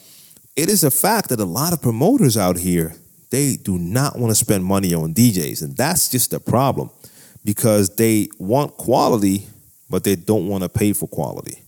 it 0.57 0.69
is 0.69 0.85
a 0.85 0.91
fact 0.91 1.31
that 1.31 1.41
a 1.41 1.45
lot 1.45 1.73
of 1.73 1.81
promoters 1.81 2.37
out 2.37 2.59
here 2.59 2.95
they 3.31 3.57
do 3.57 3.79
not 3.79 4.19
want 4.19 4.31
to 4.33 4.35
spend 4.35 4.65
money 4.65 4.93
on 4.93 5.15
DJs, 5.15 5.63
and 5.63 5.77
that's 5.77 6.09
just 6.09 6.33
a 6.33 6.41
problem 6.41 6.91
because 7.45 7.95
they 7.97 8.29
want 8.39 8.77
quality, 8.77 9.47
but 9.89 10.05
they 10.05 10.17
don't 10.17 10.49
want 10.49 10.63
to 10.65 10.69
pay 10.69 10.93
for 10.93 11.07
quality. 11.07 11.63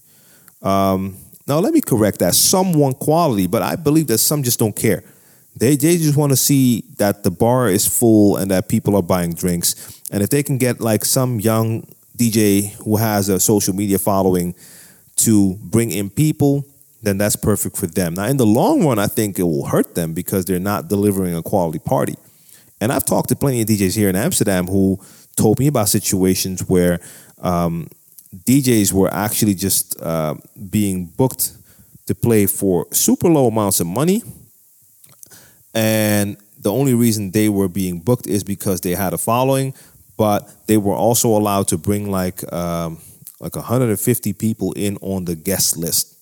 Um, 0.60 1.16
now, 1.46 1.58
let 1.58 1.72
me 1.72 1.80
correct 1.80 2.18
that. 2.18 2.34
Some 2.34 2.72
want 2.72 2.98
quality, 2.98 3.46
but 3.46 3.62
I 3.62 3.76
believe 3.76 4.08
that 4.08 4.18
some 4.18 4.42
just 4.42 4.58
don't 4.58 4.74
care. 4.74 5.02
They, 5.56 5.76
they 5.76 5.96
just 5.96 6.16
want 6.16 6.32
to 6.32 6.36
see 6.36 6.84
that 6.96 7.22
the 7.22 7.30
bar 7.30 7.68
is 7.68 7.86
full 7.86 8.36
and 8.36 8.50
that 8.50 8.68
people 8.68 8.96
are 8.96 9.02
buying 9.02 9.34
drinks. 9.34 10.00
And 10.10 10.22
if 10.22 10.30
they 10.30 10.42
can 10.42 10.58
get 10.58 10.80
like 10.80 11.04
some 11.04 11.40
young 11.40 11.86
DJ 12.16 12.72
who 12.84 12.96
has 12.96 13.28
a 13.28 13.38
social 13.38 13.74
media 13.74 13.98
following 13.98 14.54
to 15.16 15.56
bring 15.62 15.90
in 15.90 16.10
people, 16.10 16.64
then 17.02 17.18
that's 17.18 17.36
perfect 17.36 17.76
for 17.76 17.86
them. 17.86 18.14
Now, 18.14 18.26
in 18.26 18.36
the 18.36 18.46
long 18.46 18.86
run, 18.86 18.98
I 18.98 19.08
think 19.08 19.38
it 19.38 19.42
will 19.42 19.66
hurt 19.66 19.94
them 19.94 20.14
because 20.14 20.44
they're 20.44 20.60
not 20.60 20.88
delivering 20.88 21.34
a 21.34 21.42
quality 21.42 21.80
party. 21.80 22.14
And 22.80 22.92
I've 22.92 23.04
talked 23.04 23.28
to 23.28 23.36
plenty 23.36 23.60
of 23.60 23.68
DJs 23.68 23.96
here 23.96 24.08
in 24.08 24.16
Amsterdam 24.16 24.66
who 24.66 25.00
told 25.36 25.58
me 25.58 25.66
about 25.66 25.88
situations 25.88 26.68
where 26.68 27.00
um, 27.40 27.88
DJs 28.44 28.92
were 28.92 29.12
actually 29.12 29.54
just 29.54 30.00
uh, 30.00 30.34
being 30.70 31.06
booked 31.06 31.52
to 32.06 32.14
play 32.14 32.46
for 32.46 32.86
super 32.92 33.28
low 33.28 33.48
amounts 33.48 33.80
of 33.80 33.86
money. 33.86 34.22
And 35.74 36.36
the 36.58 36.72
only 36.72 36.94
reason 36.94 37.30
they 37.30 37.48
were 37.48 37.68
being 37.68 38.00
booked 38.00 38.26
is 38.26 38.44
because 38.44 38.80
they 38.80 38.94
had 38.94 39.12
a 39.12 39.18
following, 39.18 39.74
but 40.16 40.48
they 40.66 40.76
were 40.76 40.94
also 40.94 41.28
allowed 41.28 41.68
to 41.68 41.78
bring 41.78 42.10
like 42.10 42.50
um, 42.52 42.98
like 43.40 43.56
150 43.56 44.32
people 44.34 44.72
in 44.72 44.96
on 45.00 45.24
the 45.24 45.34
guest 45.34 45.76
list. 45.76 46.16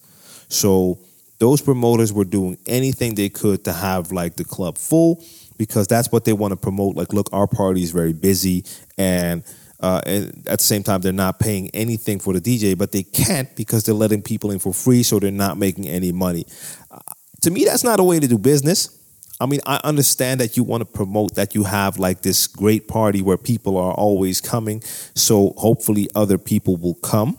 So 0.53 0.98
those 1.38 1.61
promoters 1.61 2.12
were 2.12 2.24
doing 2.24 2.59
anything 2.66 3.14
they 3.14 3.28
could 3.28 3.64
to 3.64 3.72
have 3.72 4.12
like 4.12 4.36
the 4.36 4.44
club 4.44 4.78
full 4.78 5.22
because 5.57 5.86
that's 5.86 6.11
what 6.11 6.24
they 6.24 6.32
want 6.32 6.53
to 6.53 6.57
promote. 6.57 6.96
Like, 6.96 7.12
look, 7.12 7.28
our 7.32 7.46
party 7.46 7.82
is 7.82 7.90
very 7.90 8.14
busy, 8.14 8.64
and, 8.96 9.42
uh, 9.78 10.01
and 10.07 10.28
at 10.48 10.59
the 10.59 10.64
same 10.64 10.82
time, 10.82 11.03
they're 11.03 11.12
not 11.12 11.38
paying 11.38 11.68
anything 11.74 12.18
for 12.18 12.32
the 12.32 12.40
DJ, 12.40 12.76
but 12.76 12.92
they 12.92 13.03
can't 13.03 13.55
because 13.57 13.84
they're 13.84 13.94
letting 13.94 14.22
people 14.22 14.51
in 14.51 14.59
for 14.59 14.72
free, 14.72 15.03
so 15.03 15.18
they're 15.18 15.30
not 15.30 15.59
making 15.59 15.86
any 15.86 16.12
money. 16.12 16.46
Uh, 16.90 16.98
to 17.42 17.51
me, 17.51 17.64
that's 17.64 17.84
not 17.84 18.01
a 18.01 18.05
way 18.05 18.18
to 18.18 18.26
do 18.26 18.38
business. 18.38 18.99
I 19.41 19.47
mean, 19.47 19.61
I 19.66 19.80
understand 19.84 20.41
that 20.41 20.57
you 20.57 20.62
want 20.62 20.82
to 20.82 20.84
promote 20.84 21.34
that 21.36 21.55
you 21.55 21.64
have 21.64 21.99
like 21.99 22.20
this 22.20 22.47
great 22.47 22.86
party 22.86 23.22
where 23.22 23.38
people 23.38 23.78
are 23.78 23.95
always 23.95 24.41
coming, 24.41 24.82
so 25.14 25.55
hopefully 25.57 26.09
other 26.14 26.36
people 26.36 26.76
will 26.76 26.95
come. 26.95 27.38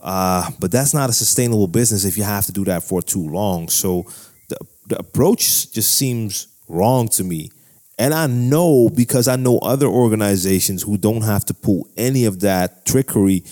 Uh, 0.00 0.50
but 0.60 0.70
that's 0.70 0.92
not 0.92 1.08
a 1.08 1.12
sustainable 1.12 1.68
business 1.68 2.04
if 2.04 2.16
you 2.16 2.24
have 2.24 2.46
to 2.46 2.52
do 2.52 2.64
that 2.64 2.82
for 2.82 3.00
too 3.00 3.28
long. 3.28 3.68
So 3.68 4.04
the, 4.48 4.56
the 4.88 4.98
approach 4.98 5.72
just 5.72 5.94
seems 5.94 6.48
wrong 6.68 7.08
to 7.08 7.24
me. 7.24 7.50
And 7.98 8.12
I 8.12 8.26
know 8.26 8.90
because 8.90 9.26
I 9.26 9.36
know 9.36 9.58
other 9.58 9.86
organizations 9.86 10.82
who 10.82 10.98
don't 10.98 11.22
have 11.22 11.44
to 11.46 11.54
pull 11.54 11.88
any 11.96 12.26
of 12.26 12.40
that 12.40 12.84
trickery 12.84 13.42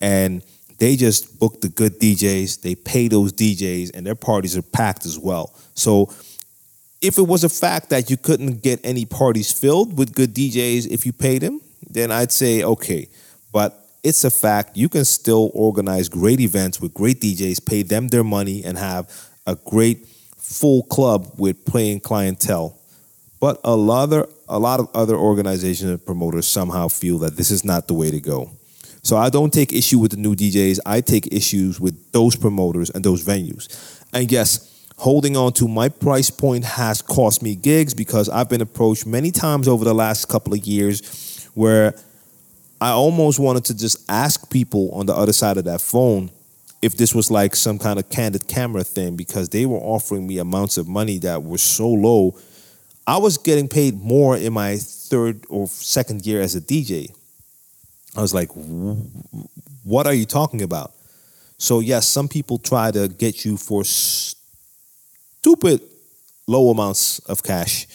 and 0.00 0.42
they 0.78 0.96
just 0.96 1.38
book 1.38 1.60
the 1.60 1.68
good 1.68 2.00
DJs, 2.00 2.62
they 2.62 2.74
pay 2.74 3.06
those 3.06 3.34
DJs, 3.34 3.90
and 3.94 4.06
their 4.06 4.14
parties 4.14 4.56
are 4.56 4.62
packed 4.62 5.04
as 5.04 5.18
well. 5.18 5.54
So 5.74 6.10
if 7.00 7.18
it 7.18 7.22
was 7.22 7.44
a 7.44 7.48
fact 7.48 7.90
that 7.90 8.10
you 8.10 8.16
couldn't 8.16 8.62
get 8.62 8.80
any 8.84 9.04
parties 9.04 9.52
filled 9.52 9.96
with 9.98 10.14
good 10.14 10.34
DJs 10.34 10.90
if 10.90 11.06
you 11.06 11.12
paid 11.12 11.42
them, 11.42 11.60
then 11.88 12.10
I'd 12.10 12.32
say 12.32 12.62
okay. 12.62 13.08
But 13.52 13.76
it's 14.02 14.24
a 14.24 14.30
fact 14.30 14.76
you 14.76 14.88
can 14.88 15.04
still 15.04 15.50
organize 15.54 16.08
great 16.08 16.40
events 16.40 16.80
with 16.80 16.94
great 16.94 17.20
DJs, 17.20 17.66
pay 17.66 17.82
them 17.82 18.08
their 18.08 18.24
money, 18.24 18.64
and 18.64 18.78
have 18.78 19.10
a 19.46 19.56
great 19.56 20.06
full 20.36 20.82
club 20.84 21.32
with 21.38 21.64
playing 21.64 22.00
clientele 22.00 22.80
but 23.40 23.58
a 23.64 23.74
lot 23.74 24.12
of 24.12 24.30
a 24.48 24.58
lot 24.58 24.80
of 24.80 24.88
other 24.94 25.16
organizations 25.16 25.90
and 25.90 26.04
promoters 26.04 26.46
somehow 26.46 26.88
feel 26.88 27.18
that 27.18 27.36
this 27.36 27.50
is 27.50 27.64
not 27.64 27.88
the 27.88 27.94
way 27.94 28.10
to 28.10 28.20
go. 28.20 28.50
So 29.02 29.16
I 29.16 29.30
don't 29.30 29.52
take 29.52 29.72
issue 29.72 29.98
with 29.98 30.10
the 30.10 30.18
new 30.18 30.36
DJs. 30.36 30.78
I 30.84 31.00
take 31.00 31.32
issues 31.32 31.80
with 31.80 32.12
those 32.12 32.36
promoters 32.36 32.90
and 32.90 33.02
those 33.02 33.24
venues. 33.24 33.68
And 34.12 34.30
yes, 34.30 34.69
holding 35.00 35.36
on 35.36 35.52
to 35.54 35.66
my 35.66 35.88
price 35.88 36.30
point 36.30 36.64
has 36.64 37.02
cost 37.02 37.42
me 37.42 37.54
gigs 37.54 37.94
because 37.94 38.28
I've 38.28 38.48
been 38.48 38.60
approached 38.60 39.06
many 39.06 39.30
times 39.30 39.66
over 39.66 39.84
the 39.84 39.94
last 39.94 40.28
couple 40.28 40.52
of 40.52 40.60
years 40.60 41.48
where 41.54 41.94
I 42.80 42.90
almost 42.90 43.38
wanted 43.38 43.64
to 43.66 43.76
just 43.76 44.04
ask 44.10 44.50
people 44.50 44.90
on 44.92 45.06
the 45.06 45.14
other 45.14 45.32
side 45.32 45.56
of 45.56 45.64
that 45.64 45.80
phone 45.80 46.30
if 46.82 46.96
this 46.96 47.14
was 47.14 47.30
like 47.30 47.56
some 47.56 47.78
kind 47.78 47.98
of 47.98 48.08
candid 48.08 48.46
camera 48.46 48.84
thing 48.84 49.16
because 49.16 49.48
they 49.48 49.66
were 49.66 49.78
offering 49.78 50.26
me 50.26 50.38
amounts 50.38 50.76
of 50.76 50.86
money 50.86 51.18
that 51.18 51.42
were 51.42 51.58
so 51.58 51.88
low 51.88 52.34
I 53.06 53.16
was 53.16 53.38
getting 53.38 53.66
paid 53.66 54.00
more 54.00 54.36
in 54.36 54.52
my 54.52 54.76
third 54.76 55.44
or 55.48 55.66
second 55.66 56.24
year 56.24 56.40
as 56.40 56.54
a 56.54 56.60
DJ. 56.60 57.12
I 58.16 58.20
was 58.20 58.32
like, 58.32 58.50
what 59.82 60.06
are 60.06 60.14
you 60.14 60.24
talking 60.24 60.62
about? 60.62 60.92
So, 61.58 61.80
yes, 61.80 62.06
some 62.06 62.28
people 62.28 62.58
try 62.58 62.92
to 62.92 63.08
get 63.08 63.44
you 63.44 63.56
for 63.56 63.82
stupid 65.40 65.80
low 66.46 66.70
amounts 66.70 67.18
of 67.20 67.42
cash. 67.42 67.86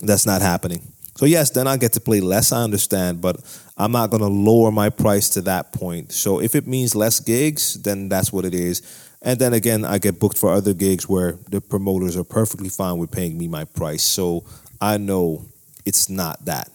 That's 0.00 0.26
not 0.26 0.42
happening. 0.42 0.82
So, 1.16 1.26
yes, 1.26 1.50
then 1.50 1.66
I 1.66 1.76
get 1.76 1.92
to 1.92 2.00
play 2.00 2.20
less, 2.20 2.52
I 2.52 2.62
understand, 2.62 3.20
but 3.20 3.36
I'm 3.76 3.92
not 3.92 4.10
going 4.10 4.22
to 4.22 4.28
lower 4.28 4.70
my 4.72 4.88
price 4.88 5.28
to 5.30 5.42
that 5.42 5.72
point. 5.72 6.12
So, 6.12 6.40
if 6.40 6.54
it 6.54 6.66
means 6.66 6.94
less 6.94 7.20
gigs, 7.20 7.74
then 7.82 8.08
that's 8.08 8.32
what 8.32 8.44
it 8.44 8.54
is. 8.54 8.82
And 9.24 9.38
then 9.38 9.52
again, 9.52 9.84
I 9.84 9.98
get 9.98 10.18
booked 10.18 10.36
for 10.36 10.52
other 10.52 10.74
gigs 10.74 11.08
where 11.08 11.38
the 11.48 11.60
promoters 11.60 12.16
are 12.16 12.24
perfectly 12.24 12.68
fine 12.68 12.98
with 12.98 13.12
paying 13.12 13.38
me 13.38 13.46
my 13.46 13.64
price. 13.64 14.02
So 14.02 14.44
I 14.80 14.96
know 14.96 15.46
it's 15.84 16.08
not 16.08 16.44
that. 16.46 16.70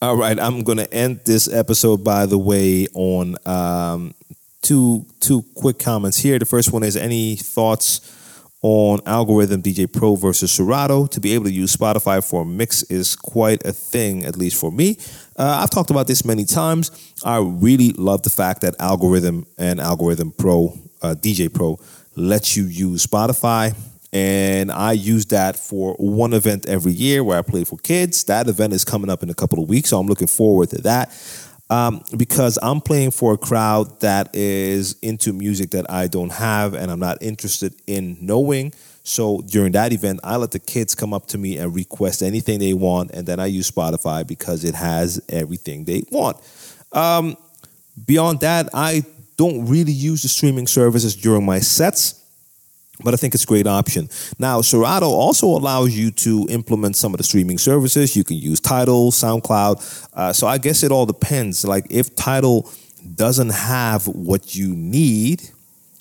All 0.00 0.16
right, 0.16 0.38
I'm 0.38 0.62
going 0.62 0.78
to 0.78 0.92
end 0.92 1.20
this 1.24 1.52
episode, 1.52 2.04
by 2.04 2.26
the 2.26 2.38
way, 2.38 2.86
on 2.94 3.36
um, 3.46 4.14
two 4.62 5.06
two 5.20 5.42
quick 5.54 5.78
comments 5.78 6.18
here. 6.18 6.38
The 6.38 6.44
first 6.44 6.72
one 6.72 6.84
is 6.84 6.96
any 6.96 7.34
thoughts 7.34 8.00
on 8.62 8.98
Algoriddim 9.00 9.62
DJ 9.62 9.90
Pro 9.90 10.14
versus 10.16 10.52
Serato. 10.52 11.06
To 11.06 11.20
be 11.20 11.34
able 11.34 11.44
to 11.44 11.52
use 11.52 11.74
Spotify 11.74 12.26
for 12.26 12.42
a 12.42 12.44
mix 12.44 12.82
is 12.84 13.14
quite 13.14 13.64
a 13.64 13.72
thing, 13.72 14.24
at 14.24 14.36
least 14.36 14.60
for 14.60 14.72
me. 14.72 14.96
Uh, 15.36 15.60
I've 15.62 15.70
talked 15.70 15.90
about 15.90 16.06
this 16.06 16.24
many 16.24 16.44
times. 16.44 16.90
I 17.24 17.38
really 17.38 17.92
love 17.92 18.22
the 18.22 18.30
fact 18.30 18.62
that 18.62 18.76
Algoriddim 18.78 19.46
and 19.56 19.78
Algoriddim 19.80 20.36
Pro, 20.36 20.76
uh, 21.02 21.14
DJ 21.14 21.52
Pro, 21.52 21.78
lets 22.16 22.56
you 22.56 22.64
use 22.64 23.06
Spotify 23.06 23.74
and 24.12 24.72
I 24.72 24.92
use 24.92 25.26
that 25.26 25.56
for 25.56 25.94
one 25.98 26.32
event 26.32 26.66
every 26.66 26.92
year 26.92 27.22
where 27.22 27.38
I 27.38 27.42
play 27.42 27.64
for 27.64 27.76
kids. 27.78 28.24
That 28.24 28.48
event 28.48 28.72
is 28.72 28.84
coming 28.84 29.10
up 29.10 29.22
in 29.22 29.28
a 29.28 29.34
couple 29.34 29.62
of 29.62 29.68
weeks, 29.68 29.90
so 29.90 29.98
I'm 29.98 30.06
looking 30.06 30.26
forward 30.26 30.70
to 30.70 30.82
that. 30.82 31.10
Um, 31.70 32.02
because 32.16 32.58
I'm 32.62 32.80
playing 32.80 33.10
for 33.10 33.34
a 33.34 33.36
crowd 33.36 34.00
that 34.00 34.34
is 34.34 34.96
into 35.02 35.34
music 35.34 35.72
that 35.72 35.90
I 35.90 36.06
don't 36.06 36.32
have 36.32 36.72
and 36.72 36.90
I'm 36.90 36.98
not 36.98 37.18
interested 37.22 37.74
in 37.86 38.16
knowing. 38.22 38.72
So 39.02 39.42
during 39.42 39.72
that 39.72 39.92
event, 39.92 40.20
I 40.24 40.36
let 40.36 40.50
the 40.50 40.58
kids 40.58 40.94
come 40.94 41.12
up 41.12 41.26
to 41.28 41.38
me 41.38 41.58
and 41.58 41.74
request 41.74 42.22
anything 42.22 42.58
they 42.58 42.74
want, 42.74 43.10
and 43.12 43.26
then 43.26 43.40
I 43.40 43.46
use 43.46 43.70
Spotify 43.70 44.26
because 44.26 44.64
it 44.64 44.74
has 44.74 45.18
everything 45.30 45.84
they 45.84 46.04
want. 46.10 46.36
Um, 46.92 47.36
beyond 48.06 48.40
that, 48.40 48.68
I 48.74 49.04
don't 49.38 49.66
really 49.66 49.92
use 49.92 50.22
the 50.22 50.28
streaming 50.28 50.66
services 50.66 51.16
during 51.16 51.46
my 51.46 51.58
sets 51.60 52.22
but 53.04 53.14
I 53.14 53.16
think 53.16 53.34
it's 53.34 53.44
a 53.44 53.46
great 53.46 53.66
option. 53.66 54.08
Now, 54.38 54.60
Serato 54.60 55.06
also 55.06 55.46
allows 55.46 55.96
you 55.96 56.10
to 56.12 56.46
implement 56.50 56.96
some 56.96 57.14
of 57.14 57.18
the 57.18 57.24
streaming 57.24 57.58
services. 57.58 58.16
You 58.16 58.24
can 58.24 58.36
use 58.36 58.60
Tidal, 58.60 59.12
SoundCloud. 59.12 60.08
Uh, 60.14 60.32
so 60.32 60.46
I 60.46 60.58
guess 60.58 60.82
it 60.82 60.90
all 60.90 61.06
depends. 61.06 61.64
Like 61.64 61.86
if 61.90 62.14
Tidal 62.16 62.70
doesn't 63.14 63.50
have 63.50 64.06
what 64.08 64.54
you 64.54 64.74
need, 64.74 65.50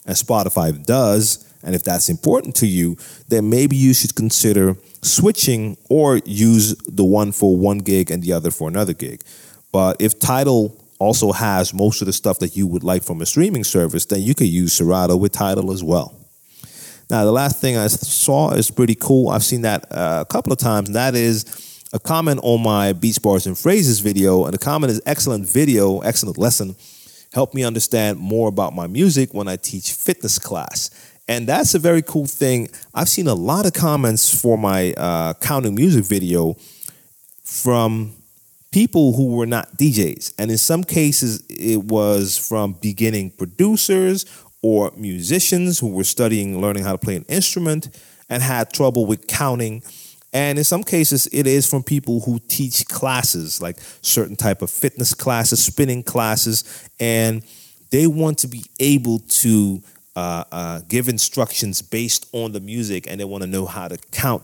and 0.07 0.15
Spotify 0.15 0.83
does, 0.85 1.45
and 1.63 1.75
if 1.75 1.83
that's 1.83 2.09
important 2.09 2.55
to 2.55 2.67
you, 2.67 2.97
then 3.27 3.49
maybe 3.49 3.75
you 3.75 3.93
should 3.93 4.15
consider 4.15 4.77
switching 5.01 5.77
or 5.89 6.17
use 6.25 6.75
the 6.87 7.03
one 7.03 7.31
for 7.31 7.55
one 7.55 7.79
gig 7.79 8.09
and 8.09 8.23
the 8.23 8.31
other 8.31 8.49
for 8.49 8.69
another 8.69 8.93
gig. 8.93 9.21
But 9.71 10.01
if 10.01 10.17
Tidal 10.17 10.75
also 10.97 11.31
has 11.33 11.73
most 11.73 12.01
of 12.01 12.05
the 12.05 12.13
stuff 12.13 12.39
that 12.39 12.55
you 12.55 12.65
would 12.67 12.83
like 12.83 13.03
from 13.03 13.21
a 13.21 13.25
streaming 13.25 13.63
service, 13.63 14.05
then 14.05 14.21
you 14.21 14.33
could 14.33 14.47
use 14.47 14.73
Serato 14.73 15.17
with 15.17 15.33
Tidal 15.33 15.71
as 15.71 15.83
well. 15.83 16.15
Now, 17.09 17.23
the 17.23 17.31
last 17.31 17.61
thing 17.61 17.77
I 17.77 17.87
saw 17.87 18.51
is 18.51 18.69
pretty 18.69 18.95
cool. 18.95 19.29
I've 19.29 19.43
seen 19.43 19.61
that 19.61 19.89
uh, 19.91 20.25
a 20.27 20.31
couple 20.31 20.51
of 20.51 20.59
times, 20.59 20.89
and 20.89 20.95
that 20.95 21.15
is 21.15 21.45
a 21.93 21.99
comment 21.99 22.41
on 22.43 22.61
my 22.61 22.91
Beats, 22.91 23.17
Bars, 23.17 23.47
and 23.47 23.57
Phrases 23.57 24.01
video. 24.01 24.43
And 24.43 24.53
the 24.53 24.57
comment 24.57 24.91
is 24.91 25.01
excellent 25.05 25.45
video, 25.47 25.99
excellent 25.99 26.37
lesson. 26.37 26.75
Help 27.33 27.53
me 27.53 27.63
understand 27.63 28.19
more 28.19 28.49
about 28.49 28.73
my 28.73 28.87
music 28.87 29.33
when 29.33 29.47
I 29.47 29.55
teach 29.55 29.93
fitness 29.93 30.37
class. 30.37 30.89
And 31.29 31.47
that's 31.47 31.75
a 31.75 31.79
very 31.79 32.01
cool 32.01 32.25
thing. 32.25 32.69
I've 32.93 33.09
seen 33.09 33.27
a 33.27 33.33
lot 33.33 33.65
of 33.65 33.73
comments 33.73 34.41
for 34.41 34.57
my 34.57 34.93
uh, 34.93 35.33
counting 35.35 35.75
music 35.75 36.05
video 36.05 36.55
from 37.43 38.13
people 38.71 39.13
who 39.13 39.35
were 39.35 39.45
not 39.45 39.77
DJs. 39.77 40.33
And 40.37 40.51
in 40.51 40.57
some 40.57 40.83
cases, 40.83 41.43
it 41.49 41.83
was 41.83 42.37
from 42.37 42.73
beginning 42.73 43.31
producers 43.31 44.25
or 44.61 44.91
musicians 44.95 45.79
who 45.79 45.89
were 45.89 46.03
studying, 46.03 46.59
learning 46.59 46.83
how 46.83 46.91
to 46.91 46.97
play 46.97 47.15
an 47.15 47.25
instrument 47.27 47.89
and 48.29 48.41
had 48.41 48.71
trouble 48.71 49.05
with 49.05 49.27
counting. 49.27 49.83
And 50.33 50.57
in 50.57 50.63
some 50.63 50.83
cases, 50.83 51.27
it 51.31 51.47
is 51.47 51.69
from 51.69 51.83
people 51.83 52.19
who 52.21 52.39
teach 52.47 52.85
classes, 52.87 53.61
like 53.61 53.77
certain 54.01 54.35
type 54.35 54.61
of 54.61 54.69
fitness 54.69 55.13
classes, 55.13 55.63
spinning 55.63 56.03
classes, 56.03 56.89
and 56.99 57.43
they 57.91 58.07
want 58.07 58.39
to 58.39 58.47
be 58.47 58.65
able 58.79 59.19
to 59.19 59.81
uh, 60.15 60.43
uh, 60.51 60.81
give 60.89 61.07
instructions 61.07 61.81
based 61.81 62.27
on 62.33 62.51
the 62.51 62.59
music, 62.59 63.05
and 63.07 63.19
they 63.19 63.25
want 63.25 63.43
to 63.43 63.49
know 63.49 63.65
how 63.65 63.87
to 63.87 63.97
count. 64.11 64.43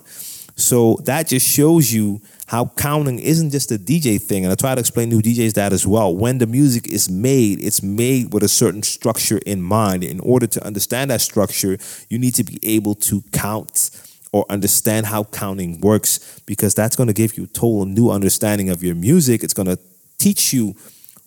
So 0.55 0.99
that 1.03 1.27
just 1.27 1.47
shows 1.47 1.91
you 1.91 2.21
how 2.47 2.71
counting 2.77 3.19
isn't 3.19 3.51
just 3.51 3.71
a 3.71 3.77
DJ 3.77 4.21
thing. 4.21 4.43
And 4.43 4.51
I 4.51 4.55
try 4.55 4.75
to 4.75 4.79
explain 4.79 5.09
to 5.11 5.17
DJs 5.17 5.53
that 5.53 5.73
as 5.73 5.87
well. 5.87 6.15
When 6.15 6.37
the 6.37 6.47
music 6.47 6.87
is 6.87 7.09
made, 7.09 7.63
it's 7.63 7.81
made 7.81 8.33
with 8.33 8.43
a 8.43 8.49
certain 8.49 8.83
structure 8.83 9.39
in 9.45 9.61
mind. 9.61 10.03
In 10.03 10.19
order 10.19 10.47
to 10.47 10.65
understand 10.65 11.09
that 11.11 11.21
structure, 11.21 11.77
you 12.09 12.19
need 12.19 12.35
to 12.35 12.43
be 12.43 12.59
able 12.63 12.95
to 12.95 13.21
count 13.31 13.89
or 14.33 14.45
understand 14.49 15.05
how 15.05 15.23
counting 15.25 15.79
works 15.79 16.41
because 16.45 16.73
that's 16.73 16.95
going 16.95 17.07
to 17.07 17.13
give 17.13 17.37
you 17.37 17.45
a 17.45 17.47
total 17.47 17.85
new 17.85 18.09
understanding 18.09 18.69
of 18.69 18.83
your 18.83 18.95
music. 18.95 19.43
It's 19.43 19.53
going 19.53 19.67
to 19.67 19.79
teach 20.17 20.53
you 20.53 20.75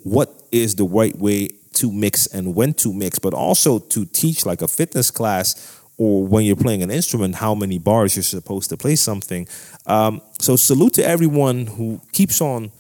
what 0.03 0.31
is 0.53 0.75
the 0.75 0.85
right 0.85 1.17
way 1.17 1.49
to 1.75 1.93
mix 1.93 2.27
and 2.27 2.55
when 2.55 2.75
to 2.75 2.93
mix, 2.93 3.19
but 3.19 3.33
also 3.33 3.79
to 3.79 4.05
teach 4.07 4.45
like 4.45 4.63
a 4.63 4.69
fitness 4.69 5.11
class 5.11 5.81
or 5.99 6.27
when 6.27 6.45
you're 6.45 6.57
playing 6.57 6.83
an 6.83 6.91
instrument, 6.91 7.37
how 7.37 7.55
many 7.55 7.79
bars 7.79 8.17
you're 8.17 8.23
supposed 8.23 8.71
to 8.71 8.77
play 8.77 8.97
something. 8.97 9.49
Um, 9.87 10.21
so 10.39 10.57
salute 10.57 10.95
to 10.95 11.07
everyone 11.07 11.67
who 11.67 12.01
keeps 12.13 12.41
on 12.41 12.71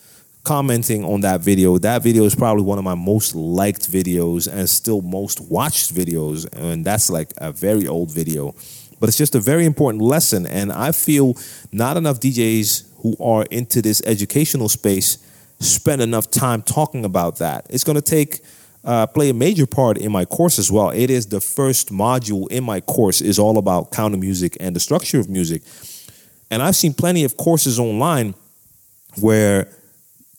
commenting 0.44 1.04
on 1.04 1.22
that 1.22 1.40
video. 1.40 1.76
That 1.78 2.02
video 2.02 2.24
is 2.24 2.34
probably 2.34 2.62
one 2.62 2.78
of 2.78 2.84
my 2.84 2.94
most 2.94 3.34
liked 3.34 3.90
videos 3.90 4.46
and 4.50 4.68
still 4.70 5.02
most 5.02 5.40
watched 5.40 5.92
videos. 5.92 6.46
And 6.52 6.84
that's 6.84 7.10
like 7.10 7.32
a 7.38 7.50
very 7.50 7.88
old 7.88 8.12
video. 8.12 8.54
But 9.00 9.08
it's 9.08 9.18
just 9.18 9.34
a 9.34 9.40
very 9.40 9.64
important 9.64 10.02
lesson. 10.02 10.46
And 10.46 10.70
I 10.70 10.92
feel 10.92 11.36
not 11.72 11.96
enough 11.96 12.20
DJs 12.20 12.84
who 12.98 13.16
are 13.22 13.44
into 13.50 13.82
this 13.82 14.00
educational 14.06 14.68
space 14.68 15.18
spend 15.58 16.02
enough 16.02 16.30
time 16.30 16.62
talking 16.62 17.04
about 17.04 17.38
that. 17.38 17.66
It's 17.70 17.84
going 17.84 17.96
to 17.96 18.02
take 18.02 18.40
uh, 18.86 19.06
play 19.06 19.30
a 19.30 19.34
major 19.34 19.66
part 19.66 19.98
in 19.98 20.12
my 20.12 20.24
course 20.24 20.58
as 20.58 20.70
well. 20.70 20.90
It 20.90 21.10
is 21.10 21.26
the 21.26 21.40
first 21.40 21.90
module 21.90 22.50
in 22.50 22.62
my 22.62 22.80
course 22.80 23.20
is 23.20 23.38
all 23.38 23.58
about 23.58 23.90
counter 23.90 24.16
music 24.16 24.56
and 24.60 24.74
the 24.74 24.80
structure 24.80 25.18
of 25.18 25.28
music. 25.28 25.62
And 26.50 26.62
I've 26.62 26.76
seen 26.76 26.94
plenty 26.94 27.24
of 27.24 27.36
courses 27.36 27.80
online 27.80 28.34
where 29.20 29.68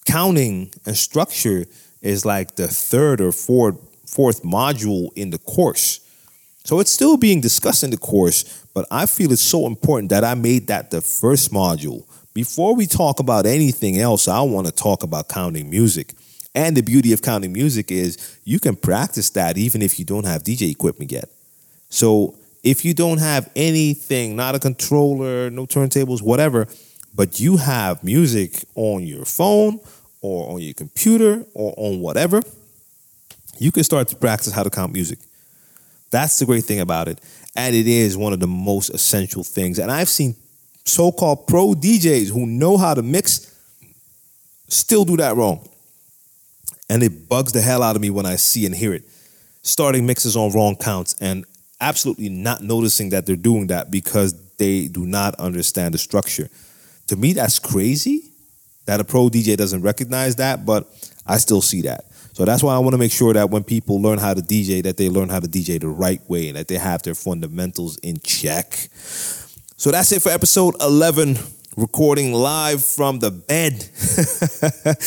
counting 0.06 0.72
and 0.86 0.96
structure 0.96 1.66
is 2.02 2.26
like 2.26 2.56
the 2.56 2.70
third 2.70 3.20
or 3.20 3.34
fourth 3.34 3.76
fourth 4.08 4.44
module 4.44 5.10
in 5.18 5.32
the 5.32 5.38
course. 5.40 6.00
So 6.64 6.80
it's 6.80 6.92
still 6.92 7.18
being 7.18 7.42
discussed 7.42 7.84
in 7.84 7.90
the 7.90 7.98
course, 7.98 8.66
but 8.74 8.86
I 8.90 9.06
feel 9.06 9.32
it's 9.34 9.42
so 9.42 9.68
important 9.68 10.10
that 10.12 10.24
I 10.24 10.34
made 10.34 10.68
that 10.68 10.92
the 10.92 11.02
first 11.02 11.52
module. 11.52 12.06
Before 12.34 12.76
we 12.76 12.88
talk 12.88 13.20
about 13.20 13.46
anything 13.46 14.00
else, 14.00 14.30
I 14.30 14.42
want 14.42 14.68
to 14.68 14.74
talk 14.74 15.04
about 15.04 15.28
counting 15.28 15.70
music. 15.70 16.14
And 16.58 16.76
the 16.76 16.82
beauty 16.82 17.14
of 17.14 17.22
counting 17.22 17.54
music 17.54 17.92
is 17.92 18.40
you 18.44 18.60
can 18.60 18.76
practice 18.76 19.30
that 19.30 19.60
even 19.60 19.84
if 19.84 20.00
you 20.00 20.06
don't 20.06 20.26
have 20.26 20.42
DJ 20.42 20.72
equipment 20.72 21.12
yet. 21.12 21.30
So 21.90 22.36
if 22.64 22.84
you 22.84 22.96
don't 22.96 23.20
have 23.20 23.48
anything, 23.56 24.36
not 24.36 24.56
a 24.56 24.60
controller, 24.60 25.52
no 25.52 25.68
turntables, 25.68 26.24
whatever, 26.24 26.68
but 27.14 27.40
you 27.40 27.58
have 27.58 28.04
music 28.04 28.66
on 28.74 29.06
your 29.06 29.24
phone 29.24 29.80
or 30.22 30.52
on 30.52 30.60
your 30.60 30.74
computer 30.74 31.46
or 31.54 31.76
on 31.78 32.00
whatever, 32.00 32.42
you 33.60 33.72
can 33.72 33.84
start 33.84 34.08
to 34.08 34.16
practice 34.16 34.52
how 34.52 34.64
to 34.64 34.72
count 34.72 34.92
music. 34.92 35.20
That's 36.10 36.40
the 36.40 36.48
great 36.48 36.64
thing 36.64 36.80
about 36.80 37.08
it. 37.08 37.22
And 37.56 37.76
it 37.76 37.86
is 37.86 38.18
one 38.18 38.34
of 38.34 38.40
the 38.40 38.48
most 38.48 38.90
essential 38.90 39.44
things. 39.44 39.78
And 39.78 39.92
I've 39.92 40.10
seen 40.10 40.36
so 40.86 41.12
called 41.12 41.46
pro 41.46 41.76
DJs 41.76 42.32
who 42.32 42.48
know 42.48 42.78
how 42.78 42.96
to 42.96 43.04
mix 43.04 43.54
still 44.68 45.06
do 45.06 45.18
that 45.18 45.36
wrong. 45.36 45.70
And 46.90 47.04
it 47.04 47.28
bugs 47.28 47.52
the 47.52 47.62
hell 47.62 47.84
out 47.84 47.96
of 47.96 48.02
me 48.02 48.10
when 48.10 48.26
I 48.26 48.36
see 48.36 48.66
and 48.66 48.74
hear 48.74 48.94
it. 48.94 49.04
Starting 49.62 50.06
mixes 50.06 50.38
on 50.38 50.52
wrong 50.54 50.76
counts 50.76 51.16
and 51.20 51.46
absolutely 51.82 52.30
not 52.30 52.62
noticing 52.62 53.10
that 53.10 53.26
they're 53.26 53.36
doing 53.36 53.68
that 53.68 53.92
because 53.92 54.34
they 54.58 54.88
do 54.88 55.06
not 55.06 55.36
understand 55.36 55.94
the 55.94 55.98
structure. 55.98 56.50
To 57.08 57.16
me, 57.16 57.34
that's 57.34 57.60
crazy 57.60 58.32
that 58.86 59.00
a 59.00 59.04
pro 59.04 59.30
DJ 59.30 59.58
doesn't 59.58 59.82
recognize 59.82 60.38
that, 60.38 60.66
but 60.66 60.88
I 61.26 61.38
still 61.38 61.62
see 61.62 61.82
that. 61.82 62.06
So 62.34 62.46
that's 62.46 62.64
why 62.64 62.76
I 62.76 62.80
want 62.80 62.94
to 62.94 62.98
make 62.98 63.12
sure 63.12 63.34
that 63.34 63.50
when 63.50 63.64
people 63.64 64.02
learn 64.02 64.20
how 64.20 64.34
to 64.34 64.42
DJ, 64.42 64.84
that 64.84 64.98
they 64.98 65.10
learn 65.10 65.30
how 65.30 65.40
to 65.40 65.48
DJ 65.48 65.80
the 65.80 65.88
right 65.88 66.22
way 66.30 66.48
and 66.48 66.58
that 66.58 66.68
they 66.68 66.78
have 66.78 67.02
their 67.02 67.16
fundamentals 67.16 67.98
in 67.98 68.20
check. 68.20 68.74
So 69.76 69.92
that's 69.92 70.12
it 70.12 70.22
for 70.22 70.30
episode 70.30 70.76
11 70.82 71.38
recording 71.78 72.34
live 72.34 72.84
from 72.84 73.20
the 73.20 73.30
bed. 73.30 73.74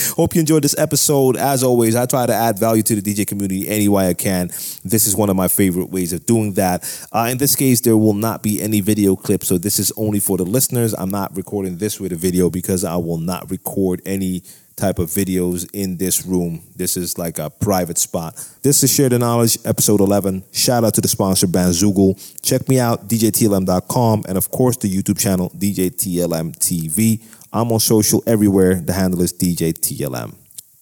Hope 0.17 0.37
you 0.37 0.41
enjoyed 0.41 0.63
this 0.63 0.79
episode. 0.79 1.37
As 1.37 1.65
always, 1.65 1.97
I 1.97 2.07
try 2.07 2.27
to 2.27 2.33
add 2.33 2.61
value 2.61 2.83
to 2.85 3.01
the 3.01 3.03
DJ 3.03 3.27
community 3.27 3.69
any 3.69 3.89
way 3.89 4.09
I 4.09 4.15
can. 4.15 4.49
This 4.85 5.05
is 5.07 5.17
one 5.17 5.29
of 5.29 5.37
my 5.37 5.49
favorite 5.49 5.91
ways 5.91 6.13
of 6.13 6.25
doing 6.27 6.53
that. 6.55 6.85
Uh, 7.13 7.29
in 7.29 7.39
this 7.39 7.57
case, 7.57 7.81
there 7.81 7.97
will 7.97 8.15
not 8.15 8.45
be 8.45 8.63
any 8.63 8.81
video 8.81 9.17
clips, 9.17 9.49
so 9.49 9.59
this 9.59 9.81
is 9.81 9.93
only 9.97 10.21
for 10.21 10.37
the 10.37 10.45
listeners. 10.45 10.95
I'm 10.95 11.11
not 11.11 11.37
recording 11.37 11.79
this 11.79 11.99
with 11.99 12.13
a 12.13 12.17
video 12.17 12.49
because 12.51 12.85
I 12.85 12.97
will 12.97 13.19
not 13.19 13.51
record 13.51 14.01
any 14.07 14.45
type 14.81 14.99
of 14.99 15.09
videos 15.09 15.69
in 15.73 15.97
this 15.99 16.25
room. 16.25 16.63
This 16.75 16.97
is 16.97 17.19
like 17.19 17.39
a 17.39 17.51
private 17.51 17.99
spot. 17.99 18.35
This 18.63 18.83
is 18.83 18.93
Share 18.93 19.09
the 19.09 19.19
Knowledge, 19.19 19.59
episode 19.65 20.01
11. 20.01 20.45
Shout 20.53 20.85
out 20.85 20.95
to 20.95 21.01
the 21.01 21.09
sponsor, 21.09 21.47
Bandzoogle. 21.47 22.17
Check 22.43 22.69
me 22.69 22.81
out, 22.81 23.09
djtlm.com, 23.09 24.25
and 24.27 24.39
of 24.39 24.51
course, 24.51 24.77
the 24.79 24.89
YouTube 24.89 25.19
channel, 25.19 25.51
DJTLM 25.51 26.57
TV. 26.59 27.23
I'm 27.53 27.71
on 27.73 27.81
social 27.81 28.23
everywhere. 28.27 28.77
The 28.77 28.93
handle 28.93 29.21
is 29.23 29.33
DJTLM. 29.33 30.35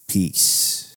Peace. 0.07 0.79